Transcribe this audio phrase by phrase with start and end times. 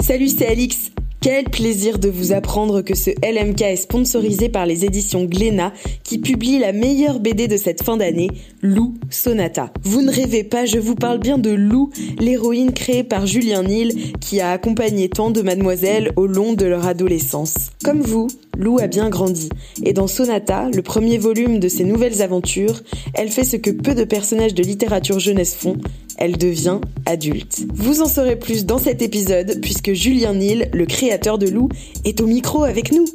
[0.00, 0.90] Salut, c'est Alix.
[1.20, 6.18] Quel plaisir de vous apprendre que ce LMK est sponsorisé par les éditions Glénat qui
[6.18, 8.30] publient la meilleure BD de cette fin d'année,
[8.62, 9.70] Lou Sonata.
[9.82, 14.14] Vous ne rêvez pas, je vous parle bien de Lou, l'héroïne créée par Julien Nil
[14.20, 17.70] qui a accompagné tant de mademoiselles au long de leur adolescence.
[17.84, 19.48] Comme vous, Lou a bien grandi
[19.82, 22.80] et dans Sonata, le premier volume de ses nouvelles aventures,
[23.14, 25.76] elle fait ce que peu de personnages de littérature jeunesse font,
[26.18, 27.62] elle devient adulte.
[27.72, 31.68] Vous en saurez plus dans cet épisode puisque Julien Nil, le créateur de Lou,
[32.04, 33.06] est au micro avec nous.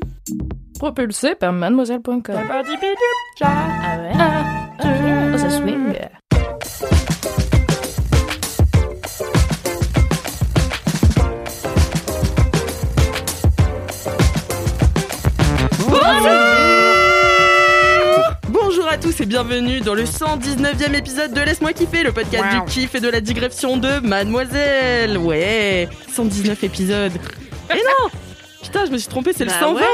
[0.79, 2.35] Propulsé par mademoiselle.com.
[19.05, 22.99] tous et bienvenue dans le 119e épisode de Laisse-moi kiffer, le podcast du kiff et
[22.99, 25.19] de la digression de Mademoiselle.
[25.19, 27.11] Ouais, 119 épisodes.
[27.69, 28.09] Et non
[28.63, 29.85] Putain, je me suis trompée, c'est Bah le 120 ouais.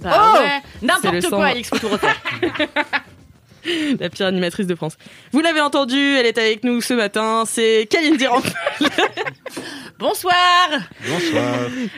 [0.00, 0.62] Bah Oh ouais.
[0.80, 1.52] N'importe quoi,
[1.98, 2.08] sang.
[4.00, 4.96] La pire animatrice de France.
[5.32, 8.52] Vous l'avez entendu, elle est avec nous ce matin, c'est Kalindi Rampal.
[9.98, 10.68] Bonsoir
[11.08, 11.54] Bonsoir.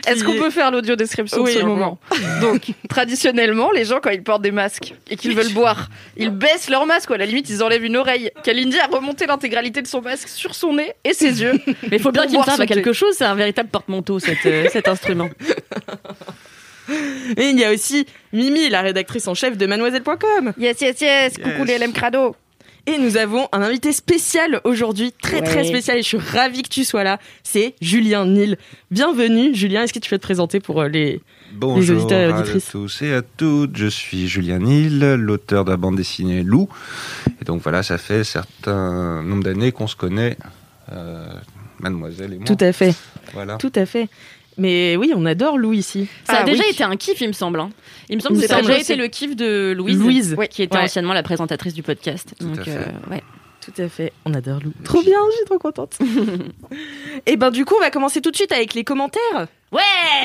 [0.07, 1.99] Est-ce qu'on peut faire l'audio description Oui, de ce moment
[2.41, 6.69] Donc, traditionnellement, les gens, quand ils portent des masques et qu'ils veulent boire, ils baissent
[6.69, 8.31] leur masque ou à la limite, ils enlèvent une oreille.
[8.43, 11.59] Kalindi a remonté l'intégralité de son masque sur son nez et ses yeux.
[11.89, 14.67] Mais il faut bien qu'il serve à quelque chose, c'est un véritable porte-manteau, cet, euh,
[14.71, 15.29] cet instrument.
[16.89, 20.53] Et il y a aussi Mimi, la rédactrice en chef de mademoiselle.com.
[20.57, 22.35] Yes, yes, yes, coucou les LM Crado.
[22.89, 26.69] Et nous avons un invité spécial aujourd'hui, très très spécial, et je suis ravie que
[26.69, 27.19] tu sois là.
[27.43, 28.57] C'est Julien Nil.
[28.91, 29.83] Bienvenue, Julien.
[29.83, 31.19] Est-ce que tu peux te présenter pour euh, les.
[31.51, 32.69] Bonjour auditeurs et à auditrices.
[32.71, 33.75] tous et à toutes.
[33.75, 36.69] Je suis Julien Nil, l'auteur de la bande dessinée Lou.
[37.41, 40.37] Et donc voilà, ça fait certain nombre d'années qu'on se connaît,
[40.93, 41.25] euh,
[41.79, 42.45] mademoiselle et moi.
[42.45, 42.95] Tout à fait,
[43.33, 43.57] Voilà.
[43.57, 44.07] tout à fait.
[44.57, 46.07] Mais oui, on adore Lou ici.
[46.23, 46.71] Ça a Ah déjà oui.
[46.71, 47.59] été un kiff, il me semble.
[47.59, 47.69] hein.
[48.09, 50.35] Il me semble Il que ça a déjà été le kiff de Louise, Louise.
[50.37, 50.83] Oui, qui était Ouais.
[50.83, 52.33] anciennement la présentatrice du podcast.
[52.39, 52.71] Tout Donc, à fait.
[52.71, 53.21] euh, ouais.
[53.63, 54.71] Tout à fait, on adore Lou.
[54.85, 55.97] Trop bien, je suis trop contente.
[57.25, 59.47] et ben du coup, on va commencer tout de suite avec les commentaires.
[59.73, 59.81] Ouais,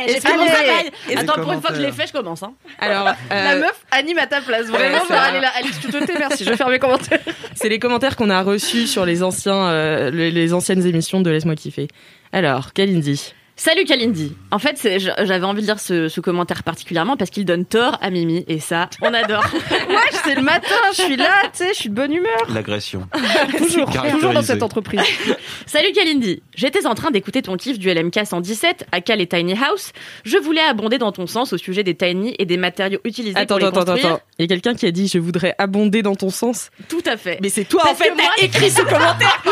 [0.07, 0.51] j'ai fait mon Allez.
[0.53, 0.91] travail.
[1.17, 2.45] Attends, pour une fois que je l'ai fait, je commence.
[2.45, 2.53] Hein.
[2.79, 4.99] Alors, La euh, meuf anime à ta place, vraiment.
[4.99, 5.51] Ouais, est là.
[5.59, 7.19] Alix, tu te merci, je vais faire mes commentaires.
[7.57, 11.29] c'est les commentaires qu'on a reçus sur les anciens, euh, les, les anciennes émissions de
[11.31, 11.89] Laisse-moi kiffer.
[12.33, 13.35] Alors, Kalindi.
[13.65, 14.35] Salut Kalindi.
[14.51, 18.11] En fait, j'avais envie de lire ce, ce commentaire particulièrement parce qu'il donne tort à
[18.11, 19.45] Mimi et ça, on adore.
[19.93, 22.47] Ouais, c'est le matin, je suis là, tu sais, je suis de bonne humeur.
[22.53, 23.07] L'agression.
[23.59, 25.01] Toujours, toujours dans cette entreprise.
[25.67, 26.43] Salut Kalindi.
[26.57, 29.93] J'étais en train d'écouter ton kiff du LMK 117 à Cal et Tiny House.
[30.25, 33.59] Je voulais abonder dans ton sens au sujet des tiny et des matériaux utilisés Attends,
[33.59, 34.15] pour attends, attends, construire.
[34.15, 34.25] attends.
[34.39, 36.71] Il y a quelqu'un qui a dit je voudrais abonder dans ton sens.
[36.89, 37.39] Tout à fait.
[37.43, 39.43] Mais c'est toi Parce en fait, t'as écrit ce commentaire.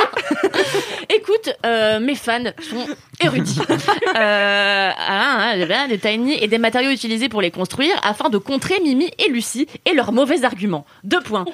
[1.14, 2.86] Écoute, euh, mes fans sont
[3.20, 3.60] érudits.
[4.06, 8.38] Euh, ah, ah, ah, des tiny et des matériaux utilisés pour les construire afin de
[8.38, 10.86] contrer Mimi et Lucie et leurs mauvais arguments.
[11.04, 11.44] Deux points.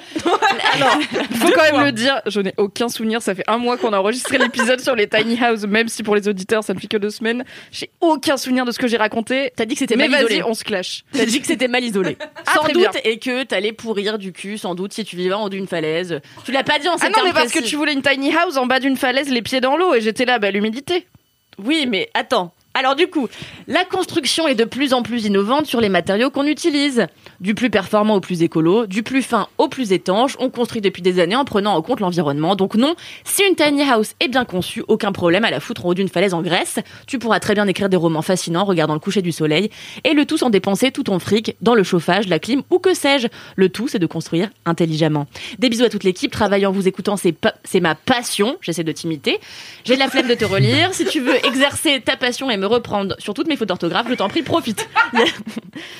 [0.73, 0.97] Alors,
[1.31, 3.21] il faut quand même le dire, je n'ai aucun souvenir.
[3.21, 6.15] Ça fait un mois qu'on a enregistré l'épisode sur les tiny house, même si pour
[6.15, 7.43] les auditeurs ça ne fait que deux semaines.
[7.71, 9.51] J'ai aucun souvenir de ce que j'ai raconté.
[9.55, 10.43] T'as dit que c'était mal isolé.
[10.43, 11.03] on se clash.
[11.11, 12.17] T'as dit que c'était mal isolé.
[12.49, 12.91] Ah, sans doute, bien.
[13.03, 16.21] et que t'allais pourrir du cul, sans doute, si tu vivais en haut d'une falaise.
[16.45, 18.55] Tu l'as pas dit en Ah non, mais parce que tu voulais une tiny house
[18.55, 21.07] en bas d'une falaise, les pieds dans l'eau, et j'étais là, bah l'humidité.
[21.57, 22.53] Oui, mais attends.
[22.77, 23.27] Alors du coup,
[23.67, 27.07] la construction est de plus en plus innovante sur les matériaux qu'on utilise.
[27.39, 31.01] Du plus performant au plus écolo, du plus fin au plus étanche, on construit depuis
[31.01, 32.55] des années en prenant en compte l'environnement.
[32.55, 35.89] Donc non, si une tiny house est bien conçue, aucun problème à la foutre en
[35.89, 36.77] haut d'une falaise en Grèce.
[37.07, 39.71] Tu pourras très bien écrire des romans fascinants regardant le coucher du soleil
[40.03, 42.93] et le tout sans dépenser tout ton fric dans le chauffage, la clim ou que
[42.93, 43.27] sais-je.
[43.55, 45.25] Le tout, c'est de construire intelligemment.
[45.57, 46.31] Des bisous à toute l'équipe.
[46.31, 48.57] Travailler en vous écoutant, c'est c'est ma passion.
[48.61, 49.39] J'essaie de t'imiter.
[49.83, 50.93] J'ai de la flemme de te relire.
[50.93, 54.13] Si tu veux exercer ta passion et me reprendre sur toutes mes fautes d'orthographe, je
[54.15, 54.87] t'en prie, profite.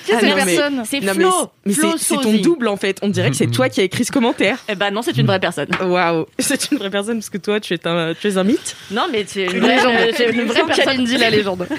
[0.06, 1.31] Qui Ah personne C'est mais Flo.
[1.31, 2.98] c'est- mais Flo c'est ton double en fait.
[3.02, 4.60] On dirait que c'est toi qui as écrit ce commentaire.
[4.69, 5.68] Eh ben non, c'est une vraie personne.
[5.81, 8.75] Waouh, c'est une vraie personne parce que toi tu es un, tu es un mythe.
[8.92, 9.94] Non, mais c'est une Une vraie, légende.
[10.16, 10.86] c'est une vraie personne.
[10.86, 11.68] Kalindi, la légende.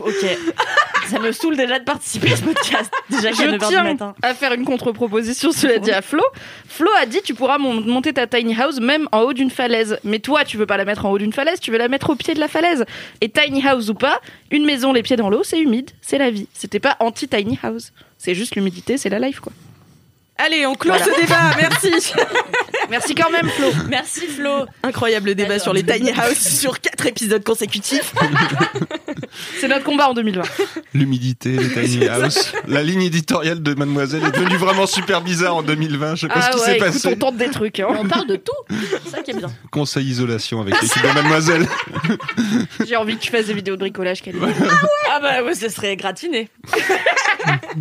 [0.00, 0.38] ok.
[1.08, 2.92] Ça me saoule déjà de participer à ce podcast.
[3.08, 4.14] Déjà qu'à Je 9h du matin.
[4.22, 6.20] à faire une contre-proposition, cela dit à Flo.
[6.68, 10.00] Flo a dit tu pourras mon- monter ta tiny house même en haut d'une falaise.
[10.02, 12.10] Mais toi, tu veux pas la mettre en haut d'une falaise, tu veux la mettre
[12.10, 12.84] au pied de la falaise.
[13.20, 14.20] Et tiny house ou pas,
[14.50, 16.48] une maison les pieds dans l'eau, c'est humide, c'est la vie.
[16.54, 17.92] C'était pas anti-tiny house.
[18.18, 19.52] C'est juste l'humidité, c'est la life quoi.
[20.38, 21.04] Allez, on clôt Voilà.
[21.14, 22.12] ce débat, merci.
[22.90, 23.68] Merci quand même Flo.
[23.88, 24.66] Merci Flo.
[24.82, 25.62] Incroyable débat Alors.
[25.62, 28.14] sur les tiny house sur quatre épisodes consécutifs.
[29.60, 30.42] C'est notre combat en 2020.
[30.94, 32.52] L'humidité, les tiny house.
[32.68, 36.14] La ligne éditoriale de Mademoiselle est devenue vraiment super bizarre en 2020.
[36.14, 37.08] Je sais pas ce Ah qui ouais, s'est passé.
[37.12, 37.80] on tente des trucs.
[37.80, 37.88] hein.
[37.98, 38.52] On parle de tout.
[39.04, 39.50] C'est ça qui est bien.
[39.70, 41.66] Conseil isolation avec l'équipe de Mademoiselle.
[42.86, 44.38] J'ai envie que tu fasses des vidéos de bricolage, Kelly.
[45.10, 46.48] Ah bah ouais, ce serait gratiné.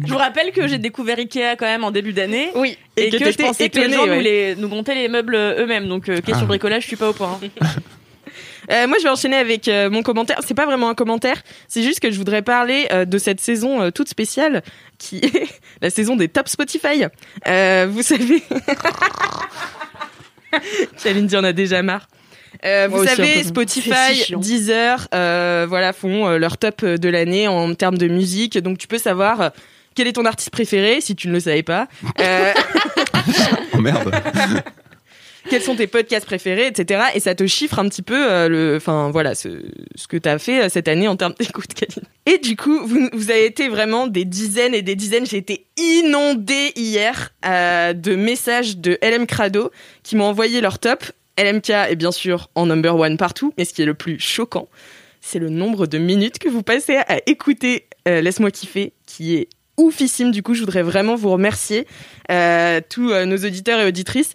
[0.06, 2.50] je vous rappelle que j'ai découvert Ikea quand même en début d'année.
[2.56, 2.78] Oui.
[2.98, 4.16] Et, Et que que, je pensais que les gens ouais.
[4.18, 5.88] nous, les, nous montaient les meubles eux-mêmes.
[5.88, 6.48] Donc, euh, question Ah.
[6.48, 7.40] bricolage, je suis pas au point.
[7.62, 7.66] hein.
[8.72, 10.40] Euh, moi, je vais enchaîner avec euh, mon commentaire.
[10.44, 11.38] C'est pas vraiment un commentaire,
[11.68, 14.64] c'est juste que je voudrais parler euh, de cette saison euh, toute spéciale,
[14.98, 15.48] qui est
[15.84, 17.04] la saison des top Spotify.
[17.48, 18.42] Euh, vous savez,
[21.04, 22.08] Kalindi en a déjà marre.
[22.66, 24.34] Euh, vous savez, Spotify.
[24.38, 28.58] Deezer, euh, voilà, font euh, leur top de l'année en termes de musique.
[28.58, 29.50] Donc, tu peux savoir euh,
[29.94, 31.88] quel est ton artiste préféré, si tu ne le savais pas.
[32.20, 32.52] Euh,
[33.74, 34.12] Oh merde.
[35.50, 37.04] Quels sont tes podcasts préférés, etc.
[37.14, 39.50] Et ça te chiffre un petit peu euh, le, enfin voilà, ce,
[40.10, 42.08] que tu as fait euh, cette année en termes d'écoute, Kaline.
[42.26, 45.26] Et du coup, vous, avez été vraiment des dizaines et des dizaines.
[45.26, 49.72] J'ai été inondée hier euh, de messages de LM Crado
[50.04, 51.04] qui m'ont envoyé leur top.
[51.38, 54.70] LMK est bien sûr en number one partout, mais ce qui est le plus choquant,
[55.20, 60.32] c'est le nombre de minutes que vous passez à écouter Laisse-moi kiffer, qui est oufissime.
[60.32, 61.88] Du coup, je voudrais vraiment vous remercier,
[62.90, 64.34] tous nos auditeurs et auditrices.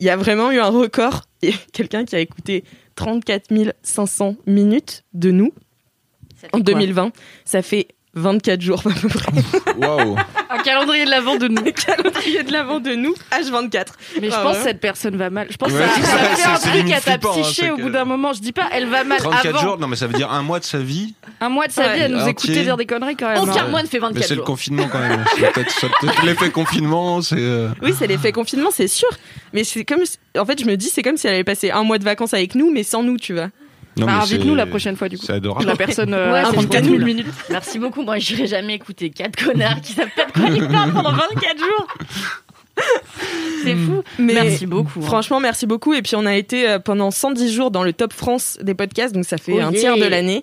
[0.00, 1.24] Il y a vraiment eu un record.
[1.72, 2.64] Quelqu'un qui a écouté
[2.96, 5.52] 34 500 minutes de nous
[6.52, 7.12] en 2020.
[7.44, 9.32] Ça fait 24 jours à peu près.
[9.78, 10.16] Waouh.
[10.52, 11.62] Un calendrier de l'avant de nous.
[11.62, 13.86] Le calendrier de l'avant de nous, H24.
[14.20, 14.58] Mais je Ah pense ouais.
[14.58, 15.46] que cette personne va mal.
[15.48, 16.02] Je pense Ouais, que ça, c'est
[16.42, 18.32] ça ça, fait un truc à ta hein, psyché au bout d'un moment.
[18.32, 19.58] Je dis pas, elle va mal 34 avant.
[19.60, 21.14] jours, non mais ça veut dire un mois de sa vie.
[21.40, 21.96] Un mois de sa Ouais.
[21.96, 23.38] vie à nous écouter dire des conneries quand même.
[23.42, 23.68] Aucun hein.
[23.68, 24.44] mois ne fait Mais 24 c'est le jours.
[24.44, 25.24] confinement quand même.
[25.36, 27.36] C'est peut-être l'effet confinement, c'est.
[27.38, 29.08] euh, Oui, c'est l'effet confinement, c'est sûr.
[29.52, 31.70] Mais c'est comme, si- en fait, je me dis, c'est comme si elle avait passé
[31.70, 33.48] un mois de vacances avec nous, mais sans nous, tu vois.
[33.96, 35.24] Non, Bah, invite-nous la prochaine fois du coup.
[35.26, 35.66] C'est adorable.
[35.66, 36.90] La personne euh, Ouais, à c'est 34 cool.
[36.96, 37.26] 000 minutes.
[37.50, 38.02] Merci beaucoup.
[38.02, 41.58] Moi, j'irai jamais écouter quatre connards qui savent pas de quoi ils parlent pendant 24
[41.58, 41.86] jours.
[43.64, 44.02] C'est fou.
[44.18, 45.00] Mais Merci beaucoup.
[45.00, 45.06] hein.
[45.06, 45.92] Franchement, merci beaucoup.
[45.92, 49.14] Et puis, on a été euh, pendant 110 jours dans le top France des podcasts,
[49.14, 49.80] donc ça fait Oh un yeah.
[49.80, 50.42] tiers de l'année.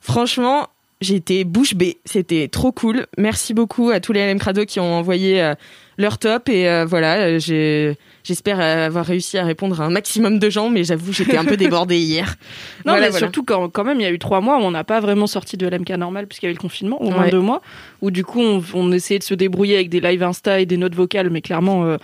[0.00, 0.68] Franchement,
[1.00, 1.98] j'ai été bouche bée.
[2.04, 3.06] C'était trop cool.
[3.16, 5.54] Merci beaucoup à tous les LM Crado qui ont envoyé euh,
[5.96, 6.48] leur top.
[6.48, 10.84] Et euh, voilà, j'ai- j'espère avoir réussi à répondre à un maximum de gens, mais
[10.84, 12.34] j'avoue, j'étais un peu débordée hier.
[12.84, 13.26] Non, Voilà, mais voilà.
[13.26, 15.26] surtout quand, quand même, il y a eu trois mois où on n'a pas vraiment
[15.26, 17.30] sorti de l'MK normal puisqu'il y avait le confinement, au moins Ouais.
[17.30, 17.62] deux mois,
[18.00, 20.76] où du coup on, on essayait de se débrouiller avec des lives Insta et des
[20.76, 21.96] notes vocales, mais clairement euh,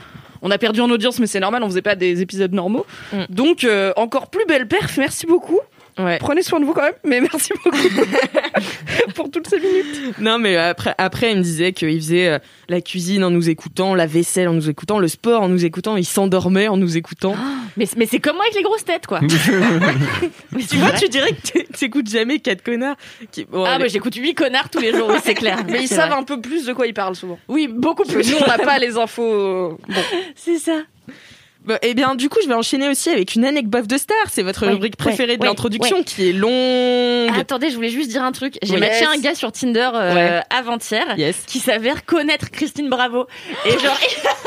[0.43, 2.87] on a perdu en audience, mais c'est normal, on faisait pas des épisodes normaux.
[3.13, 3.17] Mm.
[3.31, 5.59] Donc euh, encore plus belle perf, merci beaucoup.
[5.99, 6.19] Ouais.
[6.19, 7.77] Prenez soin de vous quand même, mais merci beaucoup
[9.15, 10.19] pour toutes ces minutes.
[10.21, 13.95] Non, mais après, après, il me disait qu'il faisait euh, la cuisine en nous écoutant,
[13.95, 17.35] la vaisselle en nous écoutant, le sport en nous écoutant, il s'endormait en nous écoutant.
[17.77, 19.21] Mais, mais c'est comme moi avec les grosses têtes, quoi.
[20.53, 22.97] Mais tu vois, tu dirais que tu- t'écoutes jamais quatre connards.
[23.31, 23.45] Qui...
[23.45, 25.59] bon, Ah, mais j'écoute 8 connards tous les jours, oui, c'est clair.
[25.69, 26.19] Mais ils savent vrai.
[26.19, 27.39] un peu plus de quoi ils parlent souvent.
[27.47, 28.29] Oui, beaucoup plus.
[28.33, 29.23] nous, on n'a pas les infos.
[29.23, 30.01] euh, Bon.
[30.35, 30.79] C'est ça.
[31.69, 34.17] Bon, eh bien, du coup, je vais enchaîner aussi avec une anecdote de star.
[34.31, 37.39] C'est votre Ouais, rubrique préférée ouais, de ouais, l'introduction qui est longue.
[37.39, 38.59] Attendez, je voulais juste dire un truc.
[38.63, 38.81] J'ai Yes.
[38.81, 41.37] matché un gars sur Tinder euh, avant-hier Yes.
[41.47, 43.27] qui s'avère connaître Christine Bravo.
[43.67, 43.99] Et genre,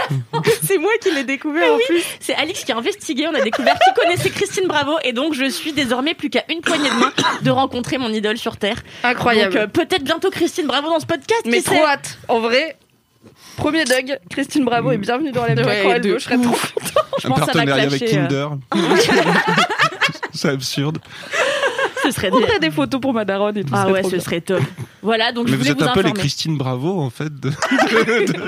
[0.64, 2.04] C'est moi qui l'ai découvert en plus.
[2.20, 3.28] c'est Alix qui a investigué.
[3.28, 4.94] On a découvert qui connaissait Christine Bravo.
[5.04, 8.38] Et donc, je suis désormais plus qu'à une poignée de main de rencontrer mon idole
[8.38, 8.78] sur Terre.
[9.04, 9.54] Incroyable.
[9.54, 11.44] Donc, euh, peut-être bientôt Christine Bravo dans ce podcast.
[11.46, 12.18] Mais trop hâte.
[12.28, 12.78] En vrai,
[13.62, 16.18] premier Doug, Christine Bravo et bienvenue dans la Ouais, quand elle de veut.
[16.18, 16.56] Je serais trop
[17.20, 18.08] Je Un pense que ça va partenariat avec euh.
[18.08, 18.48] Kinder.
[20.34, 20.98] c'est absurde.
[22.04, 23.74] Ce serait On ferait des photos pour ma daronne et tout.
[23.76, 24.20] Ah ouais, ce bien.
[24.20, 24.62] serait top.
[25.04, 26.20] Voilà, donc Mais je vous voulais êtes vous un peu les informer.
[26.20, 27.50] Christine Bravo en fait de,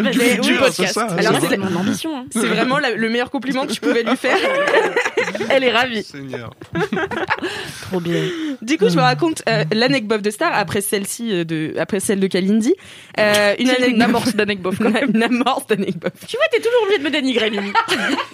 [0.03, 1.05] Bah, du mais futur, c'est ça.
[1.17, 1.57] Alors c'est vrai.
[1.57, 2.15] mon ambition.
[2.17, 2.25] hein.
[2.31, 4.37] C'est vraiment la- le meilleur compliment que je pouvais lui faire.
[5.49, 6.03] Elle est ravie.
[6.03, 6.51] Seigneur.
[7.89, 8.21] Trop bien.
[8.61, 12.19] Du coup, je vous raconte euh, l'anecdote de star après celle-ci, euh, de, après celle
[12.19, 12.73] de Kalindi.
[13.19, 15.11] Euh, une Une anecdote amorce d'anecdote quand même.
[15.13, 16.13] Une amorce d'anecdote.
[16.27, 17.71] Tu vois, t'es toujours obligé de me dénigrer, Mimi.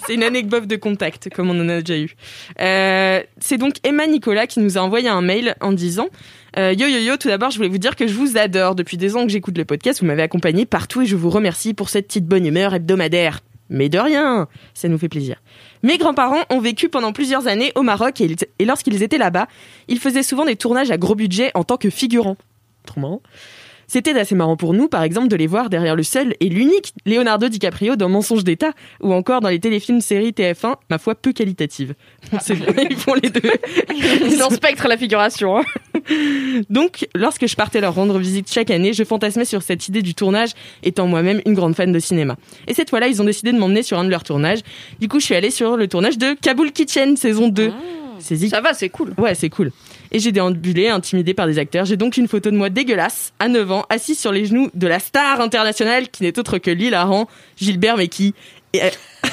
[0.05, 2.15] C'est une anecdote de contact, comme on en a déjà eu.
[2.59, 6.07] Euh, c'est donc Emma Nicolas qui nous a un mail en disant
[6.57, 8.75] euh, Yo yo yo, tout d'abord, je voulais vous dire que je vous adore.
[8.75, 11.73] Depuis des ans que j'écoute le podcast, vous m'avez accompagné partout et je vous remercie
[11.73, 13.41] pour cette petite bonne humeur hebdomadaire.
[13.69, 15.41] Mais de rien, ça nous fait plaisir.
[15.83, 18.35] Mes grands-parents ont vécu pendant plusieurs années au Maroc et
[18.65, 19.47] lorsqu'ils étaient là-bas,
[19.87, 22.37] ils faisaient souvent des tournages à gros budget en tant que figurants.
[22.85, 23.21] trop marrant.
[23.91, 26.93] C'était assez marrant pour nous, par exemple, de les voir derrière le seul et l'unique
[27.07, 31.33] Leonardo DiCaprio dans Mensonge d'État, ou encore dans les téléfilms séries TF1, ma foi peu
[31.33, 31.95] qualitatives.
[32.39, 33.41] C'est vrai, ils font les deux.
[34.29, 35.57] Ils ont spectre la figuration.
[35.57, 35.63] hein.
[36.69, 40.13] Donc, lorsque je partais leur rendre visite chaque année, je fantasmais sur cette idée du
[40.13, 40.51] tournage,
[40.83, 42.35] étant moi-même une grande fan de cinéma.
[42.67, 44.59] Et cette fois-là, ils ont décidé de m'emmener sur un de leurs tournages.
[44.99, 47.71] Du coup, je suis allée sur le tournage de Kabul Kitchen, saison 2.
[48.19, 49.13] C'est zik- Ça va, c'est cool.
[49.17, 49.71] Ouais, c'est cool.
[50.11, 51.85] Et j'ai déambulé, intimidé par des acteurs.
[51.85, 54.87] J'ai donc une photo de moi dégueulasse, à 9 ans, assise sur les genoux de
[54.87, 58.33] la star internationale qui n'est autre que l'hilarant Gilbert Meki.
[58.73, 58.89] Et, euh,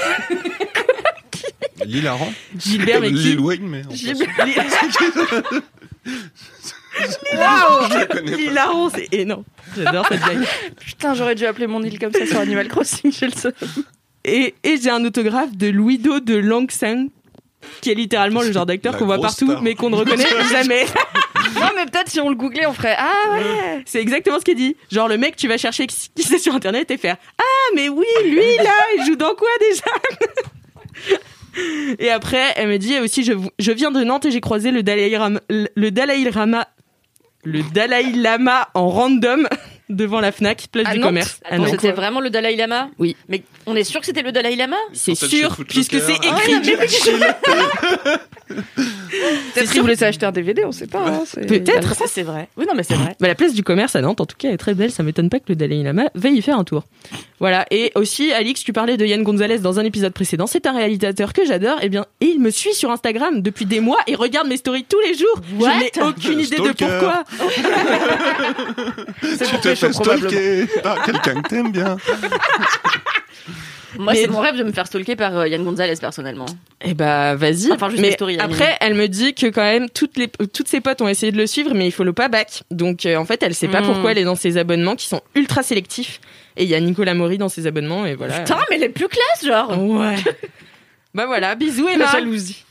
[1.87, 2.33] L'hilarant.
[2.59, 3.14] Gilbert Meki.
[3.14, 3.83] Lil Wayne, mais.
[3.90, 4.28] Gilbert-
[7.35, 8.37] Waouh Je la connais pas.
[8.37, 9.45] L'hilarant, c'est énorme.
[9.76, 10.47] J'adore cette blague.
[10.80, 13.52] Putain, j'aurais dû appeler mon île comme ça sur Animal Crossing, je le sais.
[14.25, 17.09] Et, et j'ai un autographe de Louido de Langsang,
[17.80, 19.62] qui est littéralement le genre d'acteur qu'on voit partout, star.
[19.62, 20.85] mais qu'on ne reconnaît jamais.
[21.54, 24.56] Non, mais peut-être si on le googlait, on ferait Ah ouais C'est exactement ce qu'il
[24.56, 24.76] dit.
[24.90, 28.04] Genre le mec, tu vas chercher qui c'est sur internet et faire Ah, mais oui,
[28.25, 29.85] lui là, il joue dans quoi déjà?
[31.99, 34.82] Et après, elle me dit aussi je, je viens de Nantes et j'ai croisé le
[34.82, 36.68] Dalai Lama, le Dalai Lama,
[37.44, 39.49] le Dalai Lama en random
[39.88, 41.40] devant la Fnac, place À du Nantes commerce.
[41.45, 41.71] à Attends, Nantes.
[41.73, 43.16] c'était vraiment le Dalai Lama Oui.
[43.28, 46.76] Mais on est sûr que c'était le Dalai Lama C'est sûr, puisque c'est Ah, écrit.
[49.55, 51.00] Peut-être qu'il voulait s'acheter un DVD, on sait pas.
[51.07, 51.95] hein, c'est- Peut-être.
[51.97, 52.49] Ça, c'est vrai.
[52.57, 53.16] Oui, non, mais c'est vrai.
[53.21, 54.90] Bah, la place du commerce à Nantes, en tout cas, est très belle.
[54.90, 56.85] Ça m'étonne pas que le Dalai Lama veuille y faire un tour.
[57.40, 57.66] Voilà.
[57.71, 60.47] Et aussi, Alix, tu parlais de Yann Gonzalez dans un épisode précédent.
[60.47, 61.78] C'est un réalisateur que j'adore.
[61.83, 64.85] Et bien, et il me suit sur Instagram depuis des mois et regarde mes stories
[64.88, 65.40] tous les jours.
[65.59, 67.25] What Je n'ai aucune idée de pourquoi.
[69.23, 70.28] C'est Tu pour fais probablement.
[70.30, 71.97] stalker par quelqu'un que t'aimes bien.
[73.99, 76.45] Moi, Mais- c'est mon rêve de me faire stalker par euh, Yann Gonzalez, personnellement.
[76.83, 77.73] Eh bah, vas-y.
[77.73, 80.83] Enfin, juste mais la après, elle me dit que quand même, toutes les, toutes ses
[80.83, 82.64] potes ont essayé de le suivre, mais il faut le pas back.
[82.71, 83.87] Donc, euh, en fait, elle sait pas Hmm.
[83.87, 86.21] pourquoi elle est dans ses abonnements qui sont ultra sélectifs.
[86.59, 88.40] Et il y a Nicolas Maury dans ses abonnements, et voilà.
[88.40, 90.16] Putain, mais les plus classe, genre Ouais.
[91.14, 92.04] bah voilà, bisous Emma.
[92.04, 92.64] La jalousie.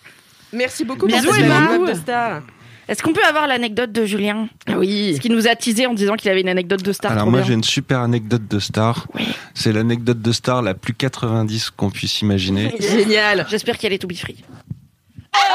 [0.54, 2.42] Merci beaucoup Bisous, cette Emma.
[2.88, 5.14] Est-ce qu'on peut avoir l'anecdote de Julien Oui.
[5.16, 7.12] Ce qui nous a teasé en disant qu'il avait une anecdote de star.
[7.12, 9.08] Alors moi j'ai une super anecdote de star.
[9.54, 12.76] C'est l'anecdote de star la plus 90 qu'on puisse imaginer.
[12.80, 13.46] Génial.
[13.50, 14.38] J'espère qu'elle est to be free.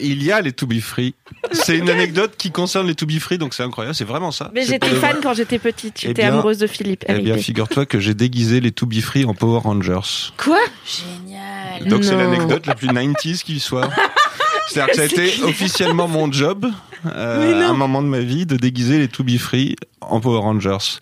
[0.00, 1.14] Il y a les To Be Free.
[1.52, 4.50] C'est une anecdote qui concerne les To Be Free, donc c'est incroyable, c'est vraiment ça.
[4.52, 5.20] Mais j'étais fan vrai.
[5.22, 6.00] quand j'étais petite.
[6.02, 7.04] Eh J'étais amoureuse de Philippe.
[7.08, 10.32] Eh bien, figure-toi que j'ai déguisé les To Be Free en Power Rangers.
[10.36, 10.58] Quoi?
[10.84, 11.88] Génial.
[11.88, 13.88] Donc c'est l'anecdote la plus 90s qui soit.
[14.68, 16.66] C'est-à-dire que ça a été officiellement mon job
[17.06, 20.40] euh, à un moment de ma vie de déguiser les To Be Free en Power
[20.40, 20.98] Rangers.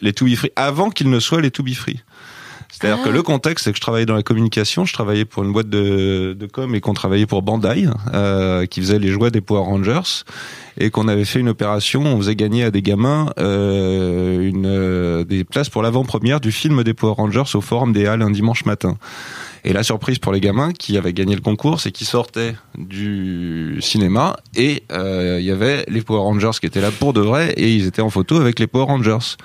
[0.00, 2.00] Les To Be Free avant qu'ils ne soient les To Be Free.
[2.70, 5.52] C'est-à-dire que le contexte, c'est que je travaillais dans la communication, je travaillais pour une
[5.52, 9.40] boîte de, de com et qu'on travaillait pour Bandai, euh, qui faisait les jouets des
[9.40, 10.24] Power Rangers,
[10.78, 15.24] et qu'on avait fait une opération, on faisait gagner à des gamins euh, une, euh,
[15.24, 18.64] des places pour l'avant-première du film des Power Rangers au Forum des Halles un dimanche
[18.64, 18.96] matin.
[19.64, 23.78] Et la surprise pour les gamins qui avaient gagné le concours, c'est qu'ils sortaient du
[23.80, 27.52] cinéma et euh, il y avait les Power Rangers qui étaient là pour de vrai
[27.52, 29.36] et ils étaient en photo avec les Power Rangers.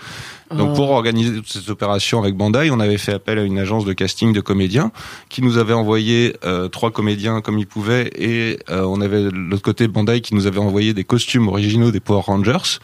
[0.53, 3.83] Donc pour organiser toute cette opération avec Bandai, on avait fait appel à une agence
[3.83, 4.91] de casting de comédiens
[5.27, 9.29] qui nous avait envoyé euh, trois comédiens comme ils pouvaient et euh, on avait de
[9.29, 12.77] l'autre côté Bandai qui nous avait envoyé des costumes originaux des Power Rangers.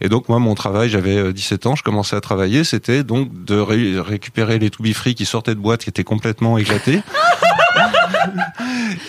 [0.00, 3.44] Et donc moi mon travail, j'avais euh, 17 ans, je commençais à travailler, c'était donc
[3.44, 7.00] de ré- récupérer les To Be Free qui sortaient de boîte qui étaient complètement éclatés.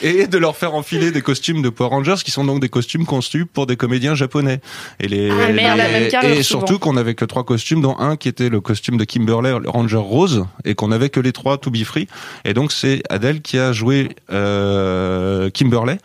[0.01, 3.05] et de leur faire enfiler des costumes de Power Rangers qui sont donc des costumes
[3.05, 4.59] conçus pour des comédiens japonais.
[4.99, 7.97] Et les, Ah, merde, la même carrure, et surtout qu'on avait que trois costumes, dont
[7.99, 11.31] un qui était le costume de Kimberley, le Ranger Rose, et qu'on avait que les
[11.31, 12.07] trois to be free.
[12.45, 15.97] Et donc c'est Adèle qui a joué euh, Kimberley.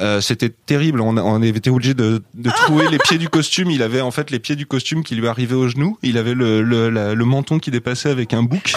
[0.00, 1.00] Euh, c'était terrible.
[1.00, 3.70] On, on avait été obligé de, de trouer les pieds du costume.
[3.70, 5.98] Il avait en fait les pieds du costume qui lui arrivaient aux genoux.
[6.02, 8.72] Il avait le, le, la- le menton qui dépassait avec un bouc.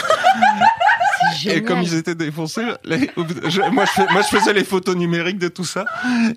[1.46, 3.10] Et comme ils étaient défoncés, les-
[3.48, 5.86] je- moi, je fais- moi je faisais les photos numériques de tout ça.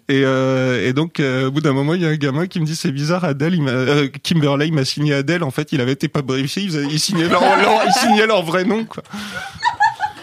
[0.09, 2.61] Et, euh, et donc euh, au bout d'un moment, il y a un gamin qui
[2.61, 5.43] me dit c'est bizarre, Adèle, il m'a, euh, Kimberley, il m'a signé Adèle.
[5.45, 8.27] En fait, il avait été pas briefé, il, faisait- il signait leur, leur- il signait
[8.27, 8.85] leur vrai nom.
[8.85, 9.03] Quoi.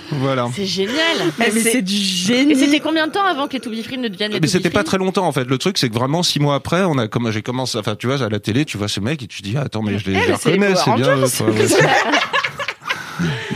[0.10, 0.48] Voilà.
[0.56, 0.96] C'est génial.
[1.38, 2.56] Mais, c'est- c'est du Et génie.
[2.56, 4.70] c'était combien de temps avant que les To Be Free ne deviennent les Mais c'était
[4.70, 5.44] pas très longtemps en fait.
[5.44, 8.08] Le truc c'est que vraiment six mois après, on a comme j'ai commencé, enfin tu
[8.08, 10.00] vois à la télé, tu vois ce mec et tu te dis ah, attends mais
[10.00, 11.18] je les, je les reconnais, c'est bien.
[11.18, 11.28] Ouais.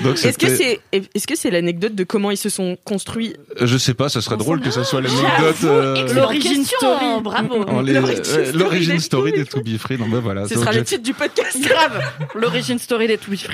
[0.03, 3.77] Donc Est-ce que c'est est-ce que c'est l'anecdote de comment ils se sont construits je
[3.77, 5.55] sais pas, ça serait drôle que ça soit l'anecdote.
[5.63, 7.21] euh, Excellente L'origine question, story.
[7.21, 7.65] Bravo.
[8.55, 9.97] L'origine des story des To Be Free.
[9.97, 10.47] Non, ben voilà.
[10.47, 11.57] Ce sera le titre du podcast.
[11.61, 12.01] Grave.
[12.35, 13.53] L'origine story des to be free.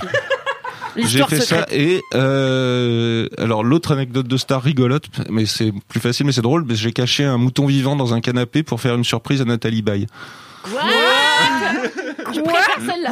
[0.96, 6.00] J'ai L'histoire fait ça et euh, alors l'autre anecdote de star rigolote, mais c'est plus
[6.00, 6.66] facile mais c'est drôle.
[6.68, 9.84] mais J'ai caché un mouton vivant dans un canapé pour faire une surprise à Nathalie
[9.84, 10.08] Baye.
[12.34, 13.12] Je préfère celle-là.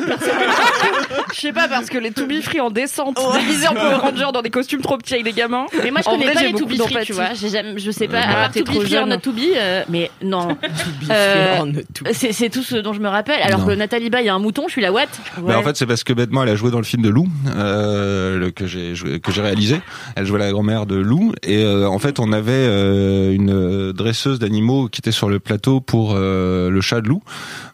[1.33, 4.31] Je sais pas, parce que les To Be Free en descente, déguisés en Power Rangers
[4.33, 5.65] dans des costumes trop petits avec des gamins.
[5.83, 7.33] Mais moi, je En connais vrai, pas les To Be Free, tu vois.
[7.33, 9.09] Jamais, je sais pas, Ouais, à bah, part To Be Free jeune.
[9.09, 10.57] Not To Be, euh, mais non.
[11.11, 11.71] Euh,
[12.13, 13.41] C'est tout ce dont je me rappelle.
[13.41, 13.67] Alors Non.
[13.67, 15.05] que Nathalie Baye, a un mouton, je suis la what
[15.43, 17.27] Mais en fait, c'est parce que bêtement, elle a joué dans le film de Lou,
[17.47, 19.81] euh, le- que j'ai joué- que j'ai réalisé.
[20.15, 24.39] Elle jouait la grand-mère de Lou, et euh, en fait, on avait euh, une dresseuse
[24.39, 27.21] d'animaux qui était sur le plateau pour euh, le chat de Lou.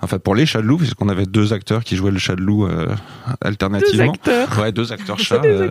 [0.02, 2.42] Enfin, pour les chats de Lou, puisqu'on avait deux acteurs qui jouaient le chat de
[2.42, 2.68] Loup
[3.42, 4.14] alternativement.
[4.14, 4.60] acteurs.
[4.60, 5.42] Ouais, deux acteurs chats.
[5.44, 5.70] euh,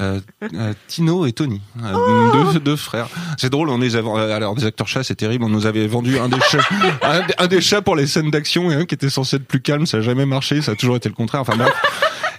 [0.00, 0.20] euh,
[0.54, 3.08] euh, Tino et Tony, Euh, deux, deux frères.
[3.36, 5.44] C'est drôle, on les euh, Alors des acteurs chats, c'est terrible.
[5.44, 6.58] On nous avait vendu un des chats,
[7.38, 9.86] un des chats pour les scènes d'action et un qui était censé être plus calme.
[9.86, 10.62] Ça a jamais marché.
[10.62, 11.40] Ça a toujours été le contraire.
[11.42, 11.72] Enfin bref.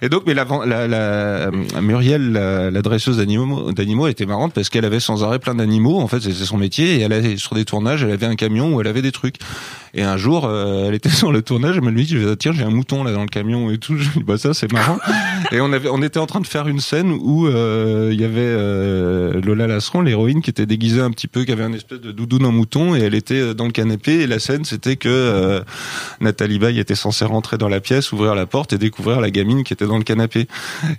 [0.02, 1.52] Et donc, mais la, la, la euh,
[1.82, 6.00] Muriel, la, la dresseuse d'animaux, d'animaux, était marrante parce qu'elle avait sans arrêt plein d'animaux.
[6.00, 6.96] En fait, c'était son métier.
[6.96, 9.36] Et elle allait sur des tournages, elle avait un camion où elle avait des trucs.
[9.94, 12.64] Et un jour, euh, elle était sur le tournage, elle me dit, dis, tiens, j'ai
[12.64, 13.98] un mouton là dans le camion et tout.
[13.98, 14.98] Je lui dis, bah ça, c'est marrant.
[15.52, 18.24] et on avait, on était en train de faire une scène où euh, il y
[18.24, 22.02] avait euh, Lola Lasseron, l'héroïne, qui était déguisée un petit peu, qui avait un espèce
[22.02, 24.22] de doudoune en mouton, et elle était dans le canapé.
[24.22, 25.62] Et la scène, c'était que euh,
[26.22, 29.64] Nathalie Baye était censée rentrer dans la pièce, ouvrir la porte et découvrir la gamine
[29.64, 30.48] qui était dans le canapé.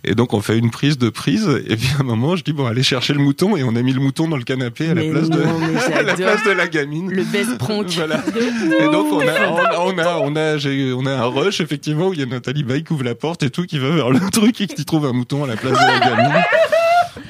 [0.04, 1.49] Et donc, on fait une prise de prise.
[1.66, 3.80] Et puis à un moment, je dis bon, allez chercher le mouton, et on a
[3.82, 6.26] mis le mouton dans le canapé à la place de, non, mais à la j'adore.
[6.26, 7.11] place de la gamine.
[7.11, 7.87] Le best prank.
[7.92, 8.23] Voilà.
[8.80, 11.61] Et donc on a, on a, on a, on a, j'ai- on a un rush
[11.61, 13.88] effectivement où il y a Nathalie Baye qui ouvre la porte et tout, qui va
[13.90, 16.42] vers le truc et qui trouve un mouton à la place de la gamine.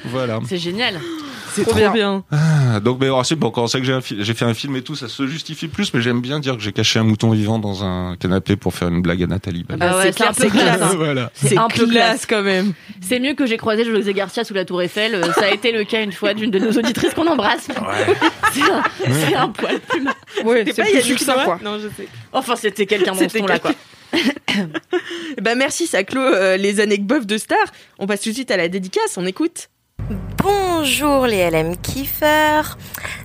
[0.05, 0.39] Voilà.
[0.47, 0.99] C'est génial.
[1.53, 1.91] C'est Trop trop bien.
[1.91, 2.23] bien.
[2.31, 4.81] Ah, Donc, mais alors, c'est bon, quand on sait que j'ai fait un film et
[4.81, 7.59] tout, ça se justifie plus, mais j'aime bien dire que j'ai caché un mouton vivant
[7.59, 9.65] dans un canapé pour faire une blague à Nathalie.
[9.79, 10.77] Ah ouais, c'est un peu classe.
[10.77, 10.95] classe.
[10.95, 11.31] voilà.
[11.33, 12.73] C'est un peu classe quand même.
[13.01, 15.15] C'est mieux que j'ai croisé José Garcia sous la Tour Eiffel.
[15.15, 17.67] Euh, Ça a été le cas une fois d'une de nos auditrices qu'on embrasse.
[18.53, 20.13] C'est un, c'est un poil plus mal.
[20.43, 21.59] Ouais, C'était c'est pas plus Yannick Noah quoi.
[21.63, 22.07] Non, je sais.
[22.33, 23.71] Enfin, c'était quelqu'un C'était monston là, quoi.
[25.41, 27.57] Ben merci, ça clôt euh, les anecdotes de stars.
[27.97, 29.69] On passe tout de suite à la dédicace, on écoute.
[30.11, 32.77] Bonjour les LM kiffeurs,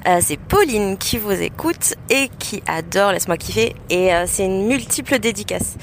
[0.06, 4.68] Euh, c'est Pauline qui vous écoute et qui adore Laisse-moi kiffer et euh, c'est une
[4.68, 5.74] multiple dédicace.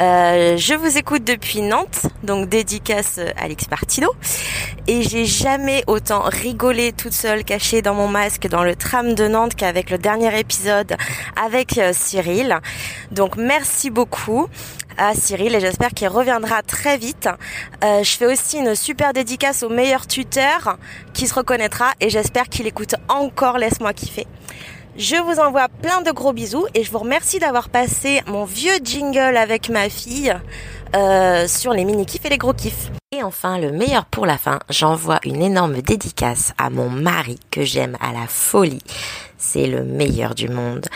[0.00, 4.12] Euh, je vous écoute depuis Nantes, donc dédicace euh, Alex Partido
[4.88, 9.28] et j'ai jamais autant rigolé toute seule cachée dans mon masque dans le tram de
[9.28, 10.96] Nantes qu'avec le dernier épisode
[11.40, 12.58] avec euh, Cyril.
[13.12, 14.48] Donc merci beaucoup
[14.98, 17.28] à Cyril et j'espère qu'il reviendra très vite.
[17.82, 20.76] Euh, je fais aussi une super dédicace au meilleur tuteur
[21.14, 24.26] qui se reconnaîtra et j'espère qu'il écoute encore Laisse-moi kiffer.
[24.96, 28.78] Je vous envoie plein de gros bisous et je vous remercie d'avoir passé mon vieux
[28.82, 30.34] jingle avec ma fille
[30.96, 32.90] euh, sur les mini kifs et les gros kifs.
[33.12, 37.62] Et enfin, le meilleur pour la fin, j'envoie une énorme dédicace à mon mari que
[37.62, 38.82] j'aime à la folie.
[39.38, 40.86] C'est le meilleur du monde.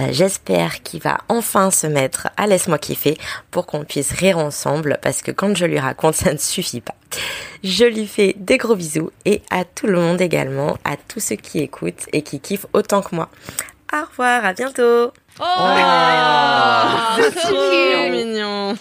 [0.00, 3.18] Euh, J'espère qu'il va enfin se mettre à laisse-moi kiffer
[3.50, 6.94] pour qu'on puisse rire ensemble parce que quand je lui raconte, ça ne suffit pas.
[7.62, 11.36] Je lui fais des gros bisous et à tout le monde également, à tous ceux
[11.36, 13.28] qui écoutent et qui kiffent autant que moi.
[13.92, 15.12] Au revoir, à bientôt.
[15.38, 18.74] C'est trop mignon.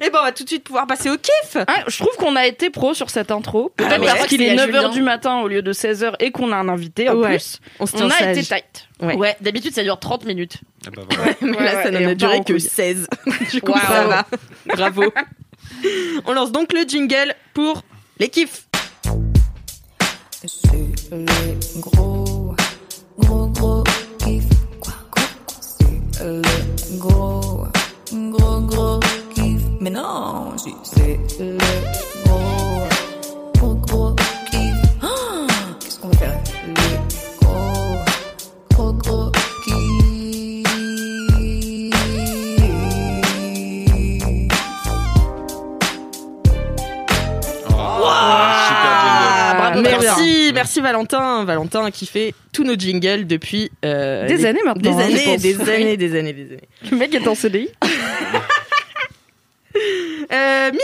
[0.00, 1.56] Et ben on va tout de suite pouvoir passer au kiff.
[1.66, 3.72] Ah, je trouve qu'on a été pro sur cette intro.
[3.76, 4.88] Peut-être Ah ouais, parce qu'il est qu'il y a 9h Julien.
[4.90, 7.28] du matin au lieu de 16h et qu'on a un invité en Ouais.
[7.30, 7.58] plus.
[7.80, 8.36] On se On a sage.
[8.38, 8.88] été tight.
[9.00, 9.14] Ouais.
[9.16, 10.58] Ouais, d'habitude ça dure 30 minutes.
[10.86, 11.32] Ah bah voilà.
[11.40, 12.60] Mais Ouais, là, ça ouais, n'en a duré que couille.
[12.60, 13.08] 16.
[13.52, 13.80] du coup, Waouh.
[13.86, 14.26] ça va.
[14.76, 15.04] Bravo.
[16.26, 17.82] On lance donc le jingle pour
[18.18, 18.66] les kiffs.
[20.46, 20.70] C'est
[21.10, 22.17] le gros, gros,
[26.20, 26.42] le
[26.98, 27.66] gros,
[28.12, 29.00] gros, gros
[29.34, 29.62] kiff.
[29.80, 31.58] Mais non, c'est le
[32.24, 32.57] gros,
[50.58, 51.44] merci, Valentin.
[51.44, 55.24] Valentin qui fait tous nos jingles depuis euh, Des les- années maintenant, Des hein, années,
[55.24, 55.40] pense.
[55.42, 56.68] des années, des années, des années.
[56.90, 57.68] Le mec est en CDI.
[60.32, 60.82] Euh, Mimi,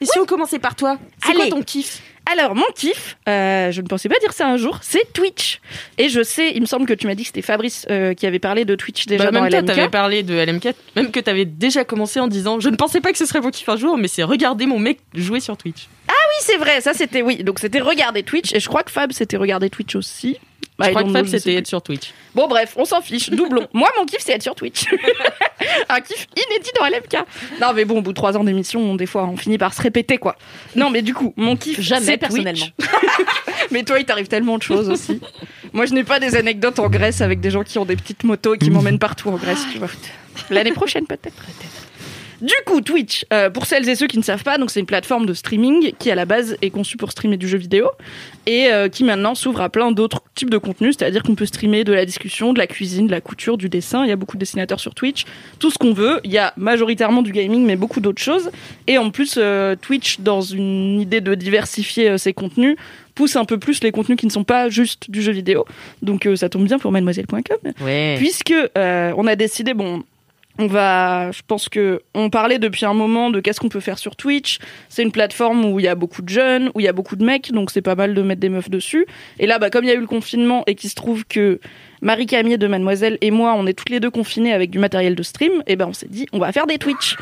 [0.00, 2.00] et si on commençait par toi C'est quoi ton kiff?
[2.32, 5.60] Alors, mon kiff, euh, je ne pensais pas dire ça un jour, c'est Twitch.
[5.96, 8.26] Et je sais, il me semble que tu m'as dit que c'était Fabrice euh, qui
[8.26, 9.90] avait parlé de Twitch déjà Bah, dans même toi, LMK.
[9.90, 13.18] parlé de LMK, même que t'avais déjà commencé en disant Je ne pensais pas que
[13.18, 15.88] ce serait mon kiff un jour, mais c'est regarder mon mec jouer sur Twitch.
[16.08, 17.42] Oui, c'est vrai, ça c'était oui.
[17.44, 20.38] Donc c'était regarder Twitch et je crois que Fab c'était regarder Twitch aussi.
[20.78, 22.12] Bah, Je crois que Fab, c'était être sur Twitch.
[22.34, 23.66] Bon bref, on s'en fiche, doublon.
[23.72, 24.84] Moi mon kiff c'est être sur Twitch.
[25.88, 27.26] un kiff inédit dans LMK.
[27.60, 29.80] Non mais bon, au bout de trois ans d'émission, des fois on finit par se
[29.80, 30.36] répéter quoi.
[30.74, 32.66] Non mais du coup, mon kiff Jamais, personnellement.
[33.72, 35.20] Mais toi il t'arrive tellement de choses aussi.
[35.72, 38.22] Moi je n'ai pas des anecdotes en Grèce avec des gens qui ont des petites
[38.22, 39.88] motos et qui m'emmènent partout en Grèce, tu vois.
[40.50, 41.42] L'année prochaine peut-être.
[42.40, 44.86] Du coup, Twitch, euh, pour celles et ceux qui ne savent pas, donc c'est une
[44.86, 47.88] plateforme de streaming qui à la base est conçue pour streamer du jeu vidéo
[48.46, 51.84] et euh, qui maintenant s'ouvre à plein d'autres types de contenus, c'est-à-dire qu'on peut streamer
[51.84, 54.04] de la discussion, de la cuisine, de la couture, du dessin.
[54.04, 55.24] Il y a beaucoup de dessinateurs sur Twitch,
[55.58, 56.20] tout ce qu'on veut.
[56.24, 58.50] Il y a majoritairement du gaming, mais beaucoup d'autres choses.
[58.86, 62.76] Et en plus, euh, Twitch, dans une idée de diversifier ses contenus,
[63.14, 65.64] pousse un peu plus les contenus qui ne sont pas juste du jeu vidéo.
[66.02, 68.14] Donc euh, ça tombe bien pour mademoiselle.com Ouais.
[68.18, 70.02] puisque euh, on a décidé bon
[70.58, 73.98] on va je pense que on parlait depuis un moment de qu'est-ce qu'on peut faire
[73.98, 74.58] sur Twitch.
[74.88, 77.16] C'est une plateforme où il y a beaucoup de jeunes où il y a beaucoup
[77.16, 79.06] de mecs donc c'est pas mal de mettre des meufs dessus.
[79.38, 81.60] Et là bah comme il y a eu le confinement et qu'il se trouve que
[82.02, 85.14] Marie Camille de Mademoiselle et moi on est toutes les deux confinés avec du matériel
[85.14, 87.16] de stream et ben on s'est dit on va faire des Twitch.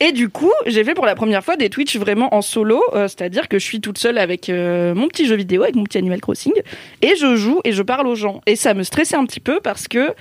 [0.00, 3.08] Et du coup j'ai fait pour la première fois des Twitch vraiment en solo euh,
[3.08, 5.98] c'est-à-dire que je suis toute seule avec euh, mon petit jeu vidéo avec mon petit
[5.98, 6.54] Animal Crossing
[7.02, 8.40] et je joue et je parle aux gens.
[8.46, 10.14] Et ça me stressait un petit peu parce que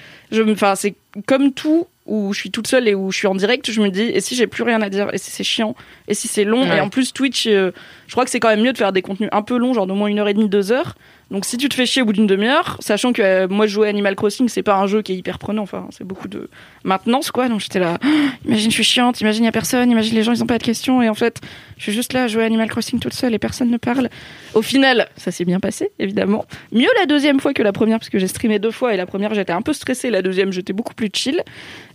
[0.51, 3.69] enfin c'est comme tout où je suis toute seule et où je suis en direct,
[3.71, 5.75] je me dis et si j'ai plus rien à dire et si c'est chiant
[6.07, 6.77] et si c'est long Ouais.
[6.77, 7.71] et en plus Twitch euh,
[8.07, 9.85] je crois que c'est quand même mieux de faire des contenus un peu longs genre
[9.87, 10.95] d'au moins une heure et demie deux heures.
[11.29, 13.89] Donc si tu te fais chier au bout d'une demi-heure sachant que euh, moi jouer
[13.89, 16.49] Animal Crossing c'est pas un jeu qui est hyper prenant enfin c'est beaucoup de
[16.85, 17.49] maintenance quoi.
[17.49, 17.97] Donc j'étais là
[18.45, 20.57] imagine je suis chiante imagine il y a personne imagine les gens ils ont pas
[20.57, 21.41] de questions et en fait
[21.77, 24.09] je suis juste là à jouer Animal Crossing toute seule et personne ne parle.
[24.53, 26.45] Au final ça s'est bien passé évidemment.
[26.71, 29.05] Mieux la deuxième fois que la première parce que j'ai streamé deux fois et la
[29.05, 30.09] première j'étais un peu stressée.
[30.09, 31.43] La deuxième j'étais beaucoup plus chill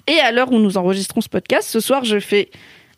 [0.06, 2.50] et à l'heure où nous enregistrons ce podcast, ce soir, je fais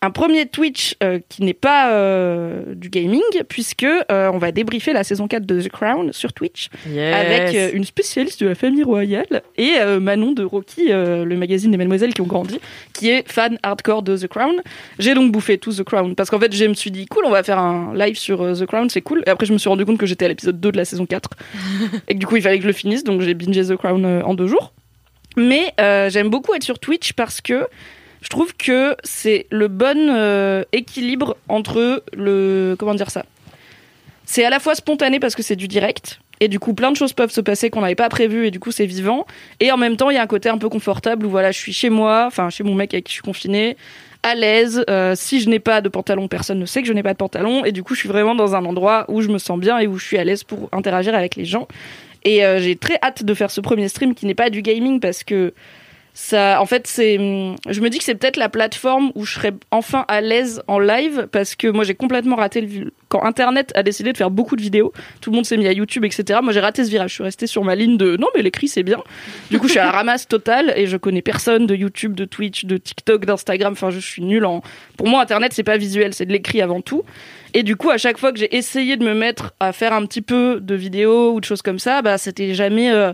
[0.04, 4.92] un premier Twitch euh, qui n'est pas euh, du gaming, puisque euh, on va débriefer
[4.92, 7.14] la saison 4 de The Crown sur Twitch Yes.
[7.14, 12.12] avec une spécialiste de la famille royale et Manon de Rocky, le magazine des Mademoiselles
[12.12, 12.60] qui ont grandi,
[12.92, 14.54] qui est fan hardcore de The Crown.
[14.98, 17.30] J'ai donc bouffé tout The Crown parce qu'en fait, je me suis dit cool, on
[17.30, 19.22] va faire un live sur The Crown, c'est cool.
[19.26, 21.06] Et après, je me suis rendu compte que j'étais à l'épisode 2 de la saison
[21.06, 21.30] 4
[22.08, 24.04] et que du coup, il fallait que je le finisse, donc j'ai bingé The Crown
[24.04, 24.72] en deux jours.
[25.36, 27.66] Mais euh, j'aime beaucoup être sur Twitch parce que
[28.20, 33.24] je trouve que c'est le bon euh, équilibre entre le comment dire ça?
[34.24, 36.96] C'est à la fois spontané parce que c'est du direct et du coup plein de
[36.96, 39.26] choses peuvent se passer qu'on n'avait pas prévues et du coup c'est vivant
[39.60, 41.58] et en même temps il y a un côté un peu confortable où voilà je
[41.58, 43.76] suis chez moi, enfin chez mon mec avec qui je suis confinée
[44.24, 44.84] à l'aise.
[44.90, 47.18] Euh, si je n'ai pas de pantalon, personne ne sait que je n'ai pas de
[47.18, 47.64] pantalon.
[47.64, 49.86] Et du coup, je suis vraiment dans un endroit où je me sens bien et
[49.86, 51.68] où je suis à l'aise pour interagir avec les gens.
[52.24, 54.98] Et euh, j'ai très hâte de faire ce premier stream qui n'est pas du gaming
[55.00, 55.52] parce que
[56.16, 59.34] ça, en fait, c'est, hum, je me dis que c'est peut-être la plateforme où je
[59.34, 63.72] serais enfin à l'aise en live parce que moi j'ai complètement raté le, quand Internet
[63.74, 66.38] a décidé de faire beaucoup de vidéos, tout le monde s'est mis à YouTube, etc.
[66.40, 68.68] Moi j'ai raté ce virage, je suis restée sur ma ligne de non mais l'écrit
[68.68, 69.02] c'est bien.
[69.50, 72.24] Du coup je suis à la ramasse totale et je connais personne de YouTube, de
[72.24, 73.72] Twitch, de TikTok, d'Instagram.
[73.72, 74.62] Enfin je suis nulle en.
[74.96, 77.02] Pour moi Internet c'est pas visuel, c'est de l'écrit avant tout.
[77.54, 80.04] Et du coup, à chaque fois que j'ai essayé de me mettre à faire un
[80.06, 83.12] petit peu de vidéos ou de choses comme ça, bah, c'était jamais euh,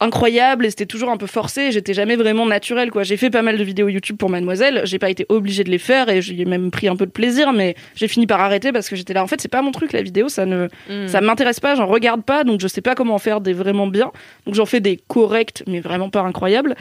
[0.00, 1.72] incroyable et c'était toujours un peu forcé.
[1.72, 3.02] J'étais jamais vraiment naturelle, quoi.
[3.02, 4.82] J'ai fait pas mal de vidéos YouTube pour Mademoiselle.
[4.84, 7.52] J'ai pas été obligée de les faire et j'ai même pris un peu de plaisir,
[7.52, 9.22] mais j'ai fini par arrêter parce que j'étais là.
[9.22, 10.28] En fait, c'est pas mon truc, la vidéo.
[10.28, 11.08] Ça ne, Mm.
[11.08, 11.74] ça m'intéresse pas.
[11.76, 14.10] J'en regarde pas, donc je sais pas comment en faire des vraiment bien.
[14.44, 16.74] Donc j'en fais des corrects, mais vraiment pas incroyables.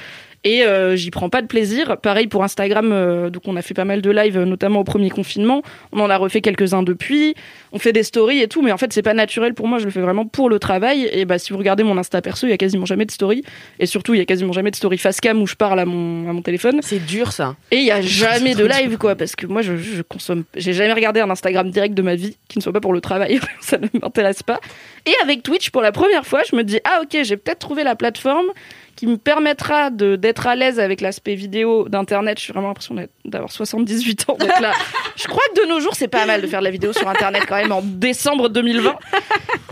[0.44, 1.98] Et euh, j'y prends pas de plaisir.
[1.98, 4.84] Pareil pour Instagram, euh, donc on a fait pas mal de lives, euh, notamment au
[4.84, 5.64] premier confinement.
[5.92, 7.34] On en a refait quelques-uns depuis.
[7.72, 9.80] On fait des stories et tout, mais en fait c'est pas naturel pour moi.
[9.80, 11.10] Je le fais vraiment pour le travail.
[11.12, 13.44] Et bah si vous regardez mon Insta perso, il y a quasiment jamais de story.
[13.80, 15.86] Et surtout, il y a quasiment jamais de story face cam où je parle à
[15.86, 16.80] mon, à mon téléphone.
[16.84, 17.56] C'est dur ça.
[17.72, 20.74] Et il y a jamais de live quoi, parce que moi je, je consomme, j'ai
[20.74, 23.40] jamais regardé un Instagram direct de ma vie qui ne soit pas pour le travail.
[23.62, 24.60] Ça ne m'intéresse pas.
[25.08, 27.84] Et avec Twitch, pour la première fois, je me dis ah ok, j'ai peut-être trouvé
[27.84, 28.48] la plateforme
[28.96, 32.38] qui me permettra de d'être à l'aise avec l'aspect vidéo d'internet.
[32.40, 34.72] Je suis vraiment l'impression d'avoir 78 ans là.
[35.16, 37.08] Je crois que de nos jours, c'est pas mal de faire de la vidéo sur
[37.08, 38.96] internet quand même en décembre 2020.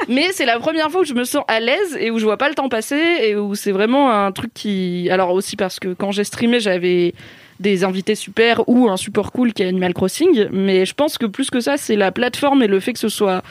[0.09, 2.37] Mais c'est la première fois où je me sens à l'aise et où je vois
[2.37, 5.93] pas le temps passer et où c'est vraiment un truc qui alors aussi parce que
[5.93, 7.13] quand j'ai streamé, j'avais
[7.59, 11.25] des invités super ou un support cool qui est Animal Crossing, mais je pense que
[11.25, 13.43] plus que ça, c'est la plateforme et le fait que ce soit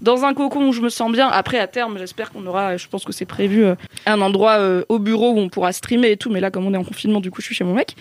[0.00, 1.28] dans un cocon où je me sens bien.
[1.28, 3.74] Après, à terme, j'espère qu'on aura, je pense que c'est prévu, euh,
[4.06, 6.30] un endroit euh, au bureau où on pourra streamer et tout.
[6.30, 7.96] Mais là, comme on est en confinement, du coup, je suis chez mon mec.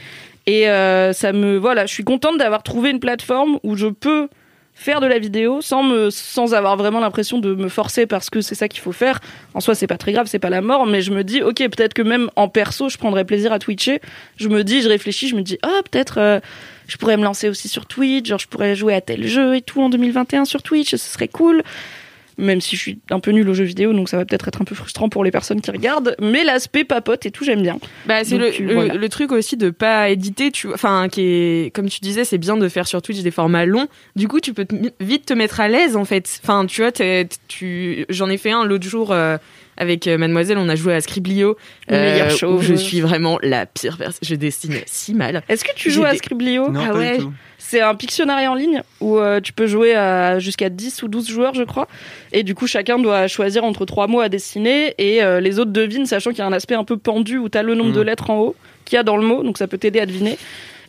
[0.47, 4.29] Et euh, ça me, voilà, je suis contente d'avoir trouvé une plateforme où je peux
[4.73, 8.39] faire de la vidéo sans me, sans avoir vraiment l'impression de me forcer parce que
[8.39, 9.19] c'est ça qu'il faut faire.
[9.53, 11.57] En soi, c'est pas très grave, c'est pas la mort, mais je me dis, ok,
[11.57, 13.99] peut-être que même en perso, je prendrais plaisir à twitcher.
[14.37, 16.17] Je me dis, je réfléchis, je me dis, ah, peut-être.
[16.17, 16.39] euh,
[16.89, 19.61] je pourrais me lancer aussi sur Twitch, genre je pourrais jouer à tel jeu et
[19.61, 21.63] tout en 2021 sur Twitch, ce serait cool.
[22.37, 24.61] Même si je suis un peu nulle aux jeux vidéo, donc ça va peut-être être
[24.61, 26.15] un peu frustrant pour les personnes qui regardent.
[26.21, 27.77] Mais l'aspect papote et tout, j'aime bien.
[28.05, 28.93] Bah, c'est le, le, voilà.
[28.93, 32.55] le truc aussi de pas éditer, tu enfin, qui est, comme tu disais, c'est bien
[32.55, 33.87] de faire sur Twitch des formats longs.
[34.15, 36.39] Du coup, tu peux te- vite te mettre à l'aise, en fait.
[36.41, 36.93] Enfin, tu vois,
[37.49, 39.37] tu, j'en ai fait un l'autre jour, euh,
[39.79, 41.57] avec euh, Mademoiselle, on a joué à Scriblio.
[41.89, 42.53] Meilleur show.
[42.57, 44.19] où je suis vraiment la pire personne.
[44.21, 45.41] Je dessine si mal.
[45.49, 47.17] Est-ce que tu joues à Scriblio Non, Ah pas ouais.
[47.17, 47.33] du tout.
[47.57, 51.29] C'est un Pictionary en ligne où euh, tu peux jouer à jusqu'à 10 ou 12
[51.29, 51.87] joueurs, je crois.
[52.31, 55.71] Et du coup, chacun doit choisir entre trois mots à dessiner et euh, les autres
[55.71, 57.91] devinent, sachant qu'il y a un aspect un peu pendu où tu as le nombre
[57.91, 57.95] Mm.
[57.95, 60.05] de lettres en haut qu'il y a dans le mot, donc ça peut t'aider à
[60.05, 60.37] deviner.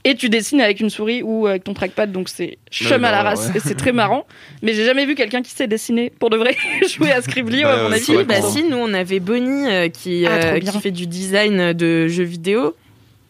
[0.05, 3.23] Et tu dessines avec une souris ou avec ton trackpad, donc c'est chum à la
[3.23, 3.57] bah, race ouais.
[3.57, 4.27] et c'est très marrant.
[4.63, 6.57] Mais j'ai jamais vu quelqu'un qui sait dessiner pour de vrai
[6.89, 8.05] jouer à Scriblio, Bah, à mon ouais, avis.
[8.07, 10.73] faudrait bah si, nous on avait Bonnie euh, qui, Ah, euh, bien.
[10.73, 12.75] qui fait du design de jeux vidéo,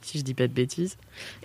[0.03, 0.97] si je dis pas de bêtises.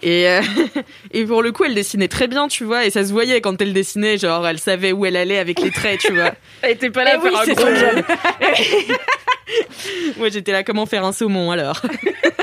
[0.02, 0.42] Et, euh,
[1.12, 3.62] et pour le coup, elle dessinait très bien, tu vois, et ça se voyait quand
[3.62, 6.32] elle dessinait, genre elle savait où elle allait avec les traits, tu vois.
[6.62, 8.96] Elle était pas là Eh faire oui, un gros.
[10.18, 11.82] Moi j'étais là, comment faire un saumon alors?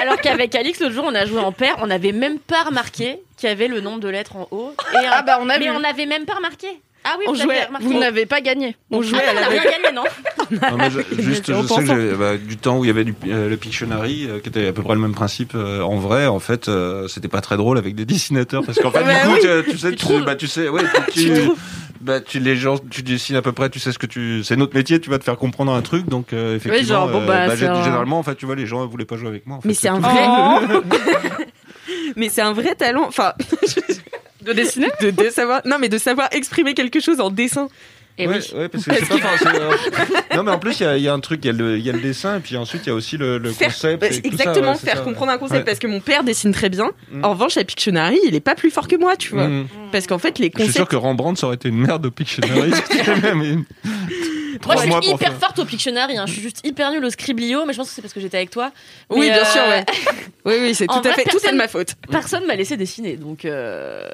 [0.01, 3.19] Alors qu'avec Alix, l'autre jour, on a joué en paire, on n'avait même pas remarqué
[3.37, 4.73] qu'il y avait le nombre de lettres en haut.
[4.95, 5.71] Et, Ah bah on a mais vu.
[5.73, 6.69] on n'avait même pas remarqué.
[7.05, 7.69] Ah oui, On vous jouait-.
[7.81, 8.77] Vous n'avez pas gagné.
[8.91, 10.05] On jouait Ah à non, on la n'a rien gagné, non
[10.71, 13.15] Non, mais je- juste, je sais que bah, du temps où il y avait du,
[13.29, 15.53] euh, le Pictionary, euh, qui était à peu près le même principe.
[15.55, 18.91] euh, en vrai, en fait, euh, c'était pas très drôle avec des dessinateurs, parce qu'en
[18.93, 19.63] fait, Bah du coup, oui.
[19.67, 21.33] tu, tu sais, Tu tu, trouves bah, tu sais, ouais, tu, tu,
[22.01, 24.57] bah, tu, les gens, tu dessines à peu près, tu sais ce que tu, c'est
[24.57, 27.55] notre métier, tu vas te faire comprendre un truc, donc euh, effectivement, genre, bon, bah,
[27.57, 29.57] généralement, en fait, tu vois, les gens voulaient pas jouer avec moi.
[29.57, 30.23] en fait, Mais c'est un vrai.
[32.17, 33.05] Mais c'est un vrai talent.
[33.09, 33.33] Enfin,
[34.45, 35.63] De dessiner de, de savoir.
[35.65, 37.69] Non, mais de savoir exprimer quelque chose en dessin.
[38.19, 38.59] Et ouais, oui.
[38.59, 41.15] ouais, parce que pas euh, non, mais en plus, il y a, il y a
[41.15, 42.91] un truc, il y, a le- il y a le dessin, et puis ensuite, il
[42.91, 44.01] y a aussi le, le Faire- concept.
[44.03, 45.03] bah, et tout ça, exactement, ouais, faire ça.
[45.03, 45.61] comprendre un concept.
[45.61, 45.65] Ouais.
[45.65, 46.91] Parce que mon père dessine très bien.
[47.11, 47.25] Mm.
[47.25, 49.49] En revanche, à Pictionary, il est pas plus fort que moi, tu vois.
[49.49, 49.67] Mm.
[49.93, 50.91] Parce qu'en fait, les Je suis sûr concepts.
[50.91, 52.73] que Rembrandt, ça aurait été une merde au Pictionary.
[53.23, 53.65] Même une-
[54.67, 55.39] Moi, je suis hyper faire.
[55.39, 56.19] forte au Pictionary.
[56.19, 56.25] hein.
[56.27, 58.37] Je suis juste hyper nulle au Scriblio, mais je pense que c'est parce que j'étais
[58.37, 58.73] avec toi.
[59.11, 59.85] Oui, bien euh, sûr, ouais.
[60.45, 61.25] Oui, oui, c'est tout à fait.
[61.25, 61.95] Tout est de ma faute.
[62.11, 64.09] Personne m'a laissé dessiner, donc euh,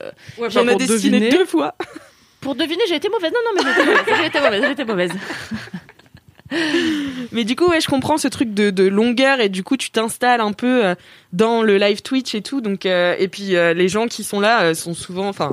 [0.48, 1.30] J'en ai dessiné deviner.
[1.30, 1.74] deux fois.
[2.40, 3.32] pour deviner, j'ai été mauvaise.
[3.32, 4.16] Non, non, mais j'ai été mauvaise.
[4.18, 4.62] J'ai été mauvaise.
[4.64, 5.12] J'ai été mauvaise.
[7.32, 9.90] Mais du coup, ouais, je comprends ce truc de, de longueur et du coup, tu
[9.90, 10.94] t'installes un peu euh,
[11.32, 12.60] dans le live Twitch et tout.
[12.60, 15.52] Donc, euh, et puis euh, les gens qui sont là euh, sont souvent, enfin,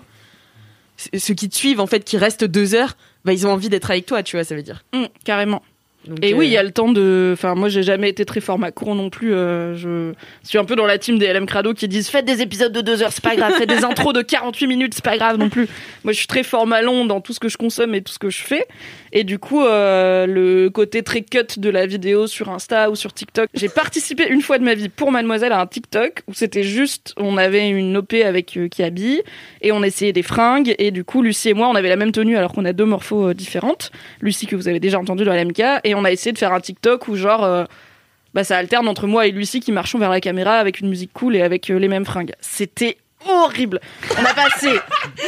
[0.96, 3.90] ceux qui te suivent en fait, qui restent deux heures, bah ils ont envie d'être
[3.92, 4.84] avec toi, tu vois, ça veut dire.
[4.94, 5.62] Hum, carrément.
[6.08, 7.32] Donc, Et euh, oui, il y a le temps de.
[7.34, 9.34] Enfin, moi, j'ai jamais été très format court non plus.
[9.34, 10.14] euh, je
[10.48, 12.82] suis un peu dans la team des LM Crado qui disent faites des épisodes de
[12.82, 13.54] deux heures, c'est pas grave.
[13.54, 15.68] Faites des intros de 48 minutes, c'est pas grave non plus.
[16.04, 18.20] Moi, je suis très format long dans tout ce que je consomme et tout ce
[18.20, 18.68] que je fais.
[19.18, 23.14] Et du coup, euh, le côté très cut de la vidéo sur Insta ou sur
[23.14, 23.50] TikTok.
[23.54, 27.14] J'ai participé une fois de ma vie pour Mademoiselle à un TikTok où c'était juste,
[27.16, 29.24] on avait une OP avec euh, habille
[29.62, 30.76] et on essayait des fringues.
[30.80, 32.84] Et du coup, Lucie et moi, on avait la même tenue alors qu'on a deux
[32.84, 33.90] morphos euh, différentes.
[34.20, 36.60] Lucie que vous avez déjà entendu dans LMK et on a essayé de faire un
[36.60, 37.64] TikTok où genre euh,
[38.34, 41.14] bah ça alterne entre moi et Lucie qui marchons vers la caméra avec une musique
[41.14, 42.34] cool et avec les mêmes fringues.
[42.42, 43.80] C'était horrible.
[44.20, 44.70] On a passé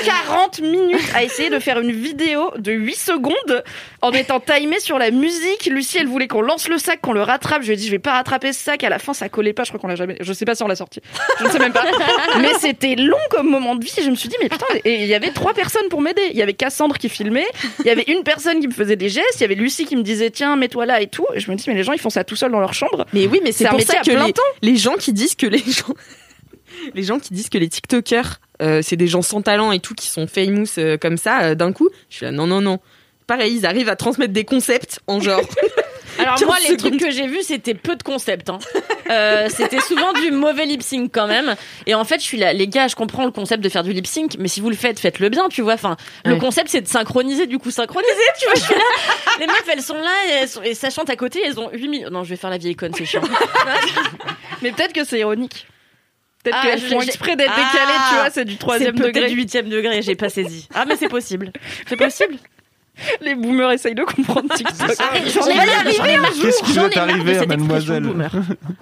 [0.06, 3.64] 40 minutes à essayer de faire une vidéo de 8 secondes
[4.02, 5.66] en étant timé sur la musique.
[5.66, 7.62] Lucie, elle voulait qu'on lance le sac, qu'on le rattrape.
[7.62, 8.84] Je lui ai dit, je vais pas rattraper ce sac.
[8.84, 9.64] À la fin, ça collait pas.
[9.64, 10.18] Je crois qu'on l'a jamais.
[10.20, 11.02] Je sais pas si on l'a sorti.
[11.40, 11.86] Je ne sais même pas.
[12.40, 13.94] Mais c'était long comme moment de vie.
[13.98, 16.22] Je me suis dit, mais putain, et il y avait trois personnes pour m'aider.
[16.32, 17.48] Il y avait Cassandre qui filmait.
[17.80, 19.36] Il y avait une personne qui me faisait des gestes.
[19.38, 21.26] Il y avait Lucie qui me disait, tiens, mets-toi là et tout.
[21.34, 23.06] Et je me dis, mais les gens, ils font ça tout seuls dans leur chambre.
[23.14, 25.94] Mais oui, mais c'est pour ça que les, les gens qui disent que les gens,
[26.94, 29.94] les gens qui disent que les TikTokers, euh, c'est des gens sans talent et tout
[29.94, 32.80] qui sont famous euh, comme ça euh, d'un coup, je suis là non non non.
[33.28, 35.42] Pareil, ils arrivent à transmettre des concepts en genre.
[36.20, 36.80] Alors 15 moi, les secondes.
[36.98, 38.50] trucs que j'ai vus, c'était peu de concepts.
[38.50, 38.58] Hein.
[39.12, 41.56] Euh, c'était souvent du mauvais lip sync quand même.
[41.88, 43.92] Et en fait, je suis là, les gars, je comprends le concept de faire du
[43.92, 45.74] lip sync, mais si vous le faites, faites-le bien, tu vois.
[45.74, 47.48] Enfin, le concept, c'est de synchroniser.
[47.48, 48.56] Du coup, synchroniser, tu vois.
[48.56, 48.82] Je suis là,
[49.42, 51.42] les meufs, elles sont là et, elles sont- et ça chante à côté.
[51.46, 52.10] Elles ont 8 millions.
[52.10, 53.22] Non, je vais faire la vieille conne, c'est chiant.
[54.62, 55.68] Mais peut-être que c'est ironique.
[56.48, 59.28] Peut-être Ah, qu'elles font exprès d'être Ah, décalées, tu vois, c'est du troisième degré.
[59.28, 60.02] du huitième degré.
[60.02, 60.70] J'ai pas saisi.
[60.74, 61.52] Ah, mais c'est possible.
[61.88, 62.36] C'est possible?
[63.22, 64.76] Les boomers essayent de comprendre TikTok.
[65.34, 65.68] J'en ai marre.
[65.96, 66.32] J'en ai marre.
[66.42, 68.32] Qu'est-ce qui J'en doit ai marre de arriver à cette expression mademoiselle boomer.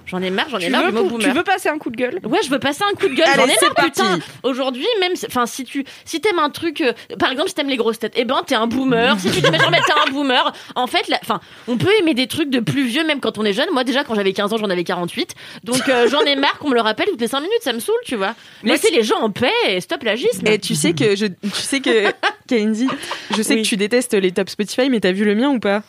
[0.06, 0.49] J'en ai marre.
[0.49, 1.23] J'en ai marre veux, du mot boomer.
[1.28, 2.19] tu veux passer un coup de gueule?
[2.23, 3.28] Ouais, je veux passer un coup de gueule.
[3.34, 4.19] Allez, J'en ai marre, putain.
[4.43, 7.78] Aujourd'hui, même, enfin, si tu, si t'aimes un truc, euh, par exemple, si t'aimes les
[7.78, 9.19] grosses têtes, eh ben, t'es un boomer.
[9.19, 10.54] si tu dis, mais genre, t'es un boomer.
[10.75, 13.43] En fait, la- enfin, on peut aimer des trucs de plus vieux, même quand on
[13.45, 13.67] est jeune.
[13.73, 15.36] Moi, déjà, quand j'avais 15 ans, j'en avais 48.
[15.63, 17.62] Donc, euh, j'en ai marre qu'on me le rappelle toutes les 5 minutes.
[17.62, 18.34] Ça me saoule, tu vois.
[18.63, 20.45] Laissez les gens en paix et stop l'agisme.
[20.47, 22.12] Et tu sais que je, tu sais que
[22.47, 22.88] Kalindi,
[23.36, 23.62] je sais Oui.
[23.63, 25.81] que tu détestes les top Spotify, mais t'as vu le mien ou pas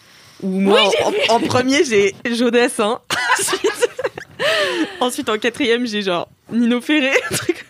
[0.42, 0.81] Ou moi,
[1.29, 3.01] en, en premier j'ai Jodassin.
[3.38, 3.88] Ensuite,
[5.01, 7.12] ensuite en quatrième j'ai genre Nino Ferré.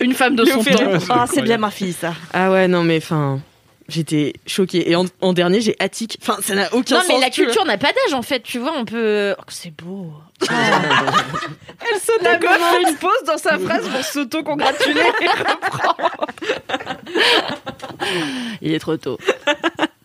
[0.01, 0.85] Une femme de Léo son Ferré.
[0.99, 1.05] temps.
[1.09, 2.15] Ah, c'est bien ma fille, ça.
[2.33, 3.41] Ah ouais non mais enfin
[3.89, 4.91] j'étais choquée.
[4.91, 6.19] Et en, en dernier j'ai Attic.
[6.23, 7.09] Enfin ça n'a aucun Non, sens.
[7.09, 8.41] mais la culture n'a pas d'âge, en fait.
[8.41, 9.35] Tu vois, on peut.
[9.39, 10.13] Oh, c'est beau.
[10.43, 15.01] Elle saute à fait une pause dans sa phrase pour s'auto-congratuler.
[18.61, 19.19] Il est trop tôt.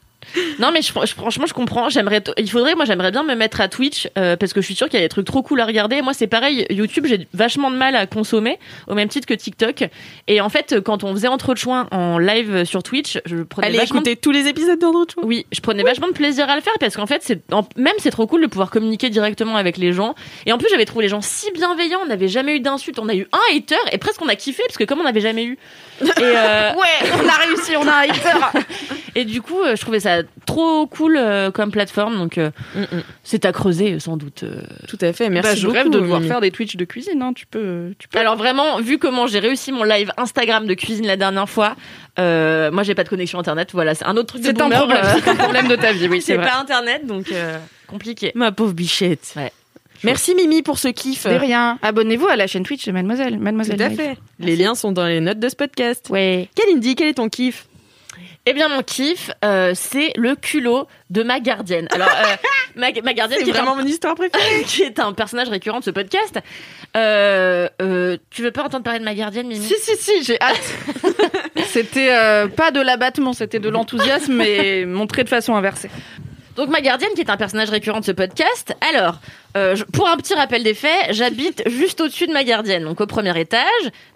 [0.60, 1.90] Non, mais je- je- franchement, je comprends.
[1.90, 4.76] J'aimerais, il faudrait, moi, j'aimerais bien me mettre à Twitch euh, parce que je suis
[4.76, 6.02] sûre qu'il y a des trucs trop cool à regarder.
[6.02, 6.66] Moi, c'est pareil.
[6.70, 9.84] YouTube, j'ai vachement de mal à consommer au même titre que TikTok.
[10.28, 13.78] Et en fait, quand on faisait entre choix en live sur Twitch, je prenais Allez
[13.78, 15.06] vachement écouter tous les épisodes d'Andrew.
[15.24, 17.42] Oui, je prenais vachement de plaisir à le faire parce qu'en fait, c'est
[17.78, 20.16] même c'est trop cool de pouvoir communiquer directement avec les gens.
[20.46, 22.00] Et en plus, j'avais trouvé les gens si bienveillants.
[22.04, 23.00] On n'avait jamais eu d'insultes.
[23.00, 25.22] On a eu un hater et presque on a kiffé parce que comme on n'avait
[25.22, 25.58] jamais eu.
[26.02, 28.60] Et euh, Ouais, on a réussi, on a un hater.
[29.16, 32.18] et du coup, euh, je trouvais ça trop cool euh, comme plateforme.
[32.18, 32.52] Donc, euh,
[33.24, 34.44] c'est à creuser sans doute.
[34.44, 34.62] euh.
[34.88, 35.78] Tout à fait, merci Bah, je beaucoup.
[35.78, 36.30] rêve de devoir Mimi.
[36.30, 37.22] faire des Twitch de cuisine.
[37.22, 37.34] Hein.
[37.34, 38.20] Tu peux, tu peux.
[38.20, 41.76] Alors vraiment, vu comment j'ai réussi mon live Instagram de cuisine la dernière fois,
[42.20, 43.70] euh, moi j'ai pas de connexion internet.
[43.74, 44.42] Voilà, c'est un autre truc.
[44.42, 44.98] de C'est un problème.
[45.04, 47.58] euh, un problème de ta vie, oui, c'est pas internet, donc euh,
[47.88, 48.32] compliqué.
[48.36, 49.34] Ma pauvre bichette.
[49.36, 49.52] Ouais.
[50.04, 51.28] Merci Mimi pour ce kiff.
[51.28, 51.78] De rien.
[51.84, 53.38] Abonnez-vous à la chaîne Twitch de Mademoiselle.
[53.38, 53.78] Mademoiselle.
[53.78, 54.18] Tout à fait.
[54.40, 56.08] Les liens sont dans les notes de ce podcast.
[56.10, 56.50] Ouais.
[56.56, 57.68] Kalindi, quel est ton kiff?
[58.52, 61.88] Eh bien, mon kiff, euh, c'est le culot de ma gardienne.
[61.94, 62.36] Alors, euh,
[62.76, 64.64] ma, ma gardienne, C'est qui est, vraiment un, mon histoire préférée.
[64.68, 66.38] qui est un personnage récurrent de ce podcast.
[66.98, 67.70] Euh,
[68.30, 69.66] tu veux pas entendre parler de ma gardienne, Mimi?
[69.66, 70.76] Si, si, si, j'ai hâte.
[71.68, 72.10] c'était
[72.58, 75.90] pas de l'abattement, c'était de l'enthousiasme, mais montré de façon inversée.
[76.58, 78.76] Donc ma gardienne qui est un personnage récurrent de ce podcast.
[78.94, 79.22] Alors,
[79.58, 83.02] euh, je- pour un petit rappel des faits, j'habite juste au-dessus de ma gardienne, donc
[83.02, 83.62] au premier étage.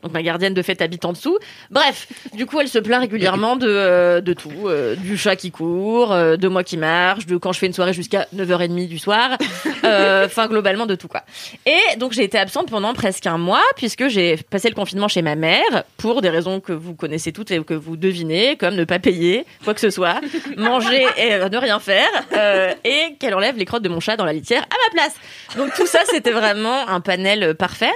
[0.03, 1.37] Donc ma gardienne de fait habite en dessous.
[1.71, 5.51] Bref, du coup elle se plaint régulièrement de, euh, de tout, euh, du chat qui
[5.51, 8.99] court, euh, de moi qui marche, de quand je fais une soirée jusqu'à 9h30 du
[8.99, 9.37] soir.
[9.83, 11.21] Euh, Enfin globalement de tout quoi.
[11.67, 15.21] Et donc j'ai été absente pendant presque un mois puisque j'ai passé le confinement chez
[15.21, 18.83] ma mère pour des raisons que vous connaissez toutes et que vous devinez, comme ne
[18.83, 20.21] pas payer quoi que ce soit,
[20.57, 24.25] manger et ne rien faire, euh, et qu'elle enlève les crottes de mon chat dans
[24.25, 25.15] la litière à ma place.
[25.57, 27.91] Donc tout ça c'était vraiment un panel euh, parfait.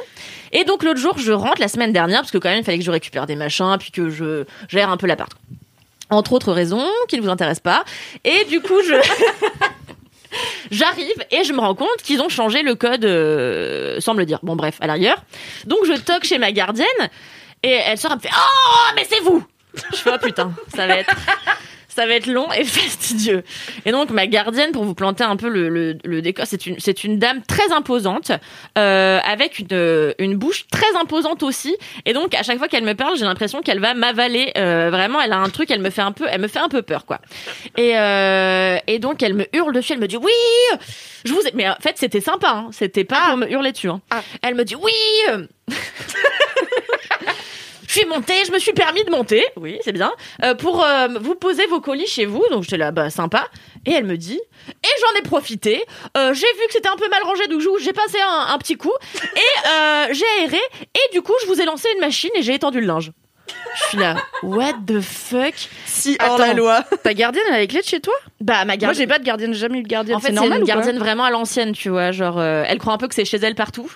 [0.51, 2.79] Et donc l'autre jour je rentre la semaine dernière parce que quand même il fallait
[2.79, 5.31] que je récupère des machins puis que je gère un peu l'appart.
[6.09, 7.83] Entre autres raisons qui ne vous intéressent pas.
[8.23, 8.95] Et du coup je
[10.71, 14.25] J'arrive et je me rends compte qu'ils ont changé le code euh, sans me le
[14.25, 14.39] dire.
[14.43, 15.23] Bon bref, à l'arrière.
[15.65, 16.85] Donc je toque chez ma gardienne
[17.63, 19.43] et elle sort, elle me fait "Oh, mais c'est vous."
[19.91, 21.15] Je fais "Oh putain, ça va être
[21.99, 23.43] ça va être long et fastidieux."
[23.85, 26.79] Et donc ma gardienne pour vous planter un peu le, le, le décor, c'est une
[26.79, 28.31] c'est une dame très imposante
[28.77, 32.95] euh, avec une une bouche très imposante aussi et donc à chaque fois qu'elle me
[32.95, 36.01] parle, j'ai l'impression qu'elle va m'avaler euh, vraiment, elle a un truc, elle me fait
[36.01, 37.19] un peu elle me fait un peu peur quoi.
[37.77, 40.31] Et, euh, et donc elle me hurle dessus, elle me dit oui,
[41.25, 41.51] je vous ai...
[41.53, 42.69] mais en fait c'était sympa, hein.
[42.71, 43.89] c'était pas pour me hurler dessus.
[43.89, 44.01] hein.
[44.41, 44.93] Elle me dit oui.
[47.89, 50.11] Je suis montée, je me suis permis de monter, oui, c'est bien,
[50.43, 52.45] euh, pour euh, vous poser vos colis chez vous.
[52.51, 53.47] Donc j'étais là, bah sympa.
[53.87, 55.83] Et elle me dit, et j'en ai profité.
[56.15, 58.75] euh, j'ai vu que c'était un peu mal rangé, donc j'ai passé un, un petit
[58.77, 60.59] coup et euh, j'ai aéré.
[60.93, 63.11] Et du coup, je vous ai lancé une machine et j'ai étendu le linge.
[63.75, 65.53] Je suis là, what the fuck?
[65.85, 66.57] Si hors la Attends.
[66.57, 66.83] loi.
[67.03, 68.13] Ta gardienne, elle a les cles de chez toi?
[68.41, 68.93] Bah ma Moi, gardienne.
[69.03, 70.15] j'ai pas de gardienne, j'ai jamais eu de gardienne.
[70.17, 72.11] En fait, c'est une gardienne vraiment à l'ancienne, tu vois.
[72.11, 73.89] Genre, euh, elle croit un peu que c'est chez elle partout.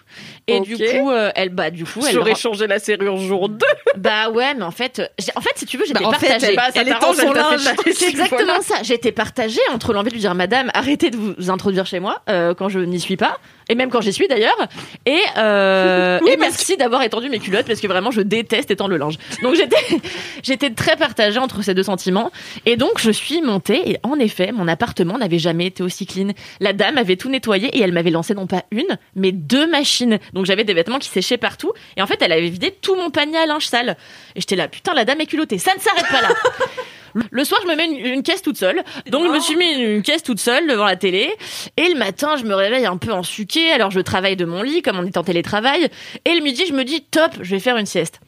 [0.47, 2.13] Et du coup, euh, elle, bah, du coup, elle.
[2.13, 3.57] J'aurais changé la serrure jour 2.
[3.97, 5.01] Bah ouais, mais en fait,
[5.35, 6.47] en fait, si tu veux, j'étais Bah, en fait, partagée.
[6.51, 7.75] elle- Bah, ça Elle étend t'arrange, son fait linge.
[7.93, 8.75] C'est exactement ça.
[8.83, 12.53] J'étais partagée entre l'envie de lui dire, Madame, arrêtez de vous introduire chez moi euh,
[12.53, 13.37] quand je n'y suis pas,
[13.69, 14.57] et même quand j'y suis d'ailleurs,
[15.05, 18.71] et, euh, Oui, et parce merci d'avoir étendu mes culottes parce que vraiment je déteste
[18.71, 19.15] étendre le linge.
[19.41, 20.01] Donc j'étais,
[20.43, 22.31] j'étais très partagée entre ces deux sentiments,
[22.65, 26.29] et donc je suis montée et en effet, mon appartement n'avait jamais été aussi clean.
[26.59, 30.19] La dame avait tout nettoyé et elle m'avait lancé non pas une, mais deux machines.
[30.33, 33.09] Donc j'avais des vêtements qui séchaient partout, et en fait elle avait vidé tout mon
[33.09, 33.97] panier à linge sale.
[34.35, 36.29] Et j'étais là, putain, la dame est culottée, ça ne s'arrête pas là.
[37.31, 38.83] Le soir, je me mets une, une caisse toute seule.
[39.07, 41.31] Donc, je me suis mis une, caisse toute seule devant la télé.
[41.77, 43.71] Et le matin, je me réveille un peu ensuquée.
[43.71, 45.89] Alors, je travaille de mon lit, comme on est en télétravail.
[46.25, 48.19] Et le midi, je me dis, top, je vais faire une sieste.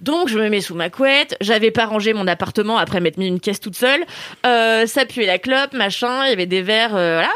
[0.00, 1.36] Donc, je me mets sous ma couette.
[1.40, 4.04] J'avais pas rangé mon appartement après m'être mis une caisse toute seule.
[4.46, 6.24] Euh, ça puait la clope, machin.
[6.26, 7.32] Il y avait des verres, euh, voilà.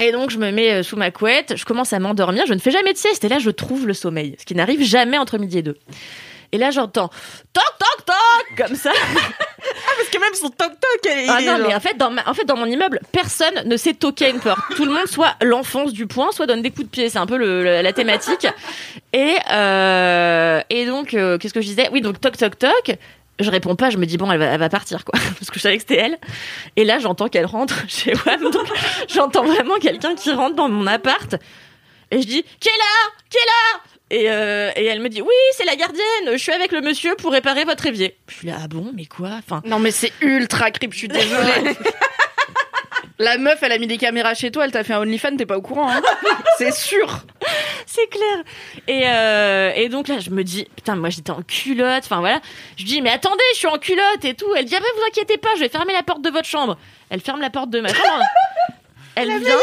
[0.00, 1.54] Et donc, je me mets euh, sous ma couette.
[1.56, 2.46] Je commence à m'endormir.
[2.46, 3.24] Je ne fais jamais de sieste.
[3.24, 4.36] Et là, je trouve le sommeil.
[4.38, 5.76] Ce qui n'arrive jamais entre midi et deux.
[6.52, 7.08] Et là, j'entends
[7.52, 8.90] toc, toc, toc, comme ça.
[9.96, 10.78] Parce que même son toc-toc,
[11.10, 11.28] elle est.
[11.28, 13.76] Ah non, genre- mais en fait, dans ma- en fait, dans mon immeuble, personne ne
[13.76, 14.60] sait toquer une porte.
[14.76, 17.10] Tout le monde soit l'enfonce du poing, soit donne des coups de pied.
[17.10, 18.46] C'est un peu le- le- la thématique.
[19.12, 21.88] Et, euh, et donc, euh, qu'est-ce que je disais?
[21.92, 22.96] Oui, donc toc, toc, toc.
[23.40, 25.56] Je réponds pas, je me dis bon, elle va, elle va partir quoi, parce que
[25.58, 26.18] je savais que c'était elle.
[26.76, 28.66] Et là, j'entends qu'elle rentre chez WAM, donc
[29.08, 31.34] j'entends vraiment quelqu'un qui rentre dans mon appart.
[32.10, 33.12] Et je dis qui est là?
[33.30, 33.80] Qui est là?
[34.10, 36.02] Et, euh, et elle me dit oui, c'est la gardienne.
[36.32, 38.16] Je suis avec le monsieur pour réparer votre évier.
[38.28, 39.30] Je suis là ah bon, mais quoi?
[39.38, 41.76] Enfin, Non, mais c'est ultra creep, je suis désolée.
[43.20, 45.44] La meuf, elle a mis des caméras chez toi, elle t'a fait un OnlyFans, t'es
[45.44, 46.00] pas au courant, hein
[46.58, 47.24] C'est sûr.
[47.84, 48.44] C'est clair.
[48.86, 52.04] Et, euh, et donc là, je me dis, putain, moi j'étais en culotte.
[52.04, 52.40] Enfin voilà.
[52.76, 54.46] Je dis, mais attendez, je suis en culotte et tout.
[54.56, 56.78] Elle dit, ah ben vous inquiétez pas, je vais fermer la porte de votre chambre.
[57.10, 58.22] Elle ferme la porte de ma chambre.
[59.20, 59.56] Elle vient,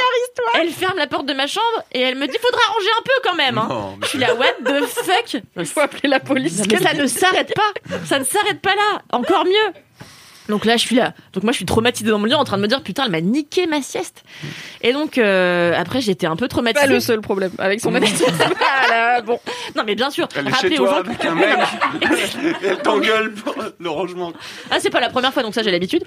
[0.61, 3.11] elle ferme la porte de ma chambre et elle me dit faudra ranger un peu
[3.23, 3.57] quand même.
[3.57, 3.67] hein.
[3.69, 5.41] Non, mais Je suis là what the fuck?
[5.57, 6.59] Il faut appeler la police.
[6.59, 7.71] Non, mais ça ne s'arrête pas.
[8.05, 9.01] Ça ne s'arrête pas là.
[9.11, 9.73] Encore mieux.
[10.49, 11.13] Donc là, je suis là.
[11.33, 13.11] Donc moi, je suis traumatisée dans mon lit en train de me dire putain, elle
[13.11, 14.23] m'a niqué ma sieste.
[14.81, 16.85] Et donc euh, après, j'étais un peu traumatisée.
[16.87, 18.29] Pas le seul problème avec son anecdote.
[18.87, 19.39] Voilà, bon.
[19.75, 20.27] Non, mais bien sûr.
[20.35, 21.47] Elle est rappelez chez aux toi gens avec un mec.
[22.63, 24.31] elle t'engueule pour le rangement.
[24.69, 26.03] Ah, c'est pas la première fois, donc ça, j'ai l'habitude.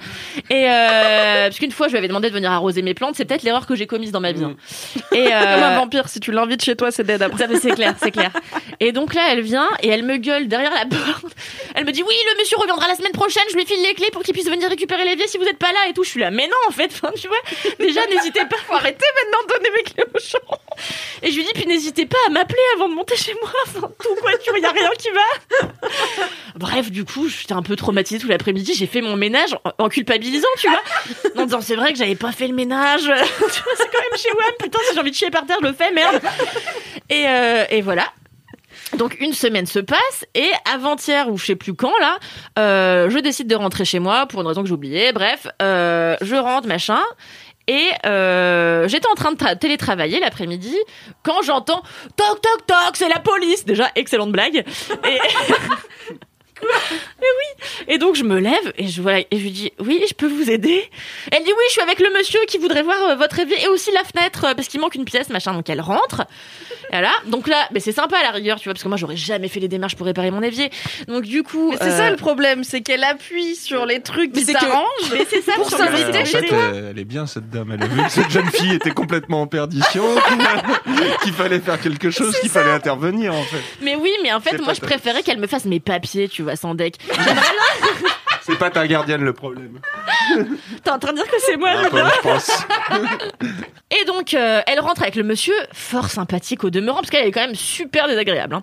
[0.51, 3.15] Et euh, parce qu'une fois, je lui avais demandé de venir arroser mes plantes.
[3.17, 4.45] C'est peut-être l'erreur que j'ai commise dans ma vie.
[4.45, 4.55] hein.
[5.13, 7.49] Et Comme un euh, vampire, si tu l'invites chez toi, c'est dead après.
[7.61, 8.31] c'est clair, c'est clair.
[8.81, 11.35] Et donc là, elle vient et elle me gueule derrière la porte.
[11.75, 13.43] Elle me dit oui, le monsieur reviendra la semaine prochaine.
[13.51, 15.73] Je lui file les clés pour qu'il puisse venir récupérer l'évier si vous êtes pas
[15.73, 16.05] là et tout.
[16.05, 17.39] Je suis là, mais non, en fait, enfin, tu vois.
[17.79, 18.57] Déjà, n'hésitez pas.
[18.67, 20.59] Faut arrêter maintenant de donner mes clés aux gens.
[21.23, 23.51] Et je lui dis puis n'hésitez pas à m'appeler avant de monter chez moi.
[23.67, 25.69] Enfin, tout quoi, tu vois, y a rien qui va.
[26.57, 28.75] Bref, du coup, j'étais un peu traumatisée tout l'après-midi.
[28.75, 30.83] J'ai fait mon ménage en, en culpabilisant, tu vois.
[31.37, 33.03] En disant, c'est vrai que j'avais pas fait le ménage.
[33.03, 34.53] tu vois, c'est quand même chez WAM.
[34.61, 36.21] Putain, si j'ai envie de chier par terre, je le fais, merde.
[37.09, 38.13] Et, euh, et voilà.
[38.97, 42.19] Donc une semaine se passe et avant-hier ou je sais plus quand là,
[42.59, 45.13] euh, je décide de rentrer chez moi pour une raison que j'ai oubliée.
[45.13, 47.01] Bref, euh, je rentre machin
[47.67, 50.75] et euh, j'étais en train de tra- télétravailler l'après-midi
[51.23, 51.83] quand j'entends
[52.17, 53.67] toc toc toc, c'est la police.
[53.67, 54.65] Déjà excellente blague.
[55.07, 55.19] Et
[56.63, 57.65] oui.
[57.89, 60.27] Et donc je me lève et je voilà et je lui dis oui, je peux
[60.27, 60.83] vous aider.
[61.33, 63.69] Elle dit oui, je suis avec le monsieur qui voudrait voir euh, votre évier et
[63.69, 65.53] aussi la fenêtre euh, parce qu'il manque une pièce machin.
[65.53, 66.25] Donc elle rentre.
[66.91, 67.11] Voilà.
[67.27, 69.49] Donc là, mais c'est sympa à la rigueur, tu vois, parce que moi j'aurais jamais
[69.49, 70.71] fait les démarches pour réparer mon évier.
[71.07, 74.33] Donc du coup, Mais c'est euh, ça le problème, c'est qu'elle appuie sur les trucs
[74.33, 75.13] qui t'arrangent.
[75.13, 76.59] Mais c'est ça Pour Euh, s'inviter chez toi.
[76.91, 77.73] elle, est bien cette dame.
[77.73, 80.05] Elle a vu que cette jeune fille était complètement en perdition,
[81.23, 83.61] qu'il fallait faire quelque chose, qu'il fallait intervenir en fait.
[83.83, 86.43] Mais oui, mais en fait, C'est moi je préférais qu'elle me fasse mes papiers, tu
[86.43, 86.97] vois, sans deck.
[88.43, 89.79] C'est pas ta gardienne le problème.
[90.83, 91.69] T'es en train de dire que c'est moi.
[91.71, 92.51] Un peu, je pense.
[94.01, 97.31] Et donc, euh, elle rentre avec le monsieur, fort sympathique au demeurant, parce qu'elle est
[97.31, 98.55] quand même super désagréable.
[98.55, 98.63] Hein.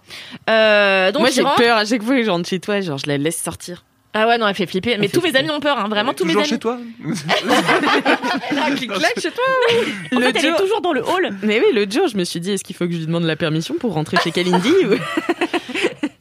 [0.50, 2.98] Euh, donc Moi, j'ai rentre- peur à chaque fois que je rentre chez toi, genre,
[2.98, 3.84] je la laisse sortir.
[4.16, 4.98] Ah ouais, non, elle fait flipper.
[4.98, 6.50] Mais fait tous mes amis ont peur, hein, vraiment tous mes Toujours amis.
[6.50, 6.78] chez toi
[8.76, 9.44] Clic-clac chez toi.
[10.14, 11.30] En Le fait, elle est jour- toujours dans le hall.
[11.44, 13.26] Mais oui, l'autre jour, je me suis dit, est-ce qu'il faut que je lui demande
[13.26, 14.96] la permission pour rentrer chez Kalindi ou-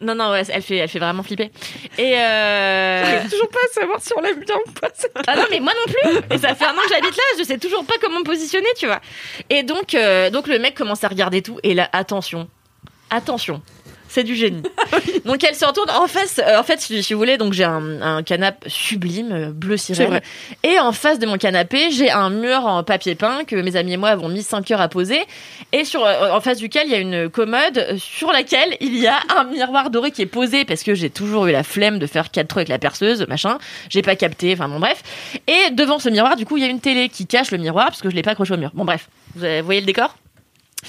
[0.04, 1.50] Non, non, ouais, elle fait, elle fait vraiment flipper.
[1.98, 3.04] Et euh...
[3.04, 4.88] J'arrive toujours pas à savoir si on l'aime bien ou pas.
[5.26, 6.36] Ah non, mais moi non plus.
[6.36, 8.68] Et ça fait un an que j'habite là, je sais toujours pas comment me positionner,
[8.76, 9.00] tu vois.
[9.50, 11.58] Et donc, euh, donc le mec commence à regarder tout.
[11.62, 12.48] Et là, attention,
[13.10, 13.62] attention,
[14.14, 14.62] c'est du génie.
[15.24, 16.38] donc elle se retourne en face.
[16.38, 19.76] euh, en fait, si, si vous voulez, donc j'ai un, un canapé sublime, euh, bleu
[19.76, 20.20] sirène.
[20.62, 23.94] Et en face de mon canapé, j'ai un mur en papier peint que mes amis
[23.94, 25.18] et moi avons mis 5 heures à poser.
[25.72, 29.08] Et sur, euh, en face duquel il y a une commode sur laquelle il y
[29.08, 32.06] a un miroir doré qui est posé parce que j'ai toujours eu la flemme de
[32.06, 33.58] faire quatre trous avec la perceuse, machin.
[33.88, 35.02] J'ai pas capté, enfin bon bref.
[35.48, 37.86] Et devant ce miroir, du coup, il y a une télé qui cache le miroir
[37.86, 38.70] parce que je l'ai pas accroché au mur.
[38.74, 40.14] Bon bref, vous voyez le décor?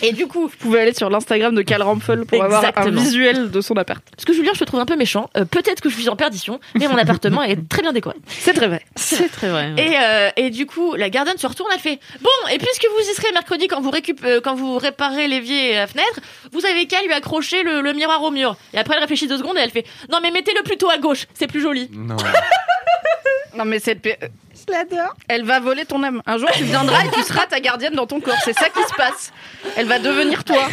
[0.02, 3.52] Et du coup, Vous pouvez aller sur l'Instagram de Cal Rampfel pour avoir un visuel
[3.52, 4.04] de son appart.
[4.12, 5.30] parce que Julien, je te trouve un peu méchant.
[5.38, 8.16] Euh, Peut-être que je suis en perdition, mais mon appartement est très bien décoré.
[8.28, 8.82] C'est très vrai.
[8.96, 9.74] C'est très vrai.
[9.78, 13.10] Et, euh, et du coup, la gardienne se retourne, elle fait Bon, et puisque vous
[13.10, 16.20] y serez mercredi quand vous, récup euh, quand vous réparez l'évier et la fenêtre,
[16.52, 18.56] vous avez qu'à lui accrocher le, le miroir au mur.
[18.74, 21.26] Et après, elle réfléchit deux secondes et elle fait Non, mais mettez-le plutôt à gauche,
[21.34, 21.90] c'est plus joli.
[21.94, 22.16] Non.
[23.58, 24.12] Non mais cette euh,
[24.68, 25.16] je l'adore.
[25.28, 26.22] Elle va voler ton âme.
[26.26, 28.38] Un jour tu viendras et tu seras ta gardienne dans ton corps.
[28.44, 29.32] C'est ça qui se passe.
[29.78, 30.68] Elle va devenir toi.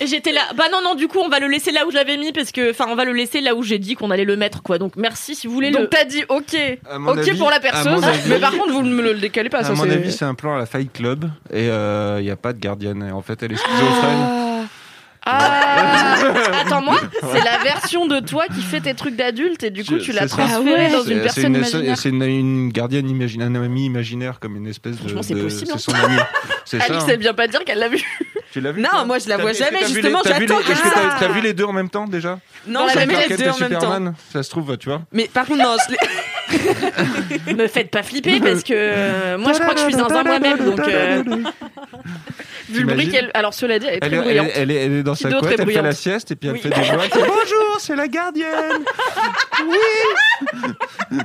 [0.00, 1.96] Et j'étais là Bah non, non, du coup, on va le laisser là où je
[1.96, 4.24] l'avais mis parce que, enfin, on va le laisser là où j'ai dit qu'on allait
[4.24, 4.78] le mettre, quoi.
[4.78, 5.78] Donc merci si vous voulez le.
[5.78, 6.56] Donc t'as dit ok,
[6.90, 9.48] À mon ok avis- pour la avis- Mais par contre vous ne me le décalez
[9.48, 9.58] pas.
[9.58, 12.30] À ça mon c'est- avis, c'est un plan à la Fight Club et il n'y
[12.30, 13.06] a pas de gardienne.
[13.08, 14.66] Et en fait, elle est schizophrène.
[15.24, 16.16] Ah,
[16.64, 19.98] Attends, moi c'est la version de toi qui fait tes trucs d'adulte et du coup
[19.98, 20.46] tu l'as c'est ça.
[20.46, 21.96] transféré dans une personne imaginaire.
[21.96, 24.98] C'est une, une gardienne imaginaire, un ami imaginaire comme une espèce de.
[24.98, 25.78] Franchement, c'est possible, hein.
[25.78, 26.16] C'est son ami.
[26.64, 26.84] C'est ça.
[26.86, 27.06] Alix hein.
[27.10, 28.02] elle vient pas dire qu'elle l'a vu.
[28.52, 31.40] Tu l'as vu Non, moi, je la vois jamais, justement, j'attends Est-ce que t'as vu
[31.40, 33.80] les deux en même temps déjà Non, j'ai vu les deux de en même temps.
[33.80, 35.02] Superman, ça se trouve, tu vois.
[35.12, 35.94] Mais par contre, non, je
[37.54, 40.22] Me faites pas flipper parce que euh, moi, je crois que je suis dans un
[40.22, 40.58] moi-même.
[40.58, 41.22] Donc, euh,
[42.68, 43.30] Vu le bruit T'imagines qu'elle.
[43.34, 44.46] Alors cela dit elle est très Elle est, elle, bruyante.
[44.48, 46.30] est, elle, est, elle est dans Qui sa d'autre couette, est elle fait la sieste
[46.30, 46.60] et puis elle Oui.
[46.60, 47.02] fait des voix.
[47.04, 48.84] elle Bonjour, c'est la gardienne.
[49.64, 51.18] Oui.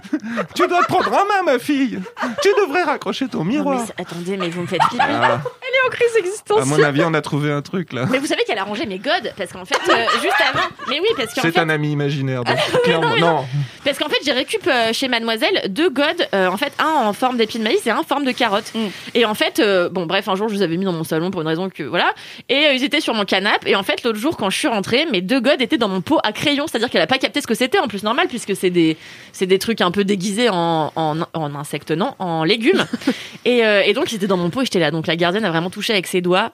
[0.55, 1.99] tu dois te prendre en main, ma fille.
[2.41, 3.85] Tu devrais raccrocher ton non, mais miroir.
[3.97, 5.03] attendez, mais vous me faites flipper.
[5.09, 5.41] Ah,
[5.85, 6.65] en crise À existentielle.
[6.65, 8.05] mon avis, on a trouvé un truc là.
[8.11, 10.67] Mais vous savez qu'elle a rangé mes godes parce qu'en fait, euh, juste avant.
[10.89, 12.43] Mais oui, parce qu'en C'est fait, un ami imaginaire.
[12.43, 13.45] donc, clairement, non.
[13.85, 16.27] parce qu'en fait, j'ai récup euh, chez Mademoiselle deux godes.
[16.33, 18.71] euh, en fait, un en forme d'épi de maïs et un en forme de carotte.
[18.75, 18.88] Mm.
[19.15, 21.26] Et en fait, euh, bon, bref, un jour, je les avais mis dans mon salon
[21.32, 22.13] pour une raison que voilà.
[22.49, 23.71] Et euh, ils étaient sur mon canapé.
[23.71, 26.01] Et en fait, l'autre jour, quand je suis rentrée, mes deux godes étaient dans mon
[26.01, 26.65] pot à crayon.
[26.67, 27.80] C'est-à-dire qu'elle a pas capté ce que c'était.
[27.80, 28.97] En plus, normal, puisque c'est des,
[29.32, 32.86] c'est des trucs un peu déguisés en, en, en insectes, non, en légumes.
[33.45, 34.91] et, euh, et donc, ils étaient dans mon pot et j'étais là.
[34.91, 36.51] Donc, la gardienne a vraiment touché avec ses doigts.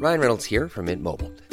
[0.00, 1.30] Ryan Reynolds here from Mint Mobile.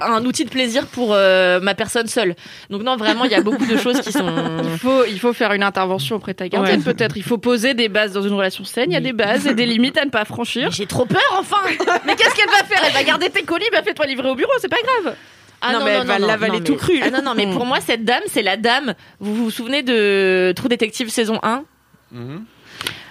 [0.00, 2.34] un outil de plaisir pour euh, ma personne seule.
[2.70, 4.24] Donc non, vraiment, il y a beaucoup de choses qui sont...
[4.64, 6.92] Il faut, il faut faire une intervention auprès de ta gardienne, Ouais.
[6.92, 7.16] peut-être.
[7.16, 8.90] Il faut poser des bases dans une relation saine.
[8.90, 10.70] Il y a des bases et des limites à ne pas franchir.
[10.72, 11.58] J'ai trop peur, enfin
[12.06, 12.80] Mais qu'est-ce qu'elle va faire?
[12.86, 15.14] Elle va garder tes colis, bah fais-toi livrer au bureau, c'est pas grave.
[15.62, 17.00] Ah Non, mais elle va l'avaler mais- tout cru.
[17.02, 18.94] Ah non, non, mais pour moi, cette dame, c'est la dame...
[19.20, 21.62] Vous vous souvenez de Trou Détective saison 1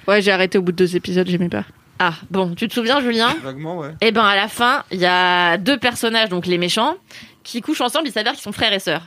[0.07, 1.63] Ouais, j'ai arrêté au bout de deux épisodes, j'aimais pas.
[2.05, 3.95] Ah, bon, tu te souviens, Julien Vaguement, ouais.
[4.01, 6.95] Eh ben, à la fin, il y a deux personnages, donc les méchants,
[7.43, 9.03] qui couchent ensemble, il s'avère qu'ils sont frères et sœurs.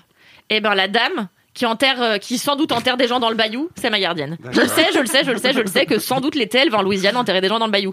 [0.49, 3.35] Eh ben, la dame qui enterre, euh, qui sans doute enterre des gens dans le
[3.35, 4.39] bayou, c'est ma gardienne.
[4.51, 6.35] Je le sais, je le sais, je le sais, je le sais que sans doute
[6.35, 7.93] l'été, elle va en Louisiane enterrer des gens dans le bayou.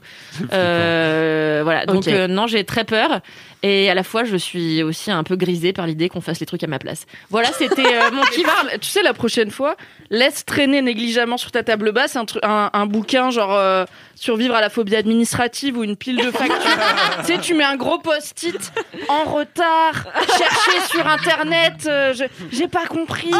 [0.51, 1.85] Euh, voilà.
[1.85, 3.21] Donc euh, non, j'ai très peur
[3.63, 6.45] et à la fois je suis aussi un peu grisée par l'idée qu'on fasse les
[6.45, 7.05] trucs à ma place.
[7.29, 9.75] Voilà, c'était euh, mon parle, tu sais, la prochaine fois,
[10.09, 13.85] laisse traîner négligemment sur ta table basse un, un, un bouquin genre euh,
[14.15, 16.55] Survivre à la phobie administrative ou une pile de factures.
[17.19, 18.71] tu sais, tu mets un gros post-it
[19.09, 20.07] en retard,
[20.37, 22.13] chercher sur internet, euh,
[22.51, 23.31] j'ai pas compris.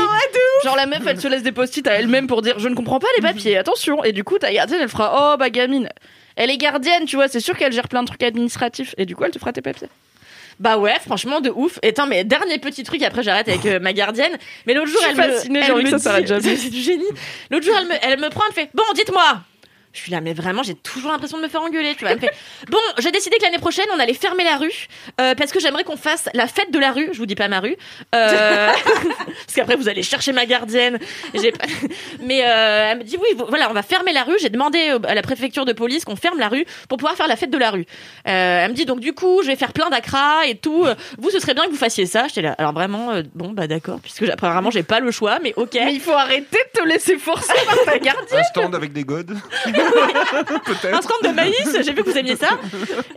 [0.63, 2.99] genre la meuf, elle se laisse des post-it à elle-même pour dire je ne comprends
[2.99, 4.03] pas les papiers, attention.
[4.03, 5.89] Et du coup, ta gardienne, elle fera oh bah gamine.
[6.35, 8.95] Elle est gardienne, tu vois, c'est sûr qu'elle gère plein de trucs administratifs.
[8.97, 9.87] Et du coup, elle te fera tes papiers.
[10.59, 11.79] Bah ouais, franchement de ouf.
[11.81, 14.37] Et attends, mais dernier petit truc, après j'arrête avec euh, ma gardienne.
[14.65, 16.57] Mais l'autre jour, Je suis elle fascinée, me, elle ça dit-.
[16.57, 17.03] C'est du génie.
[17.51, 19.41] L'autre jour, elle me, elle me prend, elle fait Bon, dites-moi.
[19.93, 22.11] Je suis là, mais vraiment, j'ai toujours l'impression de me faire engueuler, tu vois.
[22.11, 22.33] Elle me fait
[22.69, 24.87] Bon, j'ai décidé que l'année prochaine, on allait fermer la rue
[25.21, 27.09] euh, parce que j'aimerais qu'on fasse la fête de la rue.
[27.11, 27.75] Je vous dis pas ma rue,
[28.15, 30.97] euh, parce qu'après vous allez chercher ma gardienne.
[30.97, 31.39] Pas...
[32.21, 34.35] Mais euh, elle me dit oui, voilà, on va fermer la rue.
[34.39, 37.35] J'ai demandé à la préfecture de police qu'on ferme la rue pour pouvoir faire la
[37.35, 37.85] fête de la rue.
[38.27, 40.87] Euh, elle me dit donc du coup, je vais faire plein d'acras et tout.
[41.19, 42.27] Vous, ce serait bien que vous fassiez ça.
[42.27, 42.55] J'étais là.
[42.57, 45.75] Alors vraiment, euh, bon bah d'accord, puisque apparemment j'ai pas le choix, mais ok.
[45.75, 48.39] Mais il faut arrêter de te laisser forcer par ta gardienne.
[48.39, 49.37] Un stand avec des godes
[50.93, 52.49] un stand de maïs, j'ai vu que vous aimiez ça.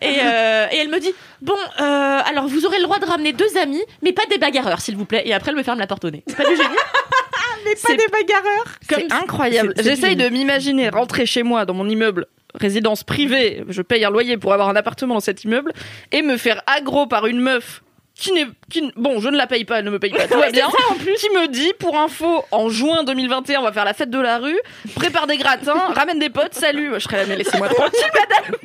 [0.03, 3.33] Et, euh, et elle me dit Bon, euh, alors vous aurez le droit de ramener
[3.33, 5.23] deux amis, mais pas des bagarreurs, s'il vous plaît.
[5.25, 6.23] Et après, elle me ferme la porte au nez.
[6.27, 6.69] C'est pas du génie
[7.65, 8.67] Mais pas des bagarreurs.
[8.89, 9.75] C'est incroyable.
[9.79, 14.37] J'essaye de m'imaginer rentrer chez moi dans mon immeuble résidence privée, je paye un loyer
[14.37, 15.73] pour avoir un appartement dans cet immeuble
[16.13, 17.83] et me faire aggro par une meuf
[18.17, 20.39] qui n'est qui bon, je ne la paye pas, elle ne me paye pas, tout
[20.39, 20.67] va bien.
[20.91, 24.11] en plus, qui me dit pour info en juin 2021, on va faire la fête
[24.11, 24.59] de la rue,
[24.95, 26.93] prépare des gratins, ramène des potes, salut.
[26.95, 28.57] Je serais là mais laissez-moi tranquille madame.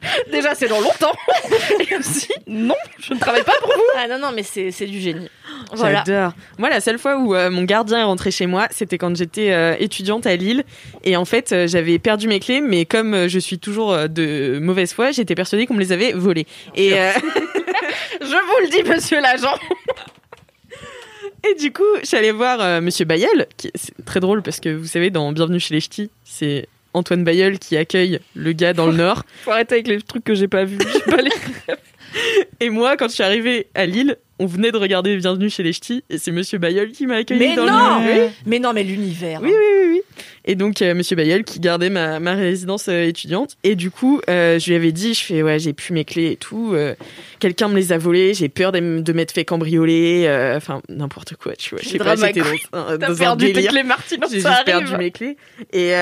[0.32, 1.12] Déjà, c'est dans longtemps.
[1.90, 3.82] Et aussi, non, je ne travaille pas pour vous.
[3.96, 5.28] Ah non, non, mais c'est c'est du génie.
[5.72, 6.04] Voilà.
[6.06, 6.32] J'adore.
[6.58, 9.50] Moi, la seule fois où euh, mon gardien est rentré chez moi, c'était quand j'étais
[9.52, 10.64] euh, étudiante à Lille.
[11.04, 14.06] Et en fait, euh, j'avais perdu mes clés, mais comme euh, je suis toujours euh,
[14.08, 16.46] de mauvaise foi, j'étais persuadée qu'on me les avait volées.
[16.76, 17.10] Et, euh,
[18.20, 19.54] Je vous le dis, monsieur l'agent.
[21.48, 24.86] et du coup, j'allais voir euh, Monsieur Bayeul, qui c'est très drôle parce que vous
[24.86, 28.92] savez, dans Bienvenue chez les Ch'tis, c'est Antoine Bayeul qui accueille le gars dans le
[28.96, 29.24] Nord.
[29.44, 30.78] Faut arrêter avec les trucs que j'ai pas vus.
[30.92, 31.30] J'ai pas les
[32.60, 35.72] Et moi, quand je suis arrivée à Lille, on venait de regarder Bienvenue chez les
[35.72, 38.28] Ch'tis, et c'est Monsieur Bayeul qui m'a accueilli Mais dans non le.
[38.46, 39.40] Mais non, mais l'univers.
[39.42, 40.00] Oui, oui, oui, oui.
[40.44, 43.56] Et donc, euh, Monsieur Bayeul qui gardait ma, ma résidence euh, étudiante.
[43.64, 46.32] Et du coup, euh, je lui avais dit, je fais, ouais, j'ai plus mes clés
[46.32, 46.72] et tout.
[46.74, 46.94] euh,
[47.38, 48.32] Quelqu'un me les a volées.
[48.34, 50.24] J'ai peur de, de m'être fait cambrioler.
[50.56, 51.80] Enfin, n'importe quoi, tu vois.
[51.82, 53.70] Je sais pas, j'étais dans, un- T'as dans un perdu tes délire.
[53.72, 55.36] clés Martine, J'ai juste perdu mes clés.
[55.72, 55.92] Et,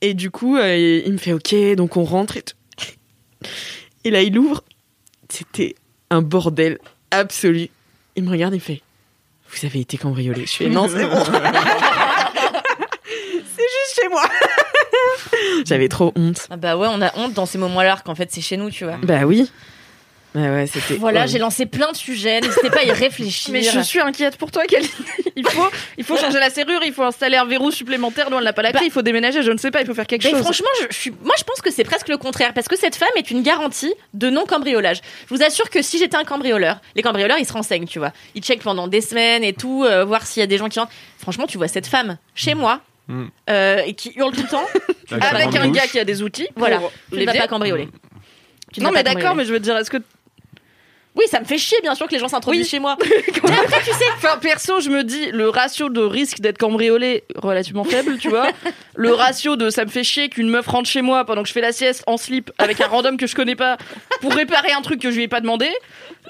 [0.00, 2.54] et du coup, il me fait, ok, donc on rentre et tout.
[4.04, 4.62] Et là, il ouvre.
[5.30, 5.74] C'était
[6.10, 6.78] un bordel
[7.10, 7.68] absolu.
[8.16, 8.82] Il me regarde, il me fait,
[9.50, 10.44] vous avez été cambriolé.
[10.46, 11.24] Je fais, non, c'est bon.
[13.56, 14.22] c'est juste chez moi.
[15.66, 16.46] J'avais trop honte.
[16.50, 18.84] Ah bah ouais, on a honte dans ces moments-là qu'en fait c'est chez nous, tu
[18.84, 18.96] vois.
[19.02, 19.50] Bah oui.
[20.36, 20.96] Ouais, ouais, c'était.
[20.96, 22.40] Voilà, j'ai lancé plein de sujets.
[22.40, 23.52] N'hésitez pas à y réfléchir.
[23.52, 24.90] Mais je suis inquiète pour toi, Kelly.
[25.36, 28.30] Il faut, il faut changer la serrure, il faut installer un verrou supplémentaire.
[28.30, 29.86] Nous, elle n'a pas la clé, Bah- il faut déménager, je ne sais pas, il
[29.86, 30.42] faut faire quelque Mais chose.
[30.42, 32.94] franchement, je, je suis, moi, je pense que c'est presque le contraire, parce que cette
[32.94, 35.00] femme est une garantie de non cambriolage.
[35.28, 38.12] Je vous assure que si j'étais un cambrioleur, les cambrioleurs, ils se renseignent, tu vois.
[38.36, 40.78] Ils checkent pendant des semaines et tout, euh, voir s'il y a des gens qui
[40.78, 40.92] rentrent.
[41.18, 42.80] Franchement, tu vois cette femme chez moi.
[43.06, 43.24] Mm.
[43.50, 44.66] euh, et qui hurle tout le temps,
[45.20, 46.48] Avec un gars qui a des outils.
[46.56, 46.80] voilà,
[47.12, 47.88] tu ne vas pas cambrioler.
[48.72, 49.98] Tu ne Non, mais d'accord, mais je veux dire, est-ce que.
[51.16, 52.70] Oui, ça me fait chier, bien sûr, que les gens s'introduisent Oui.
[52.70, 52.96] chez moi.
[54.16, 58.48] Enfin, perso, je me dis, le ratio de risque d'être cambriolé relativement faible, tu vois.
[58.96, 61.52] Le ratio de ça me fait chier qu'une meuf rentre chez moi pendant que je
[61.52, 63.76] fais la sieste en slip avec un random que je connais pas
[64.22, 65.68] pour réparer un truc que je lui ai pas demandé.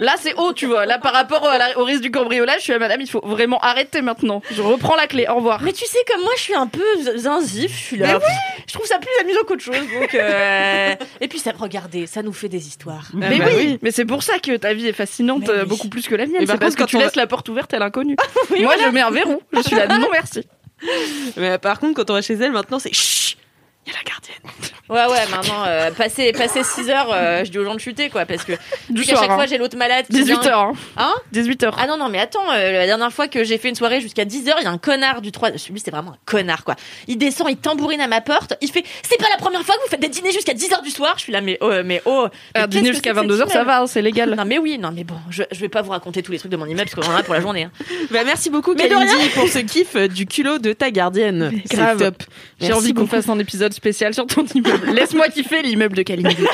[0.01, 0.87] Là, c'est haut, tu vois.
[0.87, 3.21] Là, par rapport à la- au risque du cambriolage, je suis à madame, il faut
[3.25, 4.43] vraiment arrêter maintenant.
[4.51, 5.27] Je reprends la clé.
[5.29, 5.63] Au revoir.
[5.63, 6.83] Mais tu sais, comme moi, je suis un peu
[7.17, 8.19] zinzif, je suis là.
[8.67, 9.77] Je trouve ça plus amusant qu'autre chose.
[9.77, 13.07] Donc, euh, Et puis, ça, regardez, ça nous fait des histoires.
[13.15, 13.79] Mais bah oui, oui.
[13.83, 15.69] mais c'est pour ça que ta vie est fascinante Mais oui.
[15.69, 16.45] beaucoup plus que la mienne.
[16.47, 18.17] C'est parce que quand tu on laisses va- la porte ouverte à l'inconnu.
[18.51, 18.89] Oui, Moi, voilà.
[18.89, 19.41] je mets un verrou.
[19.53, 20.45] Je suis là, non merci.
[21.37, 23.39] Mais par contre, quand on va chez elle, maintenant, c'est chut,
[23.87, 24.71] il y a la gardienne.
[24.89, 28.11] Ouais, ouais, maintenant, euh, passer, passer 6 heures, euh, je dis aux gens de chuter,
[28.11, 28.53] quoi, parce que
[28.91, 29.21] Du soir.
[29.21, 29.35] chaque hein.
[29.35, 30.53] fois, j'ai l'autre malade qui vient- 18h.
[30.53, 30.73] Hein.
[30.99, 31.15] Hein?
[31.33, 31.73] 18h.
[31.79, 34.25] Ah non, non, mais attends, euh, la dernière fois que j'ai fait une soirée jusqu'à
[34.27, 35.57] 10 heures, il y a un connard du 3.
[35.57, 36.77] Celui, c'est vraiment un connard, quoi.
[37.09, 39.83] Il descend, il tambourine à ma porte, il fait C'est pas la première fois que
[39.83, 41.15] vous faites des dîners jusqu'à 10 heures du soir?
[41.17, 42.29] Je suis là, mais oh, mais oh.
[42.55, 44.35] mais dîner jusqu'à c'est que 22h, cette ça va, hein, c'est légal.
[44.35, 46.53] Non, mais oui, non, mais bon, je, je vais pas vous raconter tous les trucs
[46.53, 47.65] de mon immeuble parce qu'on en a pour la journée.
[47.65, 47.71] hein.
[48.11, 51.51] Bah, merci beaucoup, Kalindi, pour ce kiff du culot de ta gardienne.
[51.67, 51.99] C'est grave.
[51.99, 52.23] top.
[52.61, 54.91] J'ai envie qu'on fasse un épisode spécial sur ton immeuble.
[54.91, 56.37] Laisse-moi kiffer l'immeuble de Kalindi.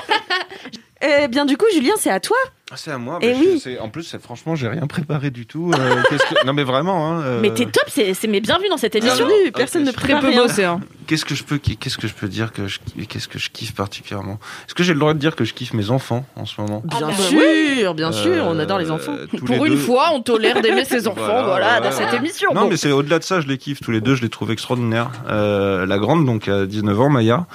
[1.02, 2.36] Eh bien, du coup, Julien, c'est à toi.
[2.72, 3.18] Ah, C'est à moi.
[3.20, 5.72] Eh bah, je- En plus, franchement, j'ai rien préparé du tout.
[5.74, 7.10] euh, que- Non, mais vraiment.
[7.10, 9.16] Hein, euh, Mais t'es top, c'est c'est mes bienvenus dans cette émission.
[9.16, 10.42] Alors, Bienvenue, personne ne prépare peu rien.
[10.44, 10.62] bossé.
[10.64, 10.80] Hein.
[11.08, 13.74] Qu'est-ce que je peux, qu'est-ce que je peux dire que je, qu'est-ce que je kiffe
[13.74, 14.38] particulièrement?
[14.68, 16.80] Est-ce que j'ai le droit de dire que je kiffe mes enfants en ce moment?
[16.84, 19.16] Bien bah sûr, bien sûr, on Euh, adore les enfants.
[19.28, 19.80] tous Pour les une deux.
[19.80, 22.50] fois, on tolère d'aimer ses enfants, Voilà, voilà, dans ouais, cette émission.
[22.54, 22.68] Non, Bon.
[22.70, 25.10] mais c'est au-delà de ça, je les kiffe tous les deux, je les trouve extraordinaires.
[25.28, 27.46] Euh, la grande, donc à 19 ans, Maya,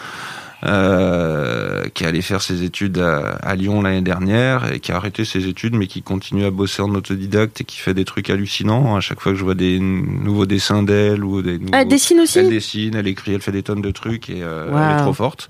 [0.64, 4.95] euh, qui est allée faire ses études à, à Lyon l'année dernière et qui a
[4.95, 8.30] arrêté ses études, mais qui continue à bosser en autodidacte et qui fait des trucs
[8.30, 8.95] hallucinants.
[8.95, 11.74] À chaque fois que je vois des nouveaux dessins d'elle ou des nouveaux...
[11.74, 12.39] Elle dessine aussi?
[12.39, 14.78] Elle dessine, elle écrit, elle fait des tonnes de trucs et euh, Wow.
[14.78, 15.49] elle est trop forte.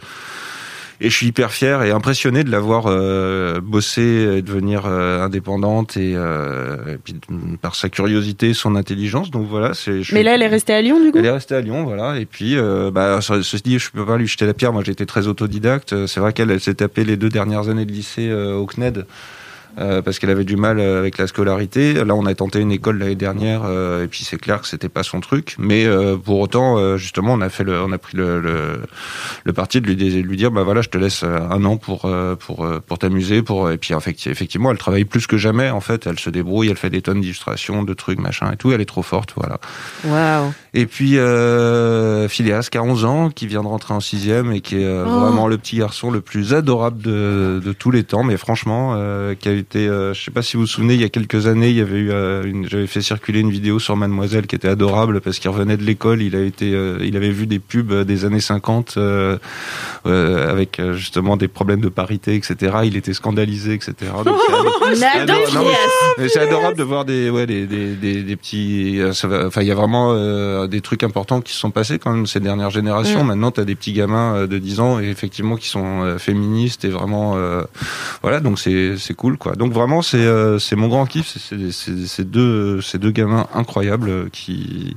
[1.01, 5.23] Et je suis hyper fier et impressionné de la voir euh, bosser et devenir euh,
[5.23, 7.15] indépendante et, euh, et puis
[7.61, 9.29] par sa curiosité, son intelligence.
[9.29, 10.01] Donc voilà, c'est.
[10.13, 12.17] Mais là, elle est restée à Lyon, du coup elle est restée à Lyon, voilà.
[12.19, 14.71] Et puis, euh, bah, ce- ceci dit, je peux pas lui jeter la pierre.
[14.71, 16.05] Moi, j'étais très autodidacte.
[16.07, 19.05] C'est vrai qu'elle elle s'est tapée les deux dernières années de lycée euh, au CNED.
[19.79, 21.93] Euh, parce qu'elle avait du mal euh, avec la scolarité.
[21.93, 24.89] Là, on a tenté une école l'année dernière, euh, et puis c'est clair que c'était
[24.89, 25.55] pas son truc.
[25.59, 28.81] Mais euh, pour autant, euh, justement, on a fait le, on a pris le, le,
[29.43, 32.09] le parti de lui, de lui dire, bah voilà, je te laisse un an pour
[32.39, 35.69] pour pour t'amuser, pour et puis effecti- effectivement, elle travaille plus que jamais.
[35.69, 38.71] En fait, elle se débrouille, elle fait des tonnes d'illustrations, de trucs, machin et tout.
[38.71, 39.59] Elle est trop forte, voilà.
[40.05, 40.53] Waouh.
[40.73, 44.61] Et puis euh, Phileas, qui a 11 ans, qui vient de rentrer en sixième et
[44.61, 45.19] qui est euh, Oh.
[45.19, 48.23] vraiment le petit garçon le plus adorable de, de tous les temps.
[48.23, 51.01] Mais franchement, euh, qui a été, euh, je sais pas si vous vous souvenez, il
[51.01, 53.79] y a quelques années, il y avait eu, euh, une, j'avais fait circuler une vidéo
[53.79, 57.15] sur Mademoiselle qui était adorable parce qu'il revenait de l'école, il a été, euh, il
[57.17, 59.37] avait vu des pubs des années 50 euh,
[60.05, 62.77] euh, avec euh, justement des problèmes de parité, etc.
[62.85, 63.93] Il était scandalisé, etc.
[64.23, 65.65] Donc, c'est- J'adore Ah, non,
[66.19, 68.99] mais c'est adorable de voir des, ouais, des, des, des, des petits.
[69.01, 69.11] euh,
[69.47, 72.27] Enfin, il y a vraiment euh, des trucs importants qui se sont passés quand même
[72.27, 73.23] ces dernières générations.
[73.23, 73.27] Mm.
[73.27, 76.17] Maintenant, tu as des petits gamins euh, de 10 ans et effectivement qui sont euh,
[76.17, 77.63] féministes et vraiment, euh,
[78.21, 78.39] voilà.
[78.39, 79.54] Donc c'est c'est cool quoi.
[79.57, 81.37] Donc vraiment, c'est euh, c'est mon grand kiff.
[81.71, 81.71] c'est-
[82.07, 84.95] ces deux ces deux gamins incroyables euh, qui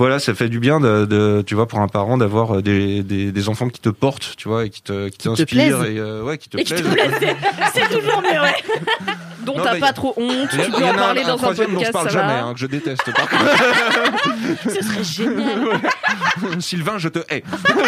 [0.00, 3.02] voilà, ça fait du bien de, de tu vois, pour un parent d'avoir euh, des,
[3.02, 6.22] des, des enfants qui te portent, tu vois, et qui te, qui t'inspirent et euh,
[6.22, 7.12] ouais, qui te Et qui te plaisent.
[7.74, 8.54] c'est- toujours mieux, ouais.
[9.44, 11.80] dont t'as pas trop honte, tu peux en parler un, dans un un troisième dont
[11.80, 13.12] je podcast, parle ça jamais, hein, que je déteste.
[13.14, 14.64] Par contre.
[14.64, 15.80] Ce serait génial.
[16.60, 17.42] Sylvain, je te hais.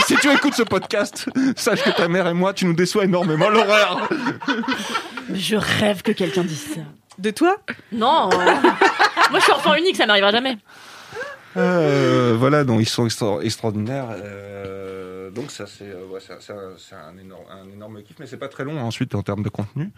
[0.06, 3.48] si tu écoutes ce podcast, sache que ta mère et moi, tu nous déçois énormément.
[3.48, 4.08] L'horreur.
[5.32, 6.80] Je rêve que quelqu'un dise ça.
[7.18, 7.56] De toi?
[7.90, 8.28] Non.
[8.30, 10.56] Moi, je suis enfant unique, ça m'arrivera jamais.
[11.56, 14.06] Euh, voilà, donc ils sont extra- extraordinaires.
[14.16, 18.48] euh, donc ça, c'est euh, ouais, c'est un, énorme, un énorme kiff, mais c'est pas
[18.48, 19.90] très long hein, ensuite en termes de contenu.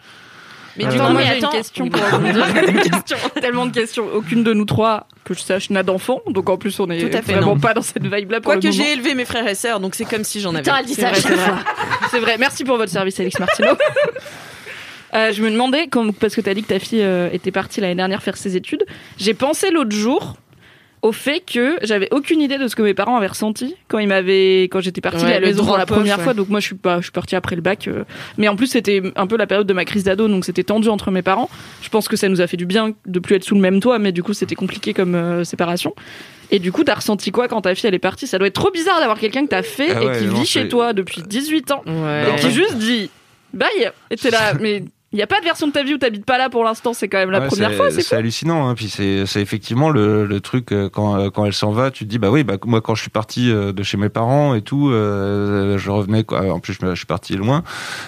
[0.77, 2.45] Mais Euh, du coup, moi j'ai une question pour rebondir.
[2.53, 4.07] Des questions, Tellement de questions.
[4.13, 6.21] Aucune de nous trois, que je sache, n'a d'enfant.
[6.27, 7.59] Donc en plus, on est Tout à fait, vraiment non.
[7.61, 10.25] pas dans cette vibe-là pour Quoique j'ai élevé mes frères et sœurs, donc c'est comme
[10.25, 10.63] si j'en avais.
[10.63, 11.45] Putain, elle dit C'est ça à vrai, chaque c'est vrai.
[11.45, 11.59] fois.
[12.11, 12.35] C'est vrai.
[12.37, 13.69] Merci pour votre service, Alix Martino.
[15.13, 17.51] Euh, je me demandais, comme, parce que tu as dit que ta fille euh, était
[17.51, 18.83] partie l'année dernière faire ses études,
[19.17, 20.35] j'ai pensé l'autre jour
[21.05, 24.07] au fait que j'avais aucune idée de ce que mes parents avaient ressenti quand ils
[24.07, 26.23] m'avaient quand j'étais partie Ouais, à la maison pour la première ouais.
[26.23, 26.33] fois.
[26.33, 28.03] Donc moi je suis pas je suis partie après le bac, euh,
[28.37, 30.89] mais en plus c'était un peu la période de ma crise d'ado, donc c'était tendu
[30.89, 31.49] entre mes parents.
[31.81, 33.79] Je pense que ça nous a fait du bien de plus être sous le même
[33.79, 35.93] toit, mais du coup c'était compliqué comme euh, séparation.
[36.51, 38.27] Et du coup, t'as ressenti quoi quand ta fille elle est partie?
[38.27, 40.45] Ça doit être trop bizarre d'avoir quelqu'un que t'as fait Ah et qui non, vit
[40.45, 42.25] chez toi depuis 18 ans Ouais.
[42.35, 43.09] et qui juste dit
[43.53, 43.91] bye.
[44.11, 44.83] Et t'es là, mais
[45.15, 46.93] il y a pas de version de ta vie où t'habites pas là pour l'instant.
[46.93, 47.89] C'est quand même la Ouais, première fois.
[47.89, 48.67] C'est hallucinant.
[48.67, 48.75] Hein.
[48.75, 52.09] Puis c'est effectivement le, le truc euh, quand euh, quand elle s'en va, tu te
[52.09, 54.61] dis bah oui bah moi quand je suis parti euh, de chez mes parents et
[54.61, 56.51] tout, euh, je revenais quoi.
[56.51, 57.63] En plus je, suis parti loin,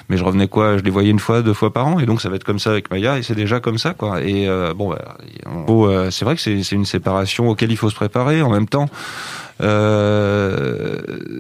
[0.10, 2.22] mais je revenais quoi, je les voyais une fois, deux fois par an et donc
[2.22, 4.22] ça va être comme ça avec Maya et c'est déjà comme ça quoi.
[4.22, 8.41] Et euh, bon bah, c'est vrai que c'est une séparation auquel il faut se préparer
[8.41, 8.89] en même temps.
[9.62, 10.97] Euh,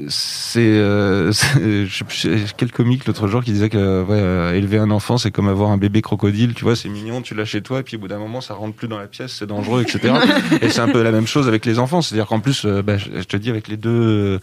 [0.09, 1.31] c'est euh,
[2.57, 5.69] quel comique l'autre jour qui disait que ouais, euh, élever un enfant c'est comme avoir
[5.69, 8.07] un bébé crocodile tu vois c'est mignon tu l'as chez toi et puis au bout
[8.07, 10.15] d'un moment ça rentre plus dans la pièce c'est dangereux etc
[10.61, 12.65] et c'est un peu la même chose avec les enfants c'est à dire qu'en plus
[12.65, 14.39] euh, bah, je te dis avec les deux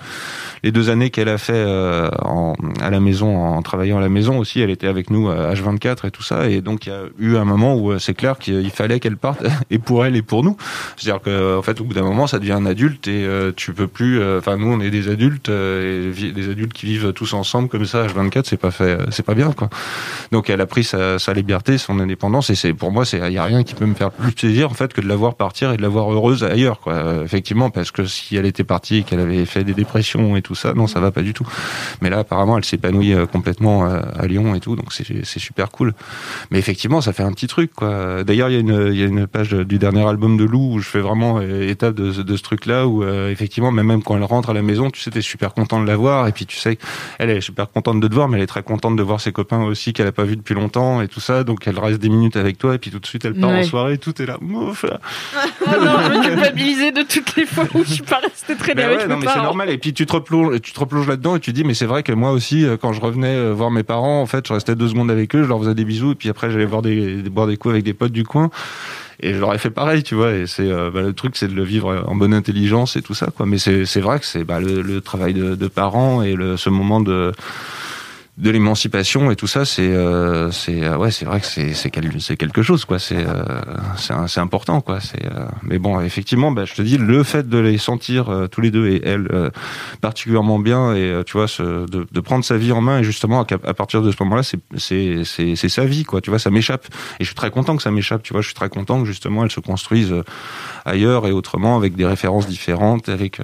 [0.62, 4.08] les deux années qu'elle a fait euh, en, à la maison en travaillant à la
[4.08, 6.92] maison aussi elle était avec nous à H24 et tout ça et donc il y
[6.92, 10.22] a eu un moment où c'est clair qu'il fallait qu'elle parte et pour elle et
[10.22, 10.56] pour nous.
[10.96, 13.24] C'est à dire que en fait au bout d'un moment ça devient un adulte et
[13.24, 16.74] euh, tu peux plus euh, enfin nous on est des adultes euh, et des adultes
[16.74, 19.70] qui vivent tous ensemble comme ça H24 c'est pas fait euh, c'est pas bien quoi.
[20.32, 23.38] Donc elle a pris sa, sa liberté son indépendance et c'est pour moi c'est y
[23.38, 25.72] a rien qui peut me faire plus plaisir en fait que de la voir partir
[25.72, 27.22] et de la voir heureuse ailleurs quoi.
[27.24, 30.54] Effectivement parce que si elle était partie et qu'elle avait fait des dépressions et tout
[30.54, 31.46] ça non ça va pas du tout.
[32.02, 35.94] Mais là apparemment elle s'épanouit complètement à Lyon et tout donc c'est super cool.
[36.50, 38.24] Mais effectivement ça fait un petit truc quoi.
[38.24, 41.00] D'ailleurs il y y a une page du dernier album de Lou où je fais
[41.00, 44.50] vraiment état de, ce- de ce truc là où effectivement même même quand elle rentre
[44.50, 46.78] à la maison tu sais t'es super content de la voir et puis tu sais
[47.18, 49.32] elle est super contente de te voir mais elle est très contente de voir ses
[49.32, 52.08] copains aussi qu'elle a pas vu depuis longtemps et tout ça donc elle reste des
[52.08, 53.62] minutes avec toi et puis tout de suite elle part en Ouais.
[53.64, 54.84] soirée tout est là Mouf.
[55.66, 55.92] Oh non,
[56.22, 59.06] je culpabiliser de toutes les fois où je suis pas restée traîner Ben avec ouais,
[59.06, 59.70] mes non, mais c'est normal.
[59.70, 62.02] Et puis tu te replonges, tu te replonges là-dedans et tu dis, mais c'est vrai
[62.02, 64.74] que moi aussi, euh, quand je revenais euh, voir mes parents, en fait, je restais
[64.74, 67.22] deux secondes avec eux, je leur faisais des bisous et puis après j'allais boire des-
[67.30, 68.50] boire des coups avec des potes du coin.
[69.24, 70.32] Et je leur ai fait pareil, tu vois.
[70.32, 73.14] Et c'est euh, bah, le truc, c'est de le vivre en bonne intelligence et tout
[73.14, 73.46] ça, quoi.
[73.46, 76.58] Mais c'est c'est vrai que c'est bah, le, le travail de, de parents et le,
[76.58, 77.32] ce moment de
[78.36, 81.90] de l'émancipation et tout ça, c'est euh, c'est euh, ouais, c'est vrai que c'est c'est
[81.90, 82.98] quel- c'est quelque chose quoi.
[82.98, 83.44] C'est euh,
[84.26, 84.98] c'est important quoi.
[85.00, 88.48] C'est euh, mais bon, effectivement, bah, je te dis le fait de les sentir euh,
[88.48, 89.50] tous les deux et elle euh,
[90.00, 93.74] particulièrement bien et tu vois de, de prendre sa vie en main et justement à,
[93.74, 96.20] partir de ce moment-là, c'est c'est c'est sa vie quoi.
[96.20, 96.86] Tu vois, ça m'échappe
[97.20, 98.24] et je suis très content que ça m'échappe.
[98.24, 100.12] Tu vois, je suis très content que justement elle se construise
[100.84, 103.08] ailleurs et autrement avec des références différentes.
[103.08, 103.40] Avec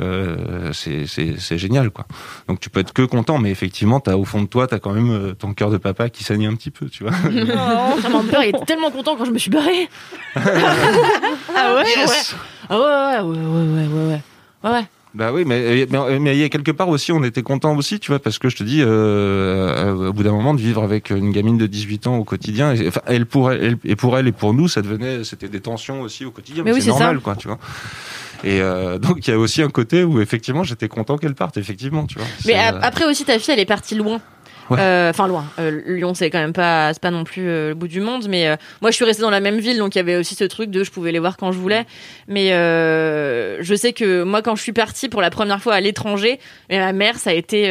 [0.72, 2.06] c'est c'est c'est génial quoi.
[2.48, 4.92] Donc tu peux être que content, mais effectivement, t'as au fond de toi, t'as quand
[4.92, 7.12] même euh, ton cœur de papa qui saigne un petit peu, tu vois.
[7.24, 9.88] Oh, mon père il était tellement content quand je me suis barrée.
[11.56, 12.34] Ah ouais, Yes.
[12.68, 14.20] Ah ouais, ouais, ouais, ouais, ouais, ouais, ouais.
[14.64, 14.84] Ouais, ouais.
[15.12, 17.98] Bah oui, mais mais mais il y a quelque part aussi, on était content aussi,
[17.98, 20.84] tu vois, parce que je te dis, euh, euh, au bout d'un moment, de vivre
[20.84, 24.16] avec une gamine de 18 ans au quotidien, et, enfin, elle pour elle, et pour
[24.16, 26.80] elle et pour nous, ça devenait, c'était des tensions aussi au quotidien, Mais mais, oui,
[26.80, 27.04] c'est c'est ça.
[27.06, 27.58] normal, quoi, tu vois.
[28.44, 31.56] Et euh, donc il y a aussi un côté où effectivement, j'étais content qu'elle parte,
[31.56, 32.28] effectivement, tu vois.
[32.46, 34.20] Mais euh, après aussi, ta fille, elle est partie loin.
[34.70, 34.78] Ouais.
[34.80, 35.44] Euh, Enfin loin.
[35.58, 38.26] Euh, Lyon, c'est quand même pas, c'est pas non plus euh, le bout du monde.
[38.28, 40.44] Mais moi, je suis restée dans la même ville, donc il y avait aussi ce
[40.44, 41.84] truc de je pouvais les voir quand je voulais.
[42.28, 46.38] Mais je sais que moi, quand je suis partie pour la première fois à l'étranger,
[46.70, 47.66] ma mère, ça a été,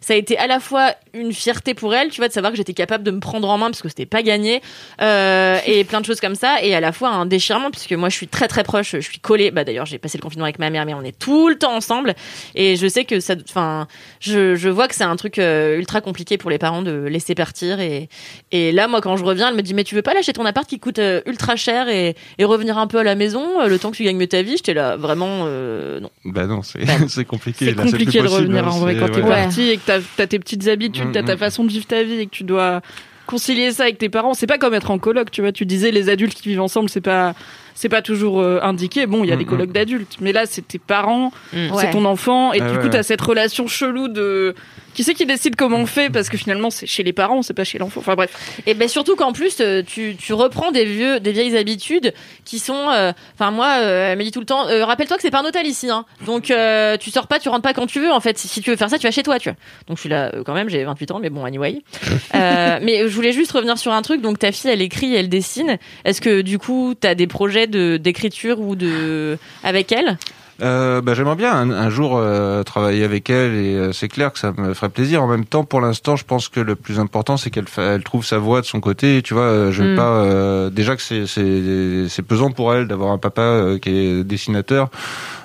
[0.00, 2.56] ça a été à la fois une fierté pour elle, tu vois, de savoir que
[2.56, 4.62] j'étais capable de me prendre en main parce que c'était pas gagné,
[5.00, 8.08] euh, et plein de choses comme ça, et à la fois un déchirement puisque moi,
[8.08, 9.50] je suis très très proche, je suis collée.
[9.50, 11.74] Bah d'ailleurs, j'ai passé le confinement avec ma mère, mais on est tout le temps
[11.74, 12.14] ensemble,
[12.54, 13.86] et je sais que ça, enfin,
[14.20, 17.34] je, je vois que c'est un truc euh, ultra compliqué pour les parents de laisser
[17.34, 17.80] partir.
[17.80, 18.08] Et,
[18.52, 20.44] et là, moi, quand je reviens, elle me dit Mais tu veux pas lâcher ton
[20.44, 23.68] appart qui coûte euh, ultra cher et, et revenir un peu à la maison euh,
[23.68, 24.56] le temps que tu gagnes mieux ta vie?
[24.56, 26.10] J'étais là, vraiment, euh, non.
[26.24, 27.66] Bah non, c'est Bah, c'est compliqué.
[27.66, 29.28] C'est là, plus compliqué de possible, revenir hein, en vrai quand t'es ouais.
[29.28, 31.38] parti et que t'as as tes petites habitudes, Mm, t'as ta mm.
[31.38, 32.80] façon de vivre ta vie et que tu dois
[33.26, 34.34] concilier ça avec tes parents.
[34.34, 35.50] C'est pas comme être en coloc, tu vois.
[35.52, 37.34] Tu disais les adultes qui vivent ensemble, c'est pas
[37.74, 39.04] c'est pas toujours euh, indiqué.
[39.06, 41.90] Bon, il y a Mm, des colocs d'adultes, mais là c'est tes parents, c'est Ouais.
[41.90, 44.54] ton enfant et Ah du ouais, coup t'as cette relation chelou de
[44.96, 47.54] qui c'est qui décide comment on fait parce que finalement c'est chez les parents, c'est
[47.54, 48.00] pas chez l'enfant.
[48.00, 48.60] Enfin bref.
[48.66, 52.58] Et ben surtout qu'en plus, euh, tu, tu reprends des vieux, des vieilles habitudes qui
[52.58, 52.88] sont.
[52.90, 54.66] euh, Enfin moi, euh, elle me dit tout le temps.
[54.68, 56.04] euh, Rappelle-toi que c'est pas un hôtel ici, hein.
[56.24, 58.10] Donc tu sors pas, tu rentres pas quand tu veux.
[58.10, 59.56] En fait, si, tu veux faire ça, tu vas chez toi, tu vois.
[59.86, 60.68] Donc je suis là quand même.
[60.70, 61.82] J'ai 28 ans, mais bon, anyway.
[62.34, 64.22] Mais je voulais juste revenir sur un truc.
[64.22, 65.78] Donc ta fille, elle écrit, elle dessine.
[66.04, 70.16] Est-ce que du coup, t'as des projets de d'écriture ou de avec elle?
[70.62, 74.32] Euh, bah, j'aimerais bien un, un jour euh, travailler avec elle et euh, c'est clair
[74.32, 75.22] que ça me ferait plaisir.
[75.22, 78.24] En même temps, pour l'instant, je pense que le plus important, c'est qu'elle elle trouve
[78.24, 79.20] sa voie de son côté.
[79.22, 79.96] Tu vois, euh, je vais Mm.
[79.96, 84.88] pas euh, déjà que c'est pesant pour elle d'avoir un papa euh, qui est dessinateur.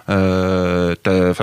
[0.09, 0.95] Euh,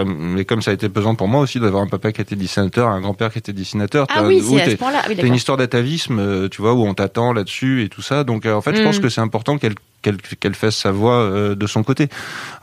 [0.06, 2.88] mais comme ça a été pesant pour moi aussi d'avoir un papa qui était dessinateur,
[2.88, 4.06] un grand-père qui était dessinateur.
[4.10, 5.02] Ah oui, c'est à ce point-là.
[5.08, 8.24] Oui, une histoire d'atavisme, euh, tu vois, où on t'attend là-dessus et tout ça.
[8.24, 8.84] Donc, euh, en fait, je Mm.
[8.84, 12.08] pense que c'est important qu'elle qu'elle fasse sa voix euh, de son côté.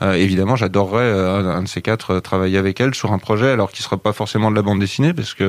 [0.02, 3.70] Euh, évidemment, j'adorerais euh, un- de ces quatre travailler avec elle sur un projet, alors
[3.72, 5.44] qui sera pas forcément de la bande dessinée, parce que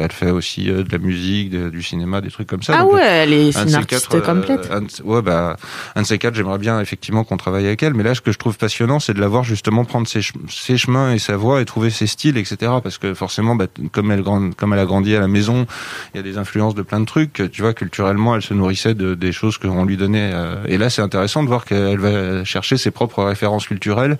[0.00, 2.74] elle fait aussi de la musique, de- du cinéma, des trucs comme ça.
[2.78, 4.70] Ah Donc, ouais, elle est, un une artiste quatre, complète.
[4.72, 5.56] un ouais, bah,
[5.94, 7.94] un de ces quatre, j'aimerais bien effectivement qu'on travaille avec elle.
[7.94, 10.48] Mais là, ce que je trouve passionnant, c'est de la voir justement prendre ses, chem-
[10.48, 12.72] ses chemins et sa voix et trouver ses styles, etc.
[12.82, 15.66] Parce que forcément, bah, comme elle comme elle a grandi à la maison,
[16.14, 17.42] il y a des influences de plein de trucs.
[17.52, 20.30] Tu vois, culturellement, elle se nourrissait de des choses qu'on lui donnait.
[20.32, 24.18] euh, et là, c'est intéressant de voir qu'elle va chercher ses propres références culturelles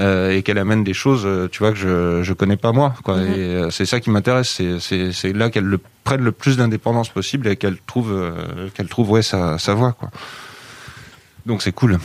[0.00, 2.94] euh, et qu'elle amène des choses, euh, tu vois, que je je connais pas moi.
[3.04, 3.16] Quoi.
[3.16, 3.32] Mhm.
[3.32, 4.60] Et euh, c'est ça qui m'intéresse.
[4.80, 8.14] C'est là qu'elle le prenne le plus d'indépendance possible et qu'elle trouve
[8.74, 10.10] qu'elle trouve ouais sa sa quoi.
[11.46, 11.98] Donc c'est cool.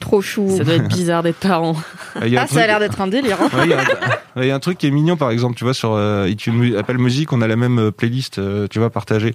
[0.00, 0.54] Trop chou.
[0.56, 1.76] Ça doit être bizarre d'être parent.
[2.16, 3.36] Un Ah, ça a l'air d'être un délire.
[3.40, 3.48] hein.
[3.52, 5.56] Ouais, il y, a un- il y a un truc qui est mignon, par exemple,
[5.56, 8.78] tu vois, sur euh, iTunes Apple Music, on a la même euh, playlist, euh, tu
[8.78, 9.34] vois, partagée,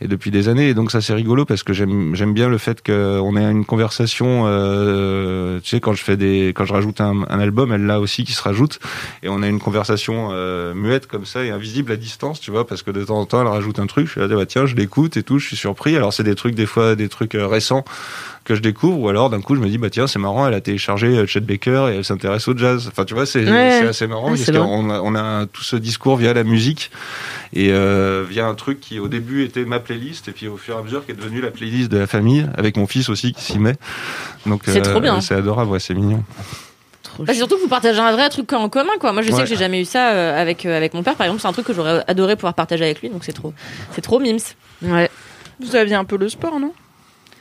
[0.00, 0.68] et depuis des années.
[0.68, 4.44] Et donc ça, c'est rigolo parce que j'aime bien le fait qu'on ait une conversation.
[4.46, 8.00] Euh, tu sais, quand je fais des, quand je rajoute un, un album, elle là
[8.00, 8.78] aussi qui se rajoute,
[9.22, 12.66] et on a une conversation euh, muette comme ça et invisible à distance, tu vois,
[12.66, 14.06] parce que de temps en temps, elle rajoute un truc.
[14.06, 15.96] Je suis là, bah, tiens, je l'écoute et tout, je suis surpris.
[15.96, 17.84] Alors c'est des trucs des fois, des trucs euh, récents
[18.46, 20.54] que je découvre ou alors d'un coup je me dis bah tiens c'est marrant elle
[20.54, 23.78] a téléchargé euh, Chet Baker et elle s'intéresse au jazz enfin tu vois c'est Ouais.
[23.80, 26.90] c'est assez marrant Ouais, parce qu'on a, on a tout ce discours via la musique
[27.52, 30.76] et euh, via un truc qui au début était ma playlist et puis au fur
[30.76, 33.32] et à mesure qui est devenu la playlist de la famille avec mon fils aussi
[33.32, 33.74] qui s'y met
[34.46, 35.20] donc C'est trop bien.
[35.20, 36.22] c'est adorable ouais c'est mignon
[37.18, 39.12] Bah, surtout que vous partagez un vrai truc en commun, quoi.
[39.14, 39.42] Moi, je sais Ouais.
[39.44, 41.40] que j'ai jamais eu ça euh, avec euh, avec mon père, par exemple.
[41.40, 43.54] C'est un truc que j'aurais adoré pouvoir partager avec lui, donc c'est trop,
[43.92, 44.36] c'est trop mims.
[44.82, 45.10] Ouais.
[45.60, 46.72] Vous aviez un peu le sport, non?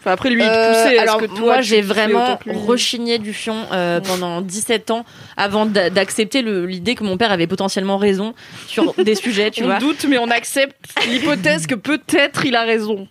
[0.06, 0.98] Enfin, après, lui, il Euh, poussait.
[1.00, 5.04] alors Est-ce que toi, moi j'ai vraiment rechigné du fion euh, pendant 17 ans
[5.36, 8.36] avant d'a- d'accepter l'idée que mon père avait potentiellement raison
[8.68, 9.80] sur des sujets, tu on vois.
[9.80, 10.76] doute, mais on accepte
[11.10, 13.08] l'hypothèse que peut-être il a raison.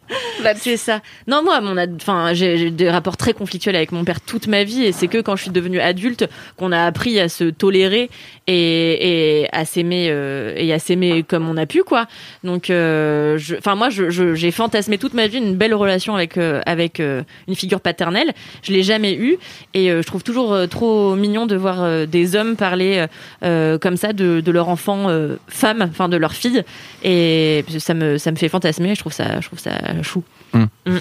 [0.56, 1.00] C'est ça.
[1.26, 4.84] Non, moi, mon enfin, j'ai des rapports très conflictuels avec mon père toute ma vie,
[4.84, 8.08] et c'est que quand je suis devenue adulte qu'on a appris à se tolérer
[8.46, 12.06] et, et à s'aimer euh, et à s'aimer comme on a pu, quoi.
[12.44, 16.36] Donc, euh, enfin, moi, je- je- j'ai fantasmé toute ma vie une belle relation avec
[16.36, 18.32] euh, avec euh, une figure paternelle.
[18.62, 19.36] Je l'ai jamais eue,
[19.74, 23.06] et euh, je trouve toujours euh, trop mignon de voir euh, des hommes parler
[23.40, 26.62] comme ça de, de leur enfant euh, femme, enfin de leur fille,
[27.02, 28.94] et ça me ça me fait fantasmer.
[28.94, 29.72] Je trouve ça je trouve ça
[30.02, 30.22] chou.
[30.52, 30.64] Mm.
[30.86, 30.98] Mm.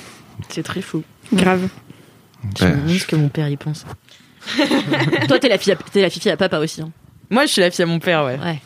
[0.49, 1.03] C'est très fou.
[1.31, 1.67] Grave.
[2.59, 3.85] Je me demande ce que mon père y pense.
[5.27, 6.81] Toi, t'es la fille, à- t'es la fifi à papa aussi.
[6.81, 6.89] hein.
[7.29, 8.37] Moi, je suis la fille à mon père, ouais.
[8.43, 8.59] Ouais.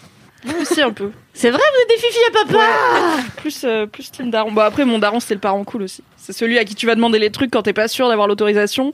[0.47, 1.11] Moi aussi, un peu.
[1.33, 3.23] C'est vrai, vous êtes des fifis à papa.
[3.37, 4.51] Plus, euh, plus team daron.
[4.51, 6.03] Bon, après, mon daron, c'était le parent cool aussi.
[6.15, 8.91] C'est celui à qui tu vas demander les trucs quand t'es pas sûr d'avoir l'autorisation.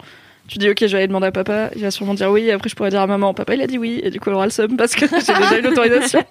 [0.47, 1.69] Tu dis, ok, je vais aller demander à papa.
[1.75, 2.45] Il va sûrement dire oui.
[2.45, 4.01] Et après, je pourrais dire à maman, papa, il a dit oui.
[4.03, 6.23] Et du coup, elle aura le seum parce que j'ai déjà eu l'autorisation.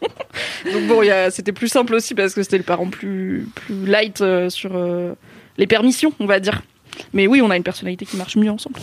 [0.72, 4.50] Donc, bon, c'était plus simple aussi parce que c'était le parent plus, plus light euh,
[4.50, 5.14] sur euh,
[5.56, 6.62] les permissions, on va dire.
[7.14, 8.80] Mais oui, on a une personnalité qui marche mieux ensemble.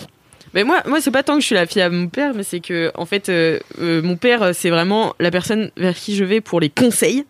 [0.53, 2.43] Mais moi, moi c'est pas tant que je suis la fille à mon père, mais
[2.43, 6.15] c'est que, en fait, euh, euh, mon père, euh, c'est vraiment la personne vers qui
[6.15, 7.25] je vais pour les conseils.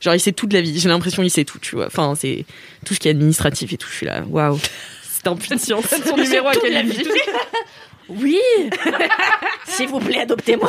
[0.00, 0.78] Genre, il sait tout de la vie.
[0.78, 1.86] J'ai l'impression qu'il sait tout, tu vois.
[1.86, 2.44] Enfin, c'est
[2.84, 3.88] tout ce qui est administratif et tout.
[3.88, 4.58] Je suis là, waouh.
[5.02, 5.84] C'est un putain de science.
[5.86, 7.12] Son numéro à Toute quel la limite vie.
[8.08, 8.38] Oui.
[9.64, 10.68] S'il vous plaît, adoptez-moi.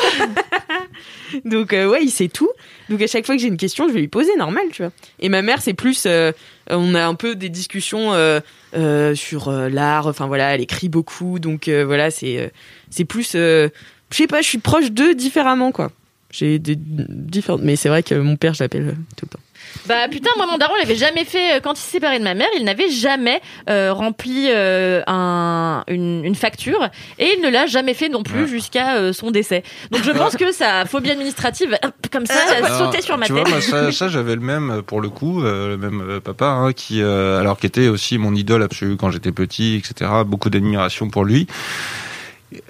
[1.46, 2.50] Donc euh, ouais, il sait tout.
[2.90, 4.92] Donc à chaque fois que j'ai une question, je vais lui poser normal, tu vois.
[5.20, 6.32] Et ma mère, c'est plus, euh,
[6.70, 8.40] on a un peu des discussions euh,
[8.76, 10.08] euh, sur euh, l'art.
[10.08, 12.48] Enfin voilà, elle écrit beaucoup, donc euh, voilà, c'est euh,
[12.90, 13.70] c'est plus, euh,
[14.12, 15.92] je sais pas, je suis proche d'eux différemment, quoi.
[16.32, 19.44] J'ai des différentes, mais c'est vrai que mon père, je l'appelle euh, tout le temps.
[19.88, 22.34] Bah putain, moi mon daron, il avait jamais fait quand il s'est séparé de ma
[22.34, 27.66] mère, il n'avait jamais euh, rempli euh, un, une, une facture et il ne l'a
[27.66, 29.64] jamais fait non plus jusqu'à euh, son décès.
[29.92, 31.78] Donc je pense que sa phobie administrative,
[32.12, 33.42] comme ça, elle a Alors, sauté sur ma tu tête.
[33.48, 36.46] vois, moi, ça, ça, j'avais le même pour le coup, euh, le même euh, papa,
[36.46, 40.10] hein, qui, euh, alors qui était aussi mon idole absolue quand j'étais petit, etc.
[40.26, 41.48] Beaucoup d'admiration pour lui.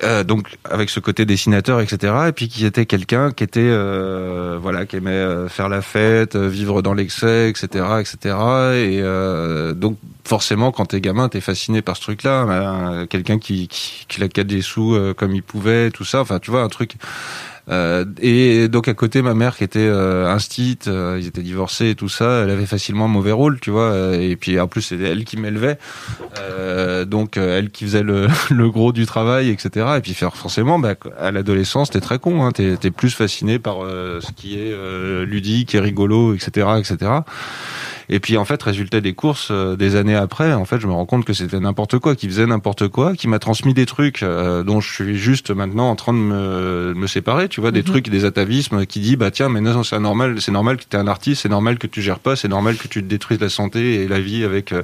[0.04, 2.14] Euh, donc avec ce côté dessinateur, etc.
[2.28, 6.36] Et puis qui était quelqu'un qui était, euh, voilà, qui aimait euh, faire la fête,
[6.36, 8.36] vivre dans l'excès, etc., etc.
[8.76, 12.46] Et donc forcément, quand t'es gamin, t'es fasciné par ce truc-là.
[12.46, 16.22] Ben, quelqu'un qui, qui, qui claquait des sous comme il pouvait, tout ça.
[16.22, 16.96] Enfin, tu vois, un truc
[17.70, 21.92] Euh, et donc à côté, ma mère qui était euh, instite, euh, ils étaient divorcés
[21.92, 23.92] et tout ça, elle avait facilement un mauvais rôle, tu vois.
[23.92, 25.78] euh, Et puis en plus, c'était elle qui m'élevait,
[26.40, 29.86] Euh, donc euh, elle qui faisait le, le gros du travail, etc.
[29.98, 33.78] Et puis faire forcément, bah, à l'adolescence, t'es très con, hein, t'es plus fasciné par
[33.84, 34.76] ce qui est
[35.26, 37.12] ludique et rigolo, etc., etc.
[38.10, 40.94] Et puis en fait, résultat des courses, euh, des années après, en fait, je me
[40.94, 44.24] rends compte que c'était n'importe quoi, qui faisait n'importe quoi, qui m'a transmis des trucs
[44.24, 47.72] euh, dont je suis juste maintenant en train de me, de me séparer, tu vois,
[47.72, 50.84] des trucs, des atavismes qui dit bah tiens, mais non, c'est normal, c'est normal que
[50.90, 53.08] tu es un artiste, c'est normal que tu gères pas, c'est normal que tu te
[53.08, 54.72] détruises la santé et la vie avec.
[54.72, 54.82] euh,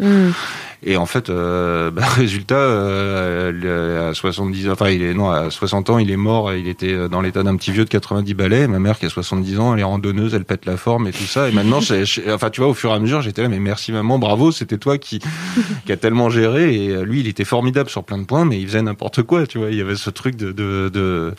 [0.84, 5.50] Et en fait, euh, bah, résultat, euh, à 70 ans, enfin, il est non, à
[5.50, 6.54] 60 ans, il est mort.
[6.54, 8.68] Il était dans l'état d'un petit vieux de 90 balais.
[8.68, 11.24] Ma mère qui a 70 ans, elle est randonneuse, elle pète la forme et tout
[11.24, 11.50] ça.
[11.50, 14.20] Et maintenant, enfin, tu vois, au fur et à mesure, j'étais là, mais merci maman,
[14.20, 15.20] bravo, c'était toi qui
[15.86, 16.74] qui a tellement géré.
[16.76, 19.46] Et euh, lui, il était formidable sur plein de points, mais il faisait n'importe quoi.
[19.48, 21.34] Tu vois, il y avait ce truc de de,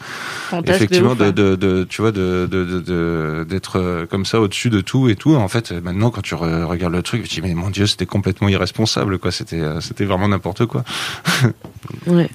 [0.75, 5.09] effectivement de, ouf, de, de, tu vois de d'être euh, comme ça au-dessus de tout
[5.09, 7.55] et tout en fait maintenant quand tu re- regardes le truc tu te dis mais
[7.55, 10.85] mon dieu c'était complètement irresponsable quoi c'était euh, c'était vraiment n'importe quoi
[12.07, 12.29] Ouais.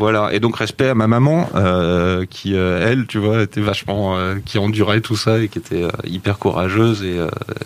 [0.00, 4.16] Voilà et donc respect à ma maman euh, qui euh, elle tu vois était vachement
[4.16, 7.04] euh, qui endurait tout ça et qui était hyper courageuse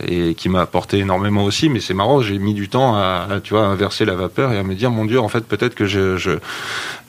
[0.05, 3.55] et qui m'a apporté énormément aussi mais c'est marrant j'ai mis du temps à, tu
[3.55, 6.39] vois inverser la vapeur et à me dire mon dieu en fait peut-être que je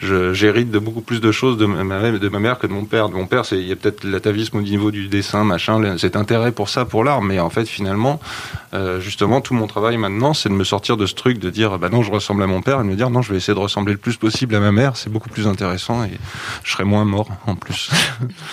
[0.01, 3.09] j'hérite de beaucoup plus de choses de ma, de ma mère que de mon père.
[3.09, 6.15] De mon père, c'est il y a peut-être l'atavisme au niveau du dessin, machin, cet
[6.15, 8.19] intérêt pour ça, pour l'art, mais en fait, finalement,
[8.99, 11.89] justement, tout mon travail maintenant, c'est de me sortir de ce truc de dire, bah
[11.89, 13.59] non, je ressemble à mon père, et de me dire, non, je vais essayer de
[13.59, 14.97] ressembler le plus possible à ma mère.
[15.15, 16.11] Beaucoup plus intéressant et
[16.65, 17.89] je serai moins mort en plus.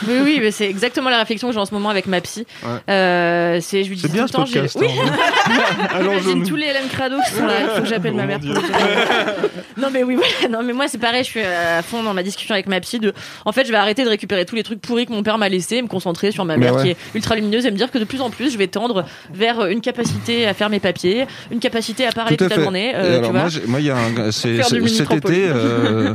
[0.07, 2.47] Oui, oui, mais c'est exactement la réflexion que j'ai en ce moment avec ma psy.
[2.63, 2.69] Ouais.
[2.89, 4.77] Euh, c'est, je lui dis C'est tout bien le ce temps, j'ai- podcast.
[4.81, 5.87] oui, hein.
[5.95, 6.21] Allons-y.
[6.23, 7.55] J'imagine tous les LM Crado qui sont là.
[7.63, 8.61] Il faut que j'appelle ma Oh mère le dire.
[9.79, 10.55] Non mais oui voilà.
[10.59, 12.99] non mais moi c'est pareil je suis à fond dans ma discussion avec ma psy
[13.01, 13.15] de
[13.47, 15.49] en fait je vais arrêter de récupérer tous les trucs pourris que mon père m'a
[15.49, 16.83] laissé et me concentrer sur ma mère ouais.
[16.83, 19.07] qui est ultra lumineuse et me dire que de plus en plus je vais tendre
[19.33, 22.93] vers une capacité à faire mes papiers une capacité à parler Tout toute la journée
[22.95, 26.15] euh, tu alors, vois moi, il y a un, c'est, cet été, euh,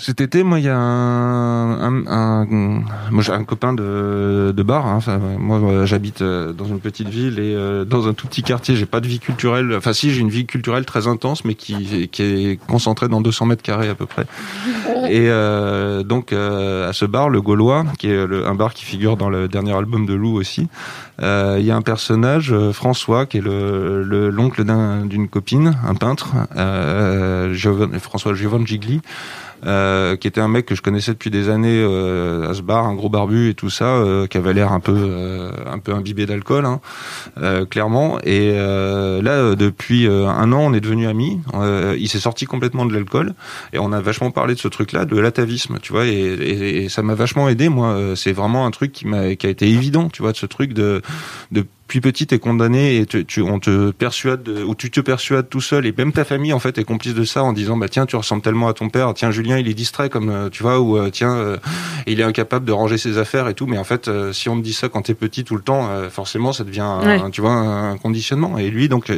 [0.00, 2.46] cet été, moi, il y a un, un, un-
[3.10, 4.86] moi, j'ai un copain de, de bar.
[4.86, 5.00] Hein,
[5.38, 8.76] moi, euh, j'habite euh, dans une petite ville et euh, dans un tout petit quartier.
[8.76, 9.74] J'ai pas de vie culturelle.
[9.76, 13.46] Enfin, si, j'ai une vie culturelle très intense, mais qui, qui est concentrée dans 200
[13.46, 14.24] mètres carrés à peu près.
[15.10, 18.84] Et euh, donc, euh, à ce bar, le Gaulois, qui est le, un bar qui
[18.84, 20.68] figure dans le dernier album de Lou aussi,
[21.22, 25.94] il y a un personnage, François, qui est le le- l'oncle d'un- d'une copine, un
[25.94, 26.28] peintre,
[27.98, 29.00] François Giovanni Gigli,
[29.66, 32.86] euh, qui était un mec que je connaissais depuis des années euh, à ce bar,
[32.86, 35.92] un gros barbu et tout ça, euh, qui avait l'air un peu euh, un peu
[35.94, 36.80] imbibé d'alcool, hein,
[37.42, 38.18] euh, clairement.
[38.24, 41.40] Et là, depuis un an, on est devenus amis.
[41.98, 43.34] Il s'est sorti complètement de l'alcool
[43.72, 46.06] et on a vachement parlé de ce truc-là, de l'atavisme, tu vois.
[46.06, 47.68] Et, et- et ça m'a vachement aidé.
[47.68, 50.46] Moi, c'est vraiment un truc qui m'a qui a été évident, tu vois, de ce
[50.46, 51.02] truc de
[51.52, 55.00] de depuis petit t'es condamné et tu, tu- on te persuade de- ou tu te
[55.00, 55.86] persuades tout seul.
[55.86, 58.14] Et même ta famille en fait est complice de ça en disant bah tiens tu
[58.14, 59.12] ressembles tellement à ton père.
[59.12, 61.56] Tiens Julien il est distrait comme euh, tu vois ou euh, tiens euh,
[62.06, 63.66] il est incapable de ranger ses affaires et tout.
[63.66, 65.88] Mais en fait euh, si on te dit ça quand t'es petit tout le temps
[65.90, 68.56] euh, forcément ça devient un, tu vois un conditionnement.
[68.56, 69.10] Et lui donc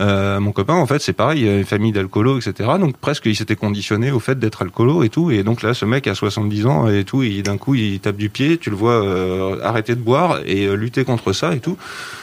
[0.00, 2.70] euh, euh, mon copain, en fait, c'est pareil, une famille d'alcoolos, etc.
[2.80, 5.30] Donc presque, il s'était conditionné au fait d'être alcoolo et tout.
[5.30, 8.16] Et donc là, ce mec a 70 ans et tout, et d'un coup, il tape
[8.16, 8.58] du pied.
[8.58, 11.76] Tu le vois euh, arrêter de boire et euh, lutter contre ça et tout.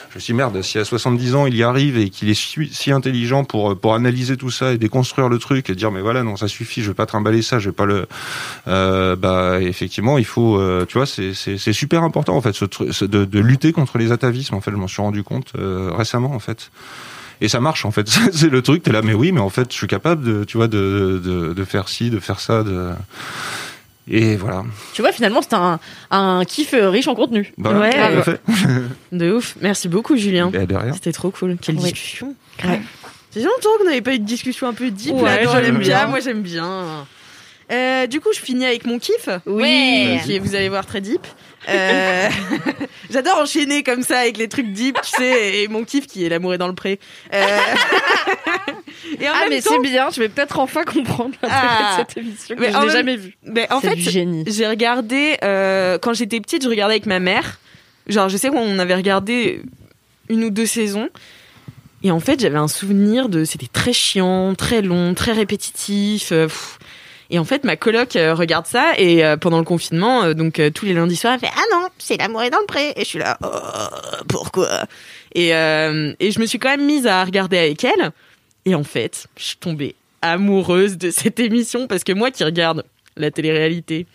[0.10, 2.34] Je me suis dit, merde, si à 70 ans il y arrive et qu'il est
[2.34, 6.24] si, intelligent pour pour analyser tout ça et déconstruire le truc et dire mais voilà
[6.24, 8.08] non ça suffit, je vais pas trimballer ça, je vais pas le
[8.68, 13.06] euh, bah effectivement il faut euh, tu vois c'est c'est super important en fait ce-
[13.06, 16.32] de, de lutter contre les atavismes en fait je m'en suis rendu compte euh, récemment
[16.34, 16.72] en fait
[17.42, 19.72] et ça marche en fait c'est le truc t'es là mais oui mais en fait
[19.72, 22.90] je suis capable de tu vois de de, de faire ci de faire ça de
[24.10, 24.64] et voilà
[24.94, 25.80] tu vois finalement c'est un
[26.12, 27.92] un kiff euh, riche en contenu Voilà, Ouais.
[27.92, 28.42] tout à fait.
[29.12, 29.56] De ouf.
[29.62, 30.50] Merci beaucoup, Julien.
[30.52, 30.94] Bah, de rien.
[30.94, 31.58] C'était trop cool.
[31.62, 31.84] Quelle Oui.
[31.84, 32.34] discussion.
[32.64, 32.80] Ouais.
[33.32, 36.08] Fait longtemps qu'on n'avait pas eu de discussion un peu deep Ouais, j'aime bien.
[36.08, 37.06] Moi, j'aime bien.
[37.72, 39.28] Euh, du coup, je finis avec mon kiff.
[39.46, 40.18] Oui.
[40.26, 41.28] Qui vous allez voir, très deep.
[41.70, 42.30] Euh,
[43.10, 46.30] J'adore enchaîner comme ça avec les trucs deep, tu sais, et mon kiff qui est
[46.30, 47.00] l'amour est dans le pré.
[47.34, 47.38] Euh,
[49.20, 51.94] et en Ah, même mais temps, c'est bien, je vais peut-être enfin comprendre l'intérêt Ah.
[51.94, 53.38] de cette émission que Mais je n'ai même- jamais vue.
[53.44, 57.06] mais en C'est fait, du génie j'ai regardé euh, quand j'étais petite, je regardais avec
[57.06, 57.60] ma mère.
[58.08, 59.62] Genre, je sais qu'on avait regardé
[60.30, 61.10] une ou deux saisons.
[62.04, 66.30] Et en fait, j'avais un souvenir de c'était très chiant, très long, très répétitif.
[66.30, 66.78] pff.
[67.30, 70.62] Et en fait, ma coloc euh, regarde ça et euh, pendant le confinement, euh, donc
[70.74, 72.94] tous les lundis soirs, elle fait ah non, c'est l'amour est dans le pré.
[72.96, 73.48] Et je suis là, oh,
[74.28, 74.86] pourquoi?
[75.36, 78.12] Et, et je me suis quand même mise à regarder avec elle.
[78.66, 82.84] Et en fait, je suis tombée amoureuse de cette émission parce que moi qui regarde
[83.18, 84.06] la télé-réalité.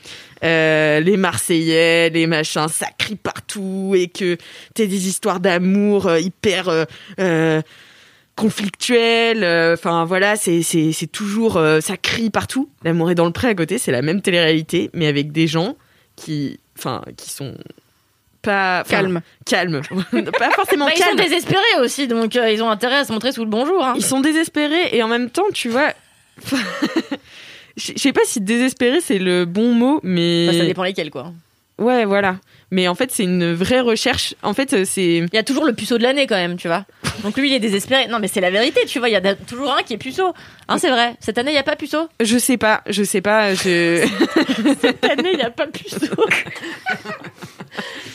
[0.42, 4.36] Les Marseillais, les machins, ça crie partout et que
[4.74, 6.86] t'as des histoires d'amour hyper
[8.37, 9.45] conflictuelles.
[9.45, 12.68] euh, Enfin voilà, c'est c'est c'est toujours euh, ça crie partout.
[12.85, 15.76] L'amour est dans le pré à côté, c'est la même télé-réalité, mais avec des gens
[16.16, 17.55] qui, enfin, qui sont
[18.43, 19.20] pas Calme.
[19.47, 19.83] calmes,
[20.39, 23.30] pas forcément Bah, ils sont désespérés aussi, donc euh, ils ont intérêt à se montrer
[23.33, 23.85] sous le bonjour.
[23.85, 23.95] Hein.
[23.97, 25.93] Ils sont désespérés et en même temps, tu vois.
[27.76, 30.47] Je je sais pas si désespéré c'est le bon mot, mais.
[30.47, 31.33] Bah, ça dépend lesquels, quoi.
[31.78, 32.36] Ouais, voilà.
[32.70, 34.34] Mais en fait, c'est une vraie recherche.
[34.42, 35.18] En fait, euh, c'est.
[35.18, 36.84] Il y a toujours le puceau de l'année quand même, tu vois.
[37.22, 38.06] Donc lui, il est désespéré.
[38.08, 39.08] Non, mais c'est la vérité, tu vois.
[39.08, 40.32] Il y a toujours un qui est puceau.
[40.68, 41.14] Hein, c'est vrai.
[41.20, 42.08] Cette année, il y a pas puceau?
[42.20, 43.54] Je sais pas, je sais pas.
[43.54, 44.06] Je.
[44.80, 45.96] Cette année, il y a pas puceau.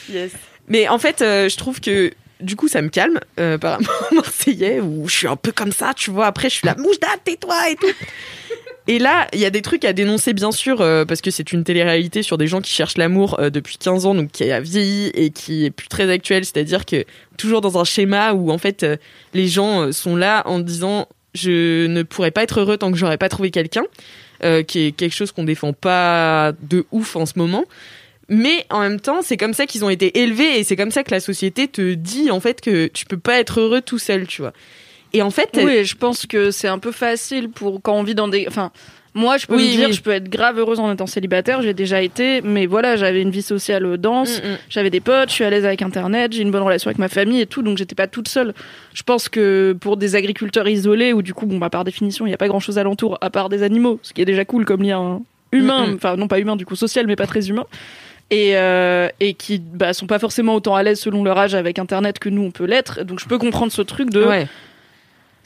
[0.09, 0.31] yes.
[0.67, 4.07] Mais en fait, euh, je trouve que du coup, ça me calme euh, par rapport
[4.11, 6.27] aux Marseillais où je suis un peu comme ça, tu vois.
[6.27, 7.87] Après, je suis la mouche date, tais-toi et tout.
[8.87, 11.51] Et là, il y a des trucs à dénoncer, bien sûr, euh, parce que c'est
[11.51, 14.61] une télé-réalité sur des gens qui cherchent l'amour euh, depuis 15 ans, donc qui a
[14.61, 16.45] vieilli et qui est plus très actuel.
[16.45, 17.03] C'est-à-dire que
[17.37, 18.95] toujours dans un schéma où, en fait, euh,
[19.33, 23.17] les gens sont là en disant je ne pourrais pas être heureux tant que j'aurais
[23.17, 23.83] pas trouvé quelqu'un,
[24.67, 27.65] qui est quelque chose qu'on défend pas de ouf en ce moment.
[28.29, 31.03] Mais en même temps, c'est comme ça qu'ils ont été élevés et c'est comme ça
[31.03, 34.25] que la société te dit en fait que tu peux pas être heureux tout seul,
[34.25, 34.53] tu vois.
[35.13, 38.15] Et en fait, Oui, je pense que c'est un peu facile pour quand on vit
[38.15, 38.45] dans des.
[38.47, 38.71] Enfin,
[39.13, 39.93] moi, je peux Oui, me dire, oui.
[39.93, 41.61] je peux être grave heureuse en étant célibataire.
[41.63, 44.57] J'ai déjà été, mais voilà, j'avais une vie sociale euh, dense, Mm, mm.
[44.69, 47.07] j'avais des potes, je suis à l'aise avec Internet, j'ai une bonne relation avec ma
[47.07, 48.53] famille et tout, donc j'étais pas toute seule.
[48.93, 52.29] Je pense que pour des agriculteurs isolés, où du coup, bon, bah, par définition, il
[52.29, 54.65] n'y a pas grand chose alentour à part des animaux, ce qui est déjà cool
[54.65, 55.19] comme lien
[55.51, 55.95] humain, Mm, mm.
[55.95, 57.65] enfin, non pas humain, du coup, social, mais pas très humain.
[58.29, 61.79] Et, euh, et qui bah, sont pas forcément autant à l'aise selon leur âge avec
[61.79, 63.03] Internet que nous on peut l'être.
[63.05, 64.47] Donc je peux comprendre ce truc de ouais.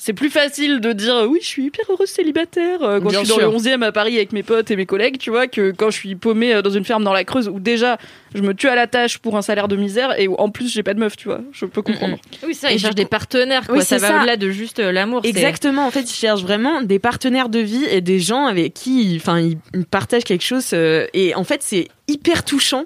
[0.03, 3.31] C'est plus facile de dire oui, je suis hyper heureuse célibataire euh, quand Bien je
[3.31, 5.69] suis dans le 11e à Paris avec mes potes et mes collègues, tu vois, que
[5.69, 7.99] quand je suis paumée euh, dans une ferme dans la Creuse où déjà
[8.33, 10.73] je me tue à la tâche pour un salaire de misère et où en plus
[10.73, 11.41] j'ai pas de meuf, tu vois.
[11.51, 12.17] Je peux comprendre.
[12.43, 13.75] Oui, ça, ils cherchent des partenaires, quoi.
[13.77, 15.21] Oui, ça c'est va au-delà de juste euh, l'amour.
[15.23, 15.85] Exactement.
[15.85, 19.39] En fait, ils cherchent vraiment des partenaires de vie et des gens avec qui, enfin,
[19.39, 20.71] ils ils partagent quelque chose.
[20.73, 22.85] euh, et en fait, c'est hyper touchant.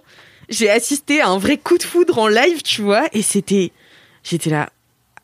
[0.49, 3.71] J'ai assisté à un vrai coup de foudre en live, tu vois, et c'était,
[4.21, 4.69] j'étais là,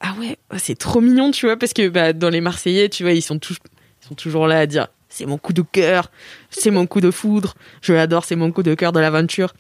[0.02, 3.04] ah ouais, oh, c'est trop mignon, tu vois, parce que bah, dans les Marseillais, tu
[3.04, 6.10] vois, ils sont, ils sont toujours là à dire, c'est mon coup de cœur,
[6.50, 9.54] c'est mon coup de foudre, je l'adore, c'est mon coup de cœur de l'aventure.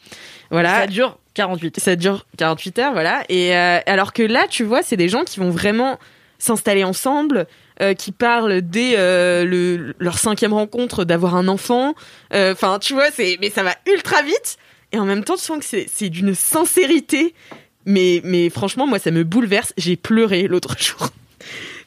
[0.49, 0.81] Voilà.
[0.81, 1.79] Ça dure 48.
[1.79, 3.23] Ça dure 48 heures, voilà.
[3.29, 5.99] Et euh, alors que là, tu vois, c'est des gens qui vont vraiment
[6.39, 7.45] s'installer ensemble,
[7.81, 11.93] euh, qui parlent dès euh, le, leur cinquième rencontre d'avoir un enfant.
[12.33, 14.57] Enfin, tu vois, c'est mais ça va ultra vite.
[14.91, 17.33] Et en même temps, tu sens que c'est c'est d'une sincérité.
[17.85, 19.73] Mais, mais franchement, moi, ça me bouleverse.
[19.77, 21.09] J'ai pleuré l'autre jour.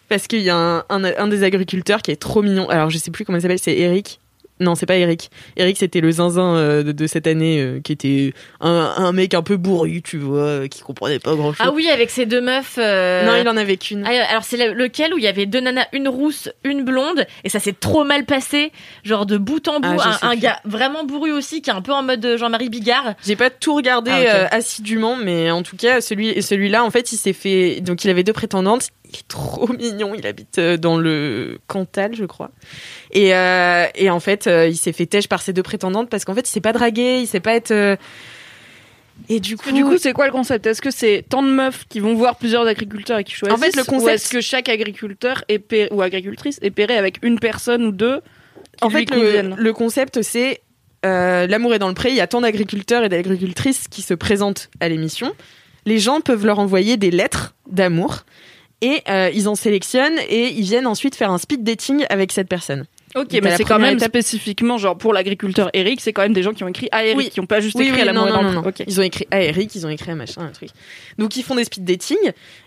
[0.09, 2.68] Parce qu'il y a un, un, un des agriculteurs qui est trop mignon.
[2.68, 4.20] Alors, je sais plus comment il s'appelle, c'est Eric.
[4.61, 5.30] Non, c'est pas Eric.
[5.57, 9.34] Eric, c'était le zinzin euh, de, de cette année, euh, qui était un, un mec
[9.34, 11.66] un peu bourru, tu vois, euh, qui comprenait pas grand chose.
[11.66, 12.76] Ah oui, avec ces deux meufs.
[12.78, 14.05] Non, il en avait qu'une.
[14.07, 17.26] Ah, alors c'est le- lequel où il y avait deux nanas, une rousse, une blonde,
[17.42, 18.70] et ça s'est trop mal passé,
[19.02, 19.98] genre de bout en bout.
[20.00, 23.14] Ah, je un gars vraiment bourru aussi, qui est un peu en mode Jean-Marie Bigard.
[23.26, 27.16] J'ai pas tout regardé Ah, assidûment, mais en tout cas, celui, celui-là, en fait, il
[27.16, 27.80] s'est fait.
[27.80, 28.88] Donc, il avait deux prétendantes.
[29.15, 30.15] Il est trop mignon.
[30.15, 32.51] Il habite euh, dans le Cantal, je crois.
[33.12, 36.25] Et, euh, et en fait, euh, il s'est fait têche par ses deux prétendantes parce
[36.25, 37.97] qu'en fait, il s'est pas dragué, il sait pas être.
[39.29, 40.67] Et du coup, Du coup, c'est quoi le concept?
[40.67, 43.61] Est-ce que c'est tant de meufs qui vont voir plusieurs agriculteurs et qui choisissent En
[43.62, 45.62] fait, le concept- est-ce que chaque agriculteur est
[45.93, 48.21] ou agricultrice est pairé avec une personne ou deux
[48.83, 50.61] en fait, le, le concept, c'est
[51.07, 52.09] euh, l'amour est dans le pré.
[52.11, 55.33] Il y a tant d'agriculteurs et d'agricultrices qui se présentent à l'émission.
[55.87, 58.25] Les gens peuvent leur envoyer des lettres d'amour
[58.85, 62.49] et euh, ils en sélectionnent et ils viennent ensuite faire un speed dating avec cette
[62.49, 62.85] personne.
[63.16, 66.22] Ok, Donc, mais la c'est quand même étape- spécifiquement, genre pour l'agriculteur Eric, c'est quand
[66.22, 67.30] même des gens qui ont écrit à Eric, Oui.
[67.30, 68.72] qui n'ont pas juste Oui, écrit oui, à l'amour non, non, non, non.
[68.87, 70.70] Ils ont écrit à Eric, ils ont écrit à machin, un truc.
[71.18, 72.18] Donc ils font des speed dating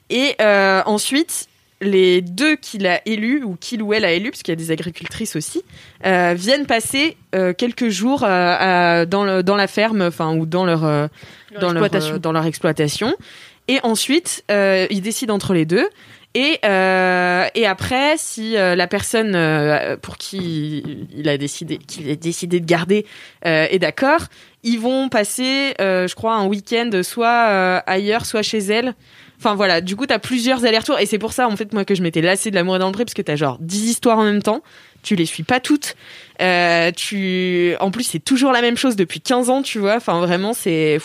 [0.09, 1.47] et euh, ensuite
[1.81, 4.63] les deux qu'il a élus ou qu'il ou elle a élu, parce qu'il y a
[4.63, 5.61] des agricultrices aussi,
[6.07, 10.45] euh, viennent passer euh, quelques jours euh, à- dans, le- dans la ferme, enfin ou
[10.47, 11.09] dans leur Leur
[11.61, 12.17] dans leur exploitation.
[12.17, 13.13] dans leur exploitation.
[13.67, 15.87] Et ensuite, euh, ils décident entre les deux.
[16.33, 19.31] Et, euh, et après, si euh, la personne
[20.01, 20.83] pour qui
[21.15, 23.05] il a décidé, qu'il a décidé de garder
[23.43, 24.21] est d'accord,
[24.63, 28.93] ils vont passer, je crois, un week-end soit ailleurs, soit chez elle.
[29.39, 30.99] Enfin voilà, du coup, t'as plusieurs allers-retours.
[30.99, 32.87] Et c'est pour ça, en fait, moi, que je m'étais lassée de l'amour et dans
[32.87, 34.63] le pré, parce que t'as genre 10 histoires en même temps.
[35.03, 35.95] Tu les suis pas toutes.
[36.39, 37.75] Tu...
[37.79, 39.95] En plus, c'est toujours la même chose depuis 15 ans, tu vois.
[39.95, 40.99] Enfin, vraiment, c'est...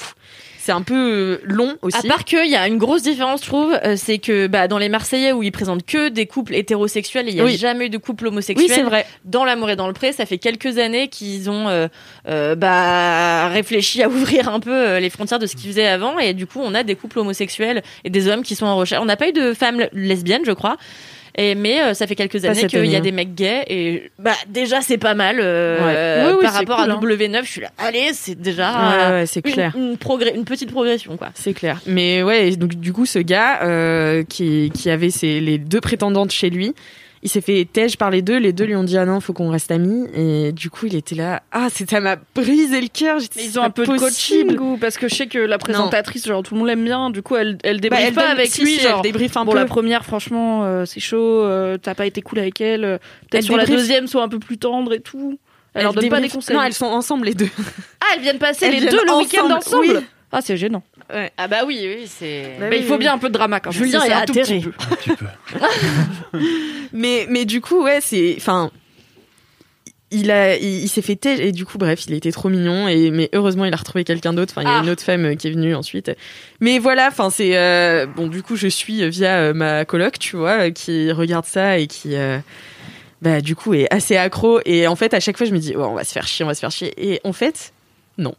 [0.65, 1.97] c'est un peu euh, long aussi.
[1.99, 4.79] À part qu'il y a une grosse différence, je trouve, euh, c'est que bah, dans
[4.79, 7.57] les Marseillais où ils présentent que des couples hétérosexuels, il n'y a Oui.
[7.57, 8.69] jamais eu de couple homosexuel.
[8.69, 9.05] oui, c'est vrai.
[9.25, 11.89] Dans l'amour et dans le pré, ça fait quelques années qu'ils ont euh,
[12.29, 16.33] euh, bah, réfléchi à ouvrir un peu les frontières de ce qu'ils faisaient avant, et
[16.33, 19.03] du coup, on a des couples homosexuels et des hommes qui sont en recherche.
[19.03, 20.77] On n'a pas eu de femmes lesbiennes, je crois.
[21.37, 23.01] Et, mais euh, ça fait quelques années qu'il y a hein.
[23.01, 25.95] des mecs gays et bah déjà c'est pas mal euh, Ouais.
[25.97, 27.01] euh, Oui, oui, par rapport cool, à hein.
[27.03, 29.73] W9 je suis là allez c'est déjà Ouais, ouais, c'est une, clair.
[29.75, 31.81] une, progrès- une petite progression quoi C'est clair.
[31.87, 36.33] Mais ouais, donc du coup, ce gars euh, qui, qui avait ses, les deux prétendantes
[36.33, 36.75] chez lui,
[37.23, 38.39] il s'est fait tège par les deux.
[38.39, 40.07] Les deux lui ont dit ah non, faut qu'on reste amis.
[40.15, 41.43] Et du coup, il était là.
[41.53, 43.19] Ah, ça m'a brisé le cœur.
[43.37, 44.57] Mais ils ont un peu de possible.
[44.57, 47.11] coaching ou parce que je sais que la présentatrice, genre tout le monde l'aime bien,
[47.11, 49.37] du coup elle, elle Bah, débriefe elle pas donne- avec si, lui, genre elle débriefe
[49.37, 49.59] un bon peu.
[49.59, 52.99] la première franchement euh, c'est chaud, euh, t'as pas été cool avec elle, euh,
[53.31, 55.39] peut-être Elle sur la deuxième sois un peu plus tendre et tout.
[55.75, 56.55] Elle, leur donne pas des conseils.
[56.57, 57.49] Non, elles sont ensemble les deux.
[58.01, 59.87] Ah elles viennent passer Elles les viennent deux le week-end ensemble, ensemble.
[59.99, 60.05] oui.
[60.33, 60.83] Ah c'est gênant.
[61.37, 62.99] Ah bah oui oui c'est Bah Mais oui, il faut oui.
[63.01, 63.79] bien un peu de drama quand même.
[63.85, 64.61] Julien C'est est un tout petit atterré.
[64.61, 64.73] peu.
[64.91, 65.27] Un petit peu.
[66.93, 68.71] Mais mais du coup, ouais, c'est enfin.
[70.15, 72.87] Il a, il, il s'est fait têche et du coup, bref, il était trop mignon
[72.87, 74.53] et mais heureusement, il a retrouvé quelqu'un d'autre.
[74.55, 74.83] Enfin, il y a Ah.
[74.83, 76.11] une autre femme euh, qui est venue ensuite.
[76.61, 78.27] Mais voilà, enfin, c'est euh, bon.
[78.27, 82.15] Du coup, je suis via euh, ma coloc, tu vois, qui regarde ça et qui,
[82.15, 82.39] euh,
[83.23, 84.61] bah, du coup, est assez accro.
[84.67, 86.45] Et en fait, à chaque fois, je me dis, oh, on va se faire chier,
[86.45, 86.93] on va se faire chier.
[86.99, 87.73] Et en fait,
[88.19, 88.35] non.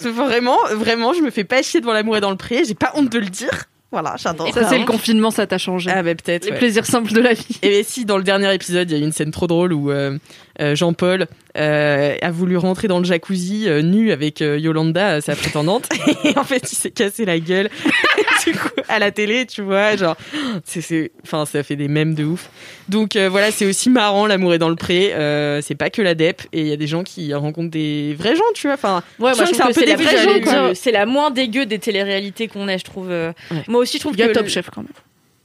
[0.00, 2.64] Vraiment, vraiment, je me fais pas chier devant l'amour et dans le pré.
[2.64, 3.64] J'ai pas honte de le dire.
[3.92, 4.52] Voilà, j'adore.
[4.52, 5.90] Ça c'est le confinement, ça t'a changé.
[5.94, 6.44] Ah bah peut-être.
[6.44, 6.58] Les ouais.
[6.58, 7.58] plaisirs simples de la vie.
[7.62, 9.90] Et bien si, dans le dernier épisode, il y a une scène trop drôle où
[9.90, 10.18] euh,
[10.58, 11.26] Jean-Paul
[11.56, 15.88] euh, a voulu rentrer dans le jacuzzi euh, nu avec euh, Yolanda, euh, sa prétendante,
[16.24, 17.68] et en fait, il s'est cassé la gueule.
[18.46, 20.16] du coup, à la télé, tu vois, genre,
[20.64, 22.48] c'est, c'est, enfin, ça fait des mèmes de ouf.
[22.88, 25.12] Donc euh, voilà, c'est aussi marrant, l'amour est dans le pré.
[25.14, 28.14] Euh, c'est pas que la dep, et il y a des gens qui rencontrent des
[28.18, 28.74] vrais gens, tu vois.
[28.74, 30.74] Enfin, Ouais, je moi sens je trouve que c'est des la, vrais gens, quoi.
[30.74, 33.10] c'est la moins dégueu des téléréalités qu'on ait, je trouve.
[33.10, 33.32] euh.
[33.50, 33.62] Ouais.
[33.68, 34.90] Moi aussi, je trouve Il y a que Top le- Chef quand même.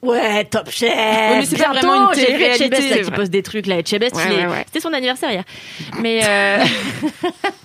[0.01, 0.89] Ouais, Top Chef.
[0.95, 3.77] mais c'est pas vraiment une Etchebest, là, c'est qui poste des trucs là.
[3.77, 4.63] Etchebest, Ouais, il est- ouais, ouais.
[4.65, 5.43] c'était son anniversaire hier.
[5.99, 6.57] Mais euh,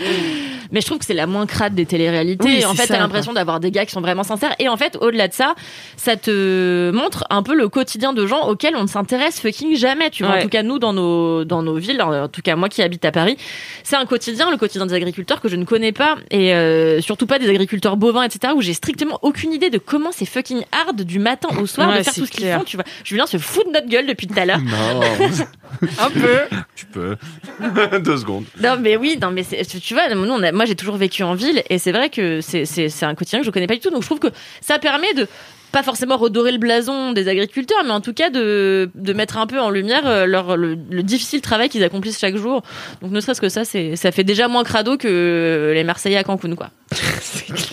[0.72, 2.46] Mais je trouve que c'est la moins crade des téléréalités.
[2.46, 4.54] Oui, Et en fait, t'as l'impression d'avoir des gars qui sont vraiment sincères.
[4.58, 5.54] Et en fait, au-delà de ça,
[5.96, 10.10] ça te montre un peu le quotidien de gens auxquels on ne s'intéresse fucking jamais.
[10.10, 12.68] Tu vois, en tout cas, nous, dans nos, dans nos villes, en tout cas, moi
[12.68, 13.36] qui habite à Paris,
[13.82, 16.16] c'est un quotidien, le quotidien des agriculteurs que je ne connais pas.
[16.30, 20.12] Et euh, surtout pas des agriculteurs bovins, etc., où j'ai strictement aucune idée de comment
[20.12, 22.64] c'est fucking hard du matin au soir Ouais, de faire tout ce qu'ils font.
[22.64, 24.60] Tu vois, Julien se fout de notre gueule depuis tout à l'heure.
[25.98, 26.38] Un peu.
[26.74, 27.16] tu peux.
[28.04, 28.44] Deux secondes.
[28.62, 31.34] Non, mais oui, non, mais tu vois, nous, on a- moi j'ai toujours vécu en
[31.34, 33.80] ville et c'est vrai que c'est- c'est c'est un quotidien que je connais pas du
[33.80, 33.90] tout.
[33.90, 34.28] Donc je trouve que
[34.60, 35.26] ça permet de
[35.72, 39.46] pas forcément redorer le blason des agriculteurs, mais en tout cas de, de mettre un
[39.46, 42.62] peu en lumière euh, leur, le, le difficile travail qu'ils accomplissent chaque jour.
[43.02, 46.24] Donc ne serait-ce que ça, c'est ça fait déjà moins crado que les Marseillais à
[46.24, 46.70] Cancun, quoi.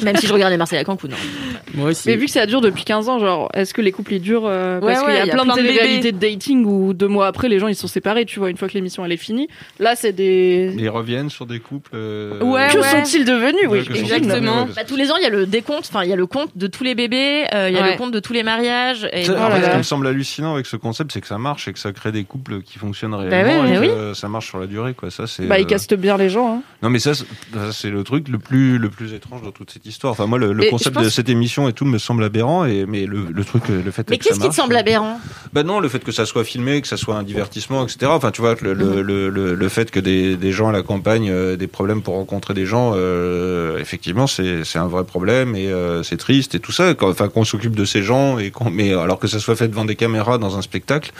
[0.03, 1.09] Même si je regarde les Marseillais à Cancun.
[1.11, 1.57] hein.
[1.73, 2.07] Moi aussi.
[2.07, 4.45] Mais vu que ça dure depuis 15 ans, genre, est-ce que les couples ils durent
[4.45, 6.65] euh, Ouais, Parce qu'il ouais, y a y a plein, plein de télé-réalités de dating
[6.65, 9.03] où deux mois après, les gens ils sont séparés, tu vois, une fois que l'émission
[9.05, 9.47] elle est finie.
[9.79, 10.73] Là, c'est des.
[10.77, 11.91] Ils reviennent sur des couples.
[11.93, 13.03] euh, Ouais, que ouais.
[13.03, 14.61] sont-ils devenus Oui, exactement.
[14.61, 14.75] devenus.
[14.75, 16.51] Bah, tous les ans, il y a le décompte, enfin il y a le compte
[16.57, 17.91] de tous les bébés, euh, il y a Ouais.
[17.91, 19.07] le compte de tous les mariages.
[19.13, 21.37] Et Oh en fait, ce qui me semble hallucinant avec ce concept, c'est que ça
[21.37, 24.47] marche et que ça crée des couples qui fonctionnent Bah réellement et que ça marche
[24.47, 25.11] sur la durée, quoi.
[25.11, 25.45] Ça, c'est.
[25.45, 26.55] Bah, ils euh, castent bien les gens.
[26.57, 26.61] Hein.
[26.81, 29.71] Non, mais ça, c'est- ça, c'est le truc le plus, le plus étrange dans toute
[29.71, 30.11] cette histoire.
[30.13, 33.05] Enfin, moi, le, concept pense- de cette émission et tout me semble aberrant, et mais
[33.05, 35.19] le, le truc, le fait Mais qu'est-ce qui te semble euh, aberrant?
[35.53, 38.07] Bah non, le fait que ça soit filmé, que ça soit un divertissement, etc.
[38.11, 41.29] Enfin, tu vois, que le, le, le, fait que des, des gens à la campagne
[41.29, 46.03] euh, des problèmes pour rencontrer des gens, euh, effectivement, c'est un vrai problème et euh,
[46.03, 46.93] c'est triste et tout ça.
[46.93, 49.67] Quand- Enfin, qu'on s'occupe de ces gens et qu'on, mais alors que ça soit fait
[49.69, 51.11] devant des caméras dans un spectacle,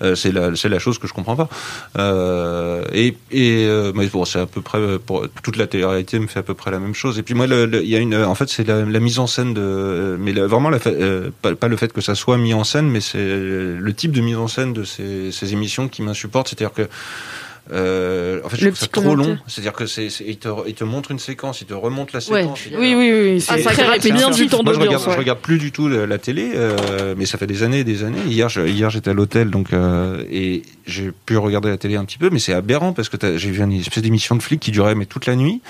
[0.00, 1.48] euh, c'est la c'est la chose que je comprends pas.
[1.98, 6.18] Euh, et et euh, mais bon, c'est à peu près euh, pour toute la télé-réalité
[6.18, 7.18] me fait à peu près la même chose.
[7.18, 7.46] Et puis moi,
[7.82, 11.54] y a une, en fait, c'est la, mise en scène de, mais vraiment euh, pas,
[11.54, 14.36] pas le fait que ça soit mis en scène, mais c'est le type de mise
[14.36, 16.48] en scène de ces, ces émissions qui m'insupporte.
[16.48, 16.88] C'est-à-dire que
[17.72, 19.38] euh, en fait, je Le trouve ça trop long.
[19.46, 22.20] C'est-à-dire que c'est, c'est- il, te, il te montre une séquence, il te remonte la
[22.20, 22.60] séquence.
[22.66, 23.44] il- Oui, oui, oui.
[23.48, 24.14] Ah, c'est ça répétitif.
[24.14, 27.14] bien du temps moi, je regarde, je regarde plus du tout la, la télé, euh,
[27.16, 28.20] mais ça fait des années et des années.
[28.26, 32.04] Hier, je- hier j'étais à l'hôtel, donc euh, et j'ai pu regarder la télé un
[32.04, 34.60] petit peu, mais c'est aberrant parce que t'as- j'ai vu une espèce d'émission de flic
[34.60, 35.62] qui durait mais toute la nuit,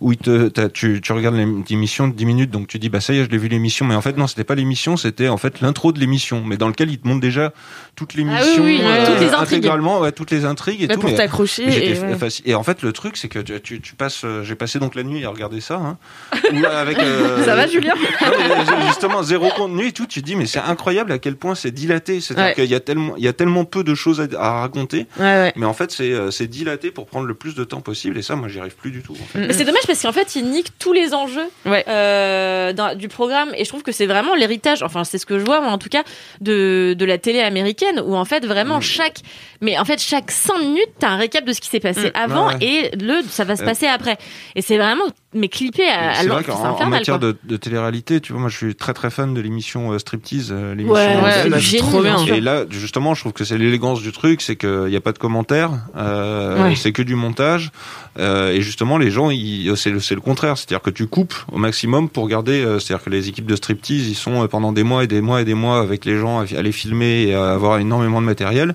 [0.00, 1.36] où il te, t'as- tu, tu regardes
[1.68, 3.84] l'émission de 10 minutes, donc tu dis bah ça y est, je l'ai vu l'émission,
[3.86, 6.68] mais en fait non, c'était pas l'émission, c'était en fait l'intro de l'émission, mais dans
[6.68, 7.52] lequel il te montre déjà
[7.96, 9.42] toute l'émission, Ah oui, oui, ouais, toutes les intrigues.
[9.58, 11.00] intégralement, ouais, toutes les intrigues et Bah, tout.
[11.00, 11.62] pour mais- accroché.
[11.90, 12.14] Et, ouais.
[12.16, 14.22] fasci- et en fait, le truc, c'est que tu, tu- tu passes.
[14.24, 15.76] euh, J'ai passé donc la nuit à regarder ça.
[15.76, 15.98] Hein,
[16.70, 17.94] avec, euh, Ça va, Julien?
[17.94, 20.06] Non, mais Justement, zéro contenu et tout.
[20.06, 22.20] Tu te dis, mais c'est incroyable à quel point c'est dilaté.
[22.20, 22.54] C'est-à-dire Ouais.
[22.54, 25.06] qu'il y a tellement, il y a tellement peu de choses à, à raconter.
[25.18, 25.52] Ouais, ouais.
[25.56, 28.18] Mais en fait, c'est euh, c'est dilaté pour prendre le plus de temps possible.
[28.18, 29.12] Et ça, moi, j'y arrive plus du tout.
[29.20, 29.52] En fait.
[29.52, 33.50] C'est dommage parce qu'en fait, il nique tous les enjeux euh, du programme.
[33.56, 35.78] Et je trouve que c'est vraiment l'héritage, enfin, c'est ce que je vois, moi, en
[35.78, 36.02] tout cas,
[36.40, 38.82] de, de la télé américaine, où en fait, vraiment, Mm.
[38.82, 39.18] chaque.
[39.62, 42.10] Mais en fait, chaque 5 minutes, t'as un récap de ce qui s'est passé Mm.
[42.14, 42.64] avant Ouais, ouais.
[42.92, 43.66] et le, ça va se Euh.
[43.66, 44.16] passer après.
[44.56, 45.04] Et c'est vraiment,
[45.34, 48.40] mais clippé à, à C'est vrai c'est qu'en en matière de, de télé-réalité, tu vois,
[48.40, 52.00] moi, je suis très très fan de l'émission euh, Striptease, euh, l'émission Ouais, bah, trop
[52.02, 52.24] bien.
[52.26, 55.12] Et là, justement, je trouve que c'est l'élégance du truc, c'est qu'il n'y a pas
[55.12, 56.74] de commentaires, euh, Ouais.
[56.76, 57.70] c'est que du montage.
[58.18, 59.30] Euh, et justement, les gens,
[59.76, 62.62] c'est le, le contraire, c'est-à-dire que tu coupes au maximum pour garder.
[62.64, 65.20] euh, c'est-à-dire que les équipes de striptease, ils sont euh, pendant des mois et des
[65.20, 68.26] mois et des mois avec les gens à, les filmer et à avoir énormément de
[68.26, 68.74] matériel.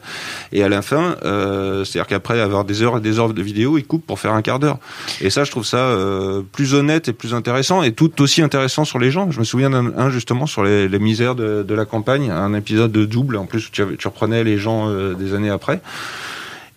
[0.52, 3.78] Et à la fin, euh, c'est-à-dire qu'après avoir des heures et des heures de vidéo,
[3.78, 4.78] ils coupent pour faire un quart d'heure.
[5.22, 8.86] Et ça, je trouve ça euh, plus honnête et plus intéressant et tout aussi intéressant
[8.86, 9.32] sur les gens.
[9.32, 12.53] Je me souviens d'un un, justement sur les, les misères de, de la campagne, un
[12.53, 15.82] épisode de double en plus où tu, tu reprenais les gens des années après.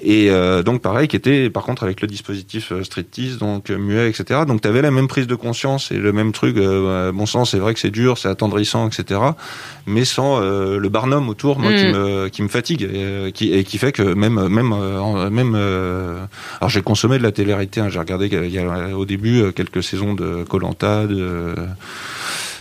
[0.00, 3.78] Et euh, donc pareil, qui était par contre avec le dispositif euh, striptease, donc euh,
[3.78, 4.42] muet, etc.
[4.46, 6.56] Donc tu avais la même prise de conscience et le même truc.
[6.56, 9.20] Euh, bon sang, c'est vrai que c'est dur, c'est attendrissant, etc.
[9.86, 11.92] Mais sans euh, le barnum autour, moi, qui Mm.
[11.92, 15.54] me qui me fatigue et, euh, qui et qui fait que même même euh, même.
[15.56, 16.24] euh,
[16.60, 17.80] alors j'ai consommé de la télé-réalité.
[17.80, 21.54] hein, j'ai regardé il y a au début euh, quelques saisons de Colanta, de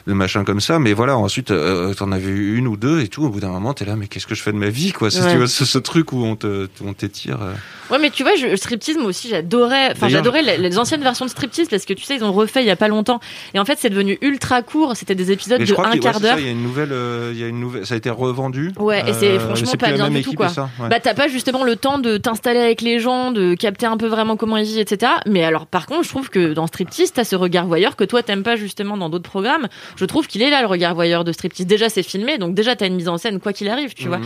[0.08, 3.10] de machin comme ça mais voilà ensuite euh, t'en as vu une ou deux et
[3.10, 4.92] tout au bout d'un moment t'es là mais qu'est-ce que je fais de ma vie
[4.94, 5.48] quoi C'est- Ouais.
[5.48, 7.54] ce, ce truc où on te on t'étire euh.
[7.92, 9.92] Ouais, mais tu vois, je, striptease, moi aussi, j'adorais.
[9.92, 12.62] Enfin, j'adorais les, les anciennes versions de striptease parce que tu sais, ils ont refait
[12.62, 13.20] il y a pas longtemps.
[13.54, 14.96] Et en fait, c'est devenu ultra court.
[14.96, 16.40] C'était des épisodes Mais je de crois un ouais, quart d'heure.
[16.40, 18.72] il y a une nouvelle euh, il y a une nouvelle ça a été revendu
[18.78, 20.48] Ouais, et c'est Euh, franchement c'est pas bien du tout, quoi.
[20.48, 20.90] et ça, ouais.
[20.90, 24.08] Bah, t'as pas justement le temps de t'installer avec les gens, de capter un peu
[24.08, 25.12] vraiment comment ils vivent, etc.
[25.26, 28.24] Mais alors, par contre, je trouve que dans Striptease, t'as ce regard voyeur que toi,
[28.24, 29.68] t'aimes pas justement dans d'autres programmes.
[29.96, 31.66] Je trouve qu'il est là, le regard voyeur de Striptease.
[31.68, 34.18] Déjà, c'est filmé, donc déjà, t'as une mise en scène, quoi qu'il arrive, tu vois.
[34.18, 34.26] Mhm.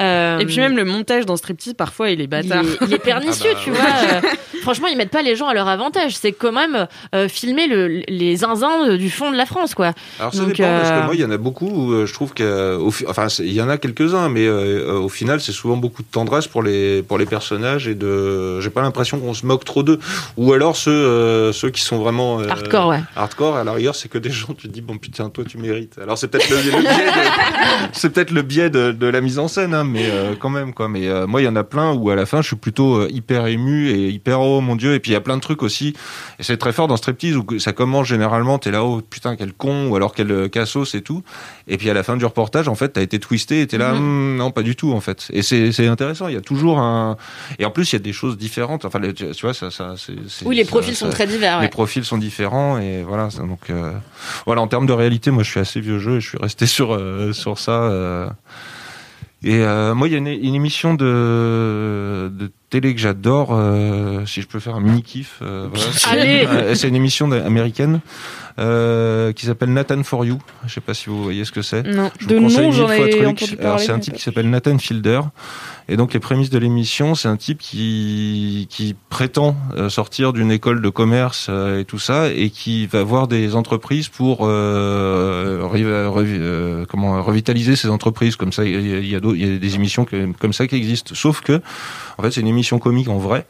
[0.00, 2.64] Euh, Et puis même le montage dans Striptease, parfois, il est il bâtard.
[2.64, 3.80] est, il est pernicieux, Ah bah, tu vois.
[3.80, 4.20] Euh,
[4.62, 6.16] franchement, ils mettent pas les gens à leur avantage.
[6.16, 9.92] C'est quand même euh, filmer le, les zinzins du fond de la France, quoi.
[10.20, 12.06] Alors ça Donc, dépend parce euh, que moi il y en a beaucoup où euh,
[12.06, 15.52] je trouve que enfin il y en a quelques-uns mais euh, euh, au final c'est
[15.52, 19.34] souvent beaucoup de tendresse pour les pour les personnages et de j'ai pas l'impression qu'on
[19.34, 19.98] se moque trop d'eux
[20.36, 23.00] ou alors ceux euh, ceux qui sont vraiment euh, Hardcore, ouais.
[23.16, 25.58] hardcore à la rigueur c'est que des gens tu te dis bon putain toi tu
[25.58, 29.20] mérites alors c'est peut-être le, le biais de, c'est peut-être le biais de, de la
[29.20, 31.56] mise en scène hein, mais euh, quand même quoi mais euh, moi il y en
[31.56, 34.60] a plein où à la fin je suis plutôt euh, hyper ému et hyper oh
[34.60, 35.94] mon dieu et puis il y a plein de trucs aussi
[36.38, 39.52] et c'est très fort dans Striptease où ça commence généralement t'es là oh putain quel
[39.52, 41.22] con ou alors quel euh, cassos et tout
[41.66, 43.92] et puis à la fin du reportage en fait t'as été twisté et t'es là
[43.92, 43.98] Mhm.
[43.98, 47.16] Hum, non pas du tout en fait et c'est intéressant il y a toujours un
[47.58, 50.14] et en plus il y a des choses différentes enfin tu vois ça ça c'est
[50.28, 51.70] c'est- Oui, les ça- profils ça- sont très divers, les ouais.
[51.70, 53.92] profils sont différents et voilà donc euh,
[54.46, 56.66] voilà en termes de réalité moi je suis assez vieux jeu et je suis resté
[56.66, 58.28] sur euh, sur ça euh.
[59.44, 64.26] Et euh, moi il y a une, une émission de de télé que j'adore euh,
[64.26, 65.86] si je peux faire un mini kiff euh, voilà.
[66.16, 68.00] Euh, c'est une émission américaine
[68.58, 71.84] euh, qui s'appelle Nathan for You je sais pas si vous voyez ce que c'est
[71.84, 72.10] Non.
[72.18, 73.60] je De vous conseille nom, mille fois truc.
[73.60, 75.20] Alors, c'est un type qui s'appelle Nathan Fielder.
[75.90, 80.50] Et donc, les prémices de l'émission, c'est un type qui, qui prétend euh, sortir d'une
[80.50, 85.62] école de commerce euh, et tout ça, et qui va voir des entreprises pour euh,
[86.88, 88.36] comment revitaliser ces entreprises.
[88.36, 91.14] Comme ça, il y a, il y des émissions que- comme ça qui existent.
[91.14, 91.60] Sauf que,
[92.18, 93.46] en fait, c'est une émission comique en vrai.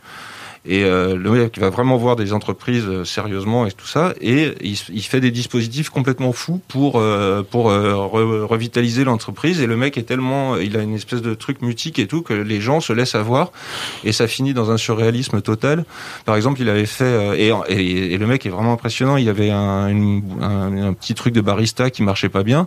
[0.67, 4.55] Et euh, le mec va vraiment voir des entreprises euh, sérieusement et tout ça, et
[4.61, 9.61] il, il fait des dispositifs complètement fous pour euh, pour euh, re- revitaliser l'entreprise.
[9.61, 12.35] Et le mec est tellement, il a une espèce de truc mutique et tout que
[12.35, 13.53] les gens se laissent avoir,
[14.05, 15.85] et ça finit dans un surréalisme total.
[16.25, 19.17] Par exemple, il avait fait et, et, et le mec est vraiment impressionnant.
[19.17, 19.89] Il avait un,
[20.41, 22.67] un, un petit truc de barista qui marchait pas bien.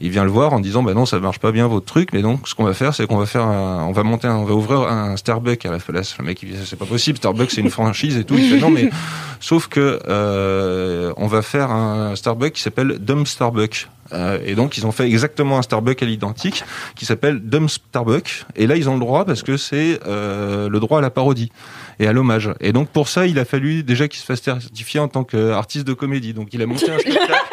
[0.00, 2.22] Il vient le voir en disant bah non ça marche pas bien votre truc, mais
[2.22, 4.54] donc ce qu'on va faire c'est qu'on va faire un- on va monter on va
[4.54, 6.16] ouvrir un Starbucks à la place.
[6.18, 8.36] Le mec il dit c'est pas possible c'est une franchise et tout.
[8.38, 8.90] Il fait non mais
[9.40, 13.88] sauf que euh, on va faire un Starbucks qui s'appelle Dumb Starbucks.
[14.12, 16.64] Euh, et donc ils ont fait exactement un Starbucks à l'identique
[16.96, 18.44] qui s'appelle Dumb Starbucks.
[18.56, 21.52] Et là ils ont le droit parce que c'est euh, le droit à la parodie
[21.98, 22.50] et à l'hommage.
[22.60, 25.86] Et donc pour ça il a fallu déjà qu'il se fasse certifier en tant qu'artiste
[25.86, 26.34] de comédie.
[26.34, 27.49] Donc il a monté un spectacle.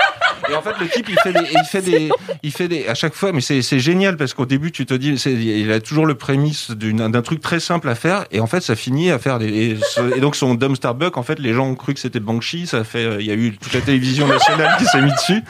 [0.49, 2.09] Et en fait, le type, il fait des, il fait des,
[2.43, 5.09] il fait des, à chaque fois, mais c'est, génial parce qu'au début, tu te dis,
[5.13, 8.75] il a toujours le prémisse d'un truc très simple à faire, et en fait, ça
[8.75, 9.77] finit à faire des,
[10.15, 12.83] et, donc son Dumb Starbuck, en fait, les gens ont cru que c'était Banshee, ça
[12.83, 15.43] fait, euh, il y a eu toute la télévision nationale qui s'est mis dessus,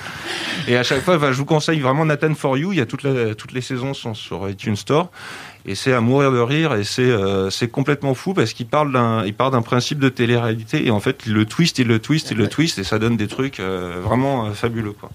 [0.68, 2.86] et à chaque fois, enfin, je vous conseille vraiment Nathan for You, il y a
[2.86, 5.12] toute la, toutes les saisons sont sur iTunes Store.
[5.68, 8.94] Et c'est à mourir de rire et c'est euh, c'est complètement fou parce qu'il parle
[8.94, 12.00] d'un il part d'un principe de télé-réalité et en fait il le twist, il le
[12.00, 15.12] twist, il le twist et ça donne des trucs euh, vraiment euh, fabuleux quoi.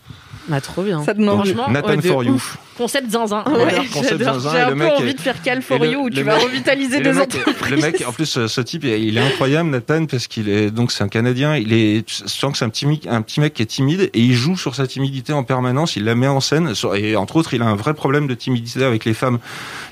[0.49, 1.03] Bah, trop bien.
[1.05, 1.37] Ça demande.
[1.47, 2.35] Franchement, Nathan ouais, de for you.
[2.35, 2.59] ouf.
[2.77, 3.45] Concept zinzin.
[3.47, 4.41] Ouais, Concept j'adore.
[4.41, 6.35] zinzin, J'ai un peu mec envie est- de faire Cal for You où tu vas
[6.35, 7.71] mec- revitaliser des le mec, entreprises.
[7.71, 11.05] le mec, en plus, ce, type, il est incroyable, Nathan, parce qu'il est donc c'est
[11.05, 11.55] un Canadien.
[11.57, 14.11] Il est, tu sens que c'est un petit, mi- un petit mec qui est timide
[14.15, 15.95] et il joue sur sa timidité en permanence.
[15.95, 18.83] Il la met en scène et entre autres, il a un vrai problème de timidité
[18.85, 19.39] avec les femmes.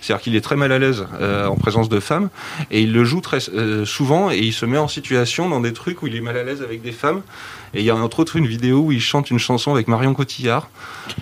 [0.01, 2.29] C'est-à-dire qu'il est très mal à l'aise euh, en présence de femmes
[2.73, 5.73] et il le joue très euh, souvent et il se met en situation dans des
[5.75, 7.23] trucs où il est mal à l'aise avec des femmes.
[7.75, 10.13] Et il y a entre autres une vidéo où il chante une chanson avec Marion
[10.13, 10.69] Cotillard.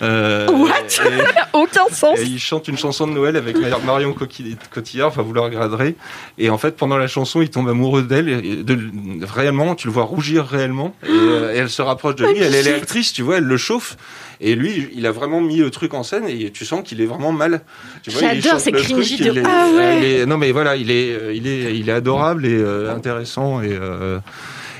[0.02, 1.08] Euh, et-
[1.52, 2.18] Aucun sens.
[2.18, 5.94] et il chante une chanson de Noël avec Mar- Marion Cotillard, enfin vous le regarderez.
[6.38, 8.28] Et en fait, pendant la chanson, il tombe amoureux d'elle.
[8.28, 8.78] et De,
[9.26, 10.94] réellement, tu le vois rougir réellement.
[11.04, 12.38] Et, euh, et elle se rapproche de lui.
[12.38, 13.96] Elle, elle est actrice, tu vois, elle le chauffe.
[14.40, 17.06] Et lui, il a vraiment mis le truc en scène et tu sens qu'il est
[17.06, 17.60] vraiment mal.
[18.06, 20.10] J'adore, c'est cringy truc, de est- Ah ouais.
[20.20, 23.60] est- non mais voilà, il est, euh, il est, il est adorable et euh, intéressant
[23.60, 23.70] et.
[23.72, 24.18] euh,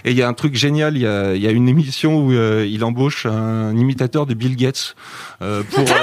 [0.04, 2.16] et il y a un truc génial, il y a, il y a une émission
[2.18, 4.94] où euh, il embauche un imitateur de Bill Gates
[5.42, 5.94] euh, pour euh,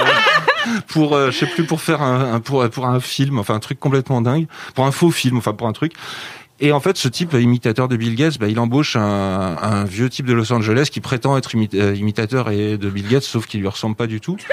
[0.88, 3.60] pour euh, je sais plus pour faire un, un- pour pour un film, enfin un
[3.60, 5.92] truc complètement dingue, pour un faux film, enfin pour un truc.
[6.58, 10.08] Et en fait, ce type imitateur de Bill Gates, bah, il embauche un, un vieux
[10.08, 13.60] type de Los Angeles qui prétend être euh, imitateur et de Bill Gates, sauf qu'il
[13.60, 14.36] lui ressemble pas du tout.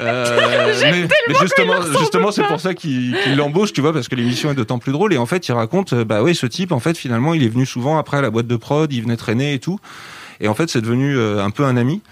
[0.00, 4.50] Euh, mais, mais justement, justement, c'est pour ça qu'il l'embauche, tu vois, parce que l'émission
[4.50, 5.14] est d'autant plus drôle.
[5.14, 7.48] Et en fait, il raconte, euh, bah oui, ce type, en fait, finalement, il est
[7.48, 9.78] venu souvent après à la boîte de prod, il venait traîner et tout.
[10.40, 12.02] Et en fait, c'est devenu un peu un ami.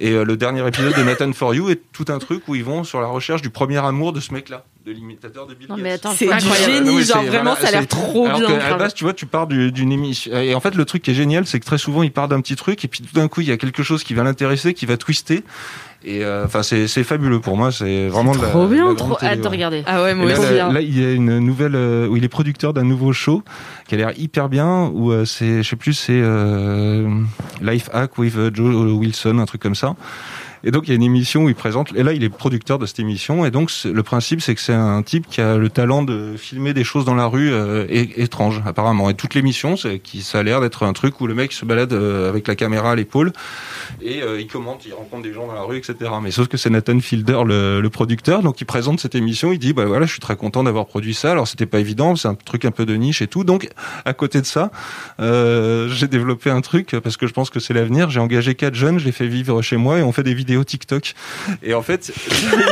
[0.00, 2.82] Et le dernier épisode de Nathan for You est tout un truc où ils vont
[2.82, 5.82] sur la recherche du premier amour de ce mec-là, de l'imitateur de Bill Non, Gates.
[5.82, 6.28] mais attends, C'est
[6.66, 8.48] génie, Non, genre vraiment, voilà, ça a l'air trop alors bien.
[8.48, 10.30] que, à la base, tu vois, tu pars du- d'une émission.
[10.36, 12.40] Et en fait, le truc qui est génial, c'est que très souvent, il part d'un
[12.42, 14.74] petit truc, et puis tout d'un coup, il y a quelque chose qui va l'intéresser,
[14.74, 15.42] qui va twister.
[16.06, 17.72] Et euh, enfin, c'est c'est fabuleux pour moi.
[17.72, 19.48] C'est vraiment de la- trop la bien, grande Trop télé, hâte de ouais.
[19.48, 19.82] regarder.
[19.86, 20.54] Ah ouais, moi là, aussi.
[20.54, 20.72] là, hein.
[20.74, 23.42] là, il y a une nouvelle euh, où il est producteur d'un nouveau show
[23.88, 24.90] qui a l'air hyper bien.
[24.92, 27.08] Où euh, c'est, je sais plus, c'est euh,
[27.62, 29.96] Life Hack with euh, Joe Wilson, un truc comme ça.
[30.64, 31.92] Et donc il y a une émission où il présente.
[31.94, 33.44] Et là, il est producteur de cette émission.
[33.44, 36.72] Et donc le principe, c'est que c'est un type qui a le talent de filmer
[36.72, 39.10] des choses dans la rue euh, étranges, apparemment.
[39.10, 41.92] Et toute l'émission, qui ça a l'air d'être un truc où le mec se balade
[41.92, 43.32] euh, avec la caméra à l'épaule
[44.00, 46.10] et euh, il commente, il rencontre des gens dans la rue, etc.
[46.22, 49.52] Mais sauf que c'est Nathan Fielder, le, le producteur, donc il présente cette émission.
[49.52, 51.32] Il dit, bah voilà, je suis très content d'avoir produit ça.
[51.32, 53.44] Alors c'était pas évident, c'est un truc un peu de niche et tout.
[53.44, 53.68] Donc
[54.04, 54.70] à côté de ça,
[55.18, 58.08] j'ai développé un truc parce que je pense que c'est l'avenir.
[58.08, 60.53] J'ai engagé quatre jeunes, je les fais vivre chez moi et on fait des vidéos
[60.62, 61.14] TikTok.
[61.62, 62.12] Et en fait,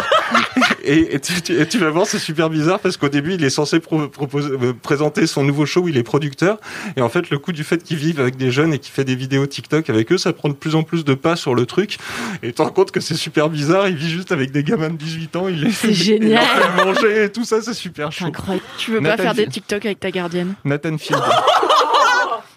[0.84, 3.44] et, et tu, tu- et tu vas voir, c'est super bizarre parce qu'au début, il
[3.44, 6.58] est censé pro- proposer, euh, présenter son nouveau show où il est producteur.
[6.96, 9.04] Et en fait, le coup du fait qu'il vive avec des jeunes et qu'il fait
[9.04, 11.66] des vidéos TikTok avec eux, ça prend de plus en plus de pas sur le
[11.66, 11.98] truc.
[12.42, 13.88] Et tu te rends compte que c'est super bizarre.
[13.88, 15.48] Il vit juste avec des gamins de 18 ans.
[15.48, 16.44] Il les il génial.
[16.44, 18.26] fait manger et tout ça, c'est super chaud.
[18.26, 18.64] Incroyable.
[18.78, 19.52] Tu veux pas faire des Field.
[19.54, 20.54] TikTok avec ta gardienne?
[20.64, 21.22] Nathan Fielder.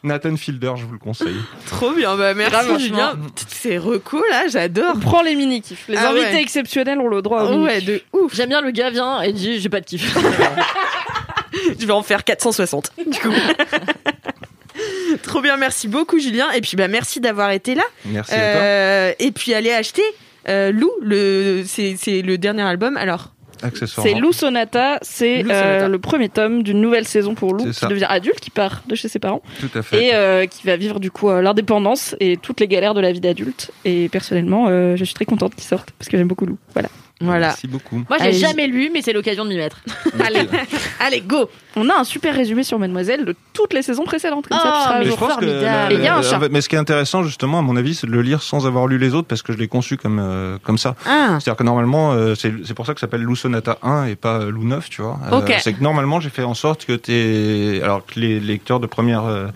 [0.05, 1.35] Nathan Fielder, je vous le conseille.
[1.67, 3.19] Trop bien, bah merci Grave, Julien.
[3.47, 4.93] C'est reco là, j'adore.
[4.95, 5.85] On prend les mini-kifs.
[5.89, 6.41] Les Ah invités ouais.
[6.41, 8.33] exceptionnels ont le droit Ah mini ouais, de ouf.
[8.35, 10.15] J'aime bien le gars vient et dit j'ai pas de kiff.
[11.79, 12.91] Je vais en faire 460.
[13.07, 13.29] Du coup.
[15.23, 16.51] Trop bien, merci beaucoup Julien.
[16.51, 17.83] Et puis bah merci d'avoir été là.
[18.05, 18.43] Merci à toi.
[18.61, 20.03] Euh, et puis allez acheter
[20.47, 22.97] euh, Lou, le c'est c'est le dernier album.
[22.97, 23.31] Alors.
[23.85, 28.07] C'est Lou Sonata, c'est euh, le premier tome d'une nouvelle saison pour Lou qui devient
[28.07, 30.07] adulte, qui part de chez ses parents Tout à fait.
[30.07, 33.11] et euh, qui va vivre du coup euh, l'indépendance et toutes les galères de la
[33.11, 33.71] vie d'adulte.
[33.85, 36.57] Et personnellement, euh, je suis très contente qu'il sorte parce que j'aime beaucoup Lou.
[36.73, 36.89] Voilà.
[37.21, 37.47] Voilà.
[37.47, 38.03] Merci beaucoup.
[38.09, 39.79] Moi j'ai jamais lu mais c'est l'occasion de m'y mettre.
[40.25, 40.47] Allez,
[40.99, 44.47] allez, go On a un super résumé sur Mademoiselle de toutes les saisons précédentes.
[44.47, 45.13] Comme ça, tu Oh, mais Mais jour.
[45.13, 45.93] je pense que formidable.
[45.93, 46.39] Et il y a un euh, chat.
[46.49, 48.87] mais ce qui est intéressant justement à mon avis c'est de le lire sans avoir
[48.87, 51.63] lu les autres parce que je l'ai conçu comme euh, comme ça Ah, c'est-à-dire que
[51.63, 54.51] normalement euh, c'est c'est pour ça que ça s'appelle Lou Sonata 1 et pas euh,
[54.51, 58.05] Lou 9 tu vois Euh, c'est que normalement j'ai fait en sorte que t'es alors
[58.05, 59.47] que les lecteurs de première euh,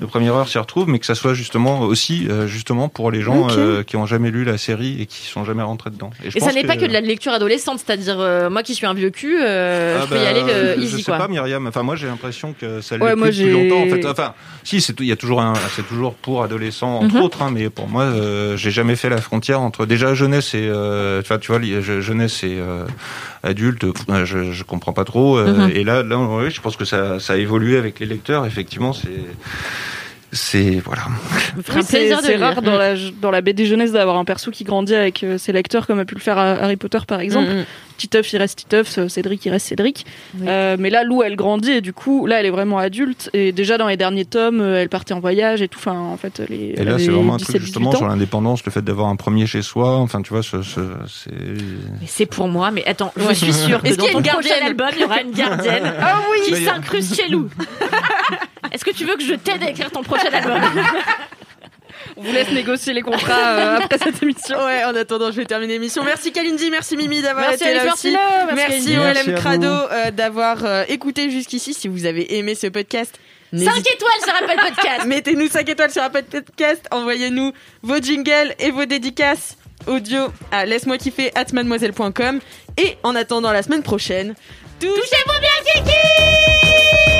[0.00, 3.20] de première heure s'y retrouvent mais que ça soit justement aussi euh, justement pour les
[3.22, 6.36] gens euh, qui ont jamais lu la série et qui sont jamais rentrés dedans je
[6.36, 8.92] Et ça n'est pas que de la lecture adolescente, c'est-à-dire euh, moi qui suis un
[8.94, 11.16] vieux cul, euh, Ah je peux y bah, aller euh, je easy sais quoi.
[11.18, 14.34] pas Myriam enfin moi j'ai l'impression que ça l'est Ouais, depuis longtemps en fait enfin
[14.64, 17.22] si c'est il y a toujours un c'est toujours pour adolescents entre Mhm.
[17.22, 20.68] autres hein, mais pour moi euh, j'ai jamais fait la frontière entre déjà jeunesse et
[20.68, 22.58] euh, tu vois je- jeunesse et
[23.42, 23.86] adulte
[24.24, 25.70] je je comprends pas trop Mhm.
[25.74, 28.92] et là là ouais, je pense que ça ça a évolué avec les lecteurs effectivement
[28.92, 29.08] c'est
[30.32, 31.02] c'est voilà.
[31.56, 34.94] Oui, c'est c'est rare dans la, dans la BD jeunesse d'avoir un perso qui grandit
[34.94, 37.48] avec euh, ses lecteurs, comme a pu le faire à- Harry Potter par exemple.
[37.50, 37.64] Mm, mm.
[37.96, 40.06] Titeuf, il reste Titeuf, euh, Cédric, il reste Cédric.
[40.46, 43.28] Euh, mais là, Lou, elle grandit et du coup, là, elle est vraiment adulte.
[43.34, 45.78] Et déjà, dans les derniers tomes, euh, elle partait en voyage et tout.
[45.78, 46.80] Enfin, en fait, est.
[46.80, 47.98] Et là, c'est vraiment un 17, truc justement 18 ans.
[47.98, 49.96] sur l'indépendance, le fait d'avoir un premier chez soi.
[49.98, 51.30] Enfin, tu vois, ce, ce- c'est.
[52.00, 54.18] Mais c'est pour moi, mais attends, je suis sûre Est-ce dans qu'il y a ton
[54.20, 55.92] une prochain gardienne album, il y aura une gardienne
[56.32, 57.50] oui qui s'incruste chez Lou.
[58.72, 60.60] Est-ce que tu veux que je t'aide à écrire ton prochain album
[62.16, 64.56] On vous laisse négocier les contrats euh, après cette émission.
[64.64, 66.02] Ouais, en attendant, je vais terminer l'émission.
[66.04, 68.10] Merci Kalindi, merci Mimi d'avoir été là aussi.
[68.12, 68.96] Merci Merci Kalindi.
[68.98, 71.74] au Merci LM à Crado euh, d'avoir euh, écouté jusqu'ici.
[71.74, 73.18] Si vous avez aimé ce podcast,
[73.52, 75.04] 5 n'hésitez- étoiles sur Apple Podcast.
[75.06, 76.84] mettez-nous 5 étoiles sur Apple Podcast.
[76.90, 77.52] Envoyez-nous
[77.82, 79.56] vos jingles et vos dédicaces
[79.86, 82.40] audio à laisse-moi kiffer at mademoiselle.com.
[82.76, 84.34] Et en attendant la semaine prochaine,
[84.80, 87.19] Touchez-vous bien, Kiki